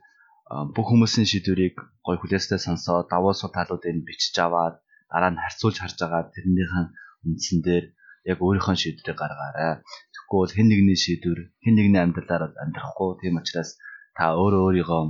бүх 0.75 0.87
хүмүүсийн 0.88 1.29
шийдвэрийг 1.29 1.77
гоё 2.07 2.18
хүлээстэй 2.20 2.61
сонсоод 2.62 3.12
давуу 3.12 3.35
сул 3.37 3.53
талуудыг 3.53 3.97
бичиж 4.09 4.37
аваад 4.40 4.81
дараа 5.12 5.31
нь 5.33 5.42
харьцуулж 5.42 5.77
харж 5.81 5.97
байгаа 6.01 6.33
тэрнийхэн 6.33 6.87
үндсэн 7.27 7.59
дээр 7.66 7.85
яг 8.31 8.38
өөрийнхөө 8.40 8.77
шийдвэрийг 8.81 9.18
гаргаарай. 9.20 9.85
Тэгэхгүй 10.25 10.41
бол 10.41 10.57
хэн 10.57 10.69
нэгний 10.73 10.97
шийдвэр 10.97 11.41
хэн 11.61 11.75
нэгний 11.77 12.01
амьдралаар 12.01 12.57
амьдрахгүй 12.57 13.21
тийм 13.21 13.37
учраас 13.45 13.77
та 14.17 14.33
өөрөө 14.33 14.63
өөрийгөө 14.73 15.03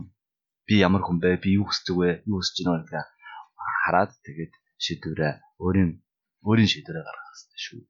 би 0.66 0.74
ямар 0.82 1.06
хүн 1.06 1.22
бэ? 1.22 1.38
Би 1.38 1.54
юу 1.54 1.70
хүсдэг 1.70 1.94
вэ? 1.94 2.10
Юу 2.26 2.42
хүсэж 2.42 2.66
байна 2.66 2.82
гэдгийг 2.82 3.08
хараад 3.86 4.10
тэгээд 4.26 4.52
шийдвэрээ 4.84 5.32
өөрийн 5.62 5.90
өөрийн 6.42 6.70
шийдвэрээ 6.72 7.04
гаргах 7.06 7.30
хэрэгтэй 7.30 7.60
шүү. 7.62 7.80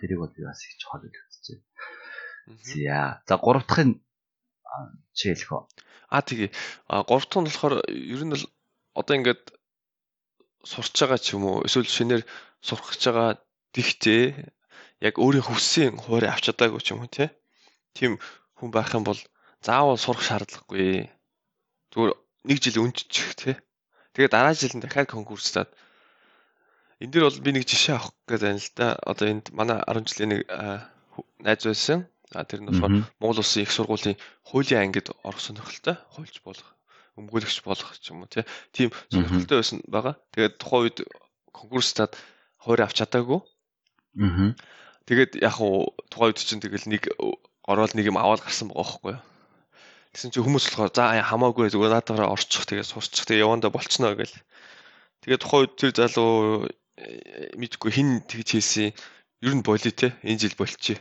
Тэрийг 0.00 0.18
бол 0.24 0.32
би 0.32 0.42
бас 0.48 0.60
их 0.64 0.72
чухал 0.80 1.04
гэж 1.04 1.14
байна. 1.20 1.60
За. 2.64 2.98
За 3.28 3.34
гурав 3.36 3.68
дахын 3.68 4.00
чи 5.12 5.28
хэлэх 5.28 5.52
үү? 5.52 5.62
Аа 6.08 6.24
тэгээ. 6.24 6.50
А 6.88 7.04
гурав 7.04 7.28
дахь 7.28 7.44
нь 7.44 7.48
болохоор 7.52 7.74
ер 7.92 8.22
нь 8.24 8.32
л 8.40 8.44
одоо 8.96 9.14
ингээд 9.20 9.52
сурч 10.64 10.96
байгаа 10.96 11.20
ч 11.20 11.36
юм 11.36 11.44
уу 11.44 11.66
эсвэл 11.68 11.84
шинээр 11.84 12.22
сурах 12.64 12.88
гэж 12.88 13.02
байгаа 13.04 13.30
дихтэй 13.76 14.22
яг 15.00 15.14
өөрийн 15.18 15.46
хүссэн 15.46 15.98
хуурай 16.02 16.30
авч 16.30 16.50
чадаагүй 16.50 16.82
ч 16.82 16.92
юм 16.92 17.06
уу 17.06 17.10
тийм 17.98 18.18
хүн 18.58 18.70
байх 18.70 18.94
юм 18.94 19.04
бол 19.06 19.18
заавал 19.62 19.98
сурах 19.98 20.22
шаардлагагүй. 20.22 21.10
Зүгээр 21.90 22.12
нэг 22.46 22.58
жил 22.62 22.82
өнжчих 22.82 23.34
тий. 23.34 23.54
Тэгээ 24.14 24.30
дараа 24.30 24.54
жил 24.54 24.74
нь 24.74 24.82
дахиад 24.82 25.10
конкурстаад 25.10 25.70
энэ 27.02 27.12
дэр 27.12 27.26
бол 27.26 27.42
би 27.42 27.50
нэг 27.54 27.64
жишээ 27.66 27.94
авах 27.98 28.14
гэж 28.26 28.40
байна 28.42 28.62
л 28.62 28.70
да. 28.74 28.86
Одоо 29.02 29.26
энд 29.30 29.46
манай 29.54 29.78
10 29.86 30.06
жилийн 30.10 30.30
нэг 30.34 30.42
найз 31.42 31.62
байсан. 31.66 32.06
А 32.34 32.44
тэр 32.44 32.60
нь 32.62 32.68
болохоор 32.68 33.08
Монгол 33.18 33.40
Улсын 33.40 33.64
их 33.64 33.72
сургуулийн 33.72 34.20
хуулийн 34.44 34.92
ангид 34.92 35.08
орох 35.24 35.40
сонирхолтой, 35.40 35.96
хуульч 36.12 36.44
болох, 36.44 36.76
өмгөөлөгч 37.16 37.64
болох 37.64 37.88
ч 37.96 38.12
юм 38.12 38.20
уу 38.20 38.28
тийм 38.28 38.92
сонирхолтой 39.08 39.64
байсан 39.64 39.80
байгаа. 39.88 40.20
Тэгээд 40.36 40.60
тухайн 40.60 40.82
үед 40.92 40.98
конкурстаад 41.56 42.12
хуурай 42.60 42.84
авч 42.84 43.00
чадаагүй. 43.00 43.40
Аа. 44.20 44.52
Тэгээд 45.08 45.40
яг 45.40 45.56
уу 45.64 45.96
тухайн 46.12 46.36
үед 46.36 46.44
чинь 46.44 46.60
тэгэл 46.60 46.84
нэг 46.92 47.08
ороод 47.64 47.96
нэг 47.96 48.12
юм 48.12 48.20
аваад 48.20 48.44
гарсан 48.44 48.68
байгаа 48.68 48.84
байхгүй 48.84 49.12
юу? 49.16 49.24
Тэгсэн 50.12 50.30
чинь 50.36 50.44
хүмүүс 50.44 50.64
болохоор 50.68 50.92
за 50.92 51.24
хамаагүй 51.24 51.72
зүгээр 51.72 51.96
наадаараа 51.96 52.36
орчих 52.36 52.68
тэгээ 52.68 52.84
сурчих 52.84 53.24
тэгээ 53.24 53.48
явандаа 53.48 53.72
болчихно 53.72 54.12
гэл. 54.12 54.36
Тэгээ 55.24 55.40
тухайн 55.40 55.64
үед 55.64 55.72
тэр 55.80 55.92
залуу 55.96 56.68
э, 57.00 57.56
мэдгүй 57.56 57.90
хин 57.92 58.20
тэгж 58.28 58.48
хийсэн 58.60 58.92
ер 59.48 59.54
нь 59.56 59.64
болий 59.64 59.96
те 59.96 60.12
энэ 60.20 60.44
жил 60.44 60.56
болчих. 60.60 61.00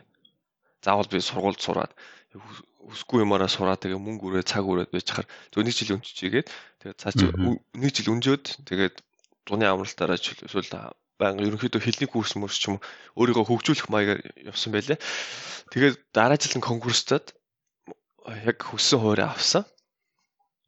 Заавал 0.79 1.11
би 1.11 1.19
сургуульд 1.19 1.59
сураад 1.59 1.91
үсгүй 2.87 3.27
юмараа 3.27 3.51
сураад 3.51 3.83
тэгээ 3.83 3.99
мөнгө 3.99 4.39
өрөө 4.39 4.43
цаг 4.47 4.63
өрөөд 4.63 4.91
байж 4.95 5.07
хахаар 5.11 5.27
зөв 5.51 5.61
нэг 5.67 5.75
жил 5.75 5.99
өнччихгээд 5.99 6.47
тэгээд 6.79 6.99
цаа 7.01 7.11
чи 7.11 7.27
нэг 7.27 7.91
жил 7.91 8.11
өнжөөд 8.15 8.45
тэгээд 8.63 8.95
дуны 9.43 9.65
амралтаараа 9.67 10.15
эсвэл 10.15 10.71
баян 11.17 11.41
ерөнхийдөө 11.41 11.81
хэлний 11.81 12.09
курс 12.09 12.37
мөрс 12.37 12.57
ч 12.61 12.69
юм 12.69 12.77
өөрийгөө 13.17 13.45
хөгжүүлэх 13.49 13.89
маягаар 13.89 14.21
явсан 14.45 14.71
байлээ. 14.73 15.01
Тэгээд 15.73 15.95
дараа 16.13 16.37
жилийн 16.37 16.61
конкурстад 16.61 17.33
яг 18.45 18.57
хүссэн 18.61 19.01
хуурай 19.01 19.25
авсан. 19.25 19.65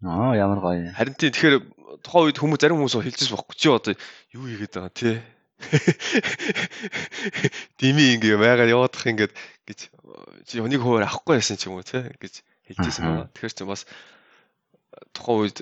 Аа 0.03 0.33
ямар 0.33 0.59
гоё. 0.59 0.91
Харин 0.97 1.13
тийм 1.13 1.31
тэгэхээр 1.31 1.55
тухайн 2.03 2.25
үед 2.31 2.39
хүмүүс 2.39 2.59
зарим 2.61 2.79
хүмүүс 2.79 2.95
хэлчихсэн 2.97 3.35
байхгүй 3.35 3.55
чи 3.59 3.67
одоо 3.69 3.93
юу 4.33 4.45
хийгээд 4.47 4.73
байгаа 4.73 4.93
тий. 4.95 5.15
Дими 7.79 8.15
ингээ 8.15 8.39
байгаад 8.39 8.71
яваадах 8.71 9.03
ингээд 9.05 9.33
гэж 9.67 9.79
чи 10.47 10.63
өнийг 10.63 10.79
хуваар 10.79 11.03
авахгүй 11.03 11.35
байсан 11.35 11.59
ч 11.59 11.67
юм 11.67 11.75
уу 11.75 11.83
тий 11.83 12.07
гэж 12.15 12.41
хэлчихсэн 12.71 13.03
байгаа. 13.03 13.27
Тэгэхээр 13.35 13.55
чи 13.59 13.63
бас 13.67 13.83
тухайн 15.11 15.51
үед 15.51 15.57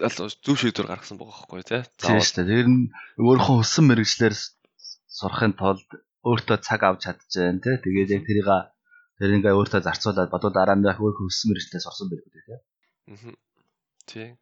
зөв 0.00 0.56
шийдвэр 0.56 0.88
гаргасан 0.88 1.20
байгаа 1.20 1.44
байхгүй 1.44 1.64
тий. 1.64 1.82
Тийм 2.00 2.18
шүү 2.20 2.36
дээ. 2.40 2.48
Тэр 2.50 2.68
нь 2.68 2.88
өөрийнхөө 3.20 3.56
хүссэн 3.60 3.84
мэрэгчлэр 3.88 4.34
сурахын 5.06 5.54
тулд 5.60 5.88
өөртөө 6.24 6.58
цаг 6.64 6.80
авч 6.84 7.00
чадчихжээ 7.04 7.60
тий. 7.60 7.76
Тэгээд 7.84 8.14
яг 8.16 8.24
тэрийг 8.24 8.48
тэр 9.20 9.30
ингээ 9.36 9.52
өөртөө 9.52 9.80
зарцуулаад 9.84 10.32
бодвол 10.32 10.56
дараа 10.56 10.76
нь 10.76 10.88
яг 10.88 11.00
өөрийнхөө 11.00 11.28
хүссэн 11.28 11.48
мэрэгчлээ 11.52 11.84
сурсан 11.84 12.08
байх 12.08 12.24
үү 12.24 12.32
тий. 12.32 12.60
Мгм. 13.12 13.34
Тийм. 14.08 14.32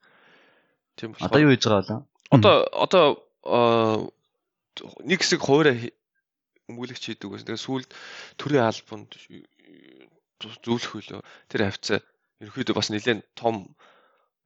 Тийм 0.98 1.10
Одоо 1.18 1.40
юу 1.42 1.50
хийж 1.54 1.64
байгаа 1.66 1.82
болоо? 1.82 2.00
Одоо 2.30 2.54
одоо 2.74 3.06
аа, 3.46 3.98
нэг 5.02 5.18
хэсэг 5.22 5.42
хуурай 5.42 5.94
өмгөөлөгч 6.68 7.04
хийдэг 7.06 7.30
байсан. 7.30 7.46
Тэгээ 7.48 7.66
сүүлд 7.66 7.90
төрийн 8.38 8.68
албанд 8.68 9.10
зөвлөх 10.38 10.92
хөлөө 10.92 11.20
тэр 11.50 11.60
хавцаа 11.66 11.98
ерөөхдөө 12.42 12.76
бас 12.76 12.88
нэлээд 12.92 13.24
том 13.34 13.74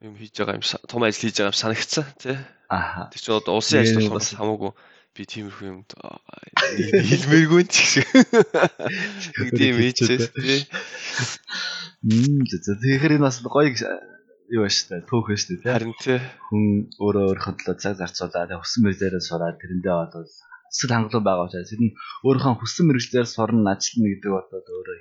юм 0.03 0.15
хийж 0.19 0.35
байгаа 0.35 0.59
юм 0.59 0.65
том 0.91 1.03
ажил 1.07 1.25
хийж 1.31 1.37
байгаа 1.39 1.53
юм 1.55 1.61
санагдсан 1.63 2.07
тий. 2.19 2.37
Ааха. 2.67 3.11
Тэр 3.15 3.21
чинь 3.23 3.39
одоо 3.39 3.55
улсын 3.59 3.81
ажил 3.83 3.99
болохоор 4.03 4.19
бас- 4.19 4.35
хамаагүй 4.35 4.73
би 5.13 5.23
тиймэрхүү 5.29 5.69
юмд 5.69 5.91
аа, 6.01 6.19
хэлмээргүй 6.59 7.63
ч 7.69 7.75
гэсэн. 7.85 8.07
Нэг 9.45 9.51
тийм 9.55 9.77
ээжээс 9.79 10.27
тий. 10.33 10.61
Мм. 12.03 12.43
Тэгэхээр 12.49 13.15
энэ 13.21 13.27
бас 13.29 13.39
гоё 13.45 13.69
юу 14.53 14.65
ба 14.65 14.71
штэ. 14.73 15.05
Түүх 15.07 15.29
ба 15.29 15.37
штэ 15.37 15.61
тий. 15.61 15.69
Харин 15.69 15.95
тий. 16.01 16.19
Хүн 16.49 16.91
өөрөө 16.97 17.25
өөрийнхөө 17.29 17.55
төлөө 17.61 17.77
цаг 17.79 17.95
зарцуулаад 18.01 18.57
хүссэн 18.57 18.81
мэрэгчлэрээ 18.89 19.23
сураад 19.23 19.61
тэрэндээ 19.61 19.95
бол 19.95 20.27
сэтгэл 20.73 20.95
хангалуун 20.97 21.27
байгаа 21.29 21.47
учраас 21.47 21.71
тэр 21.71 21.83
нь 21.85 21.97
өөрийнхөө 22.25 22.55
хүссэн 22.61 22.85
мэрэгчлэр 22.89 23.29
сурна 23.29 23.77
ажилтна 23.77 24.09
гэдэг 24.09 24.31
бодоод 24.33 24.67
өөрөө 24.73 24.97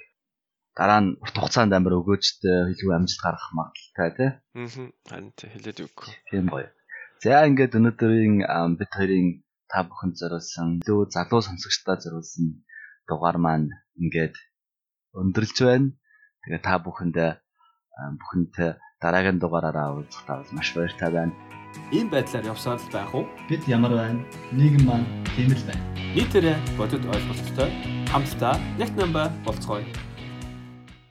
дараа 0.82 1.02
нь 1.06 1.14
урт 1.22 1.36
хугацаанд 1.38 1.78
амар 1.78 1.94
өгөөжтэй 2.02 2.74
илүү 2.74 2.90
амжилт 2.98 3.22
гаргах 3.22 3.54
магадaltaй 3.54 4.10
тий. 4.18 4.30
Мгм. 4.58 4.86
Харин 5.06 5.30
тий 5.38 5.50
хэлээд 5.54 5.78
өгөхгүй. 5.86 6.10
Тийм 6.34 6.46
гоё. 6.50 6.74
За 7.22 7.46
ингээд 7.46 7.78
өнөөдрийн 7.78 8.36
ам, 8.50 8.82
бид 8.82 8.90
хоёрын 8.90 9.46
та 9.70 9.86
бүхэнд 9.86 10.18
зориулсан 10.18 10.82
илүү 10.82 11.14
залуу 11.14 11.42
сонсогчдод 11.46 12.02
зориулсан 12.02 12.66
дугаар 13.06 13.38
маань 13.38 13.70
ингээд 14.02 14.34
өндөрлж 15.22 15.58
байна. 15.70 15.94
Тэгээ 16.50 16.62
та 16.66 16.82
бүхэндээ 16.82 17.32
бүхэнтэй 18.18 18.72
дараагийн 18.98 19.38
дугаараараа 19.38 20.02
уулзах 20.02 20.26
тавал 20.26 20.50
маш 20.58 20.74
баяртай 20.74 21.10
байна. 21.14 21.34
Ийм 21.94 22.10
байдлаар 22.10 22.50
явсаар 22.50 22.82
л 22.82 22.90
байх 22.90 23.14
уу? 23.14 23.30
Бид 23.46 23.62
ямар 23.70 23.94
байна? 23.94 24.26
Нийгэм 24.58 24.84
маань 24.90 25.06
тийм 25.38 25.54
л 25.54 25.68
байна. 25.70 25.86
Нийтээрээ 26.18 26.58
бодит 26.74 27.06
ойлголттой 27.06 27.70
хамтдаа 28.10 28.58
нэг 28.82 28.90
намба 28.98 29.30
болцгоё. 29.46 29.86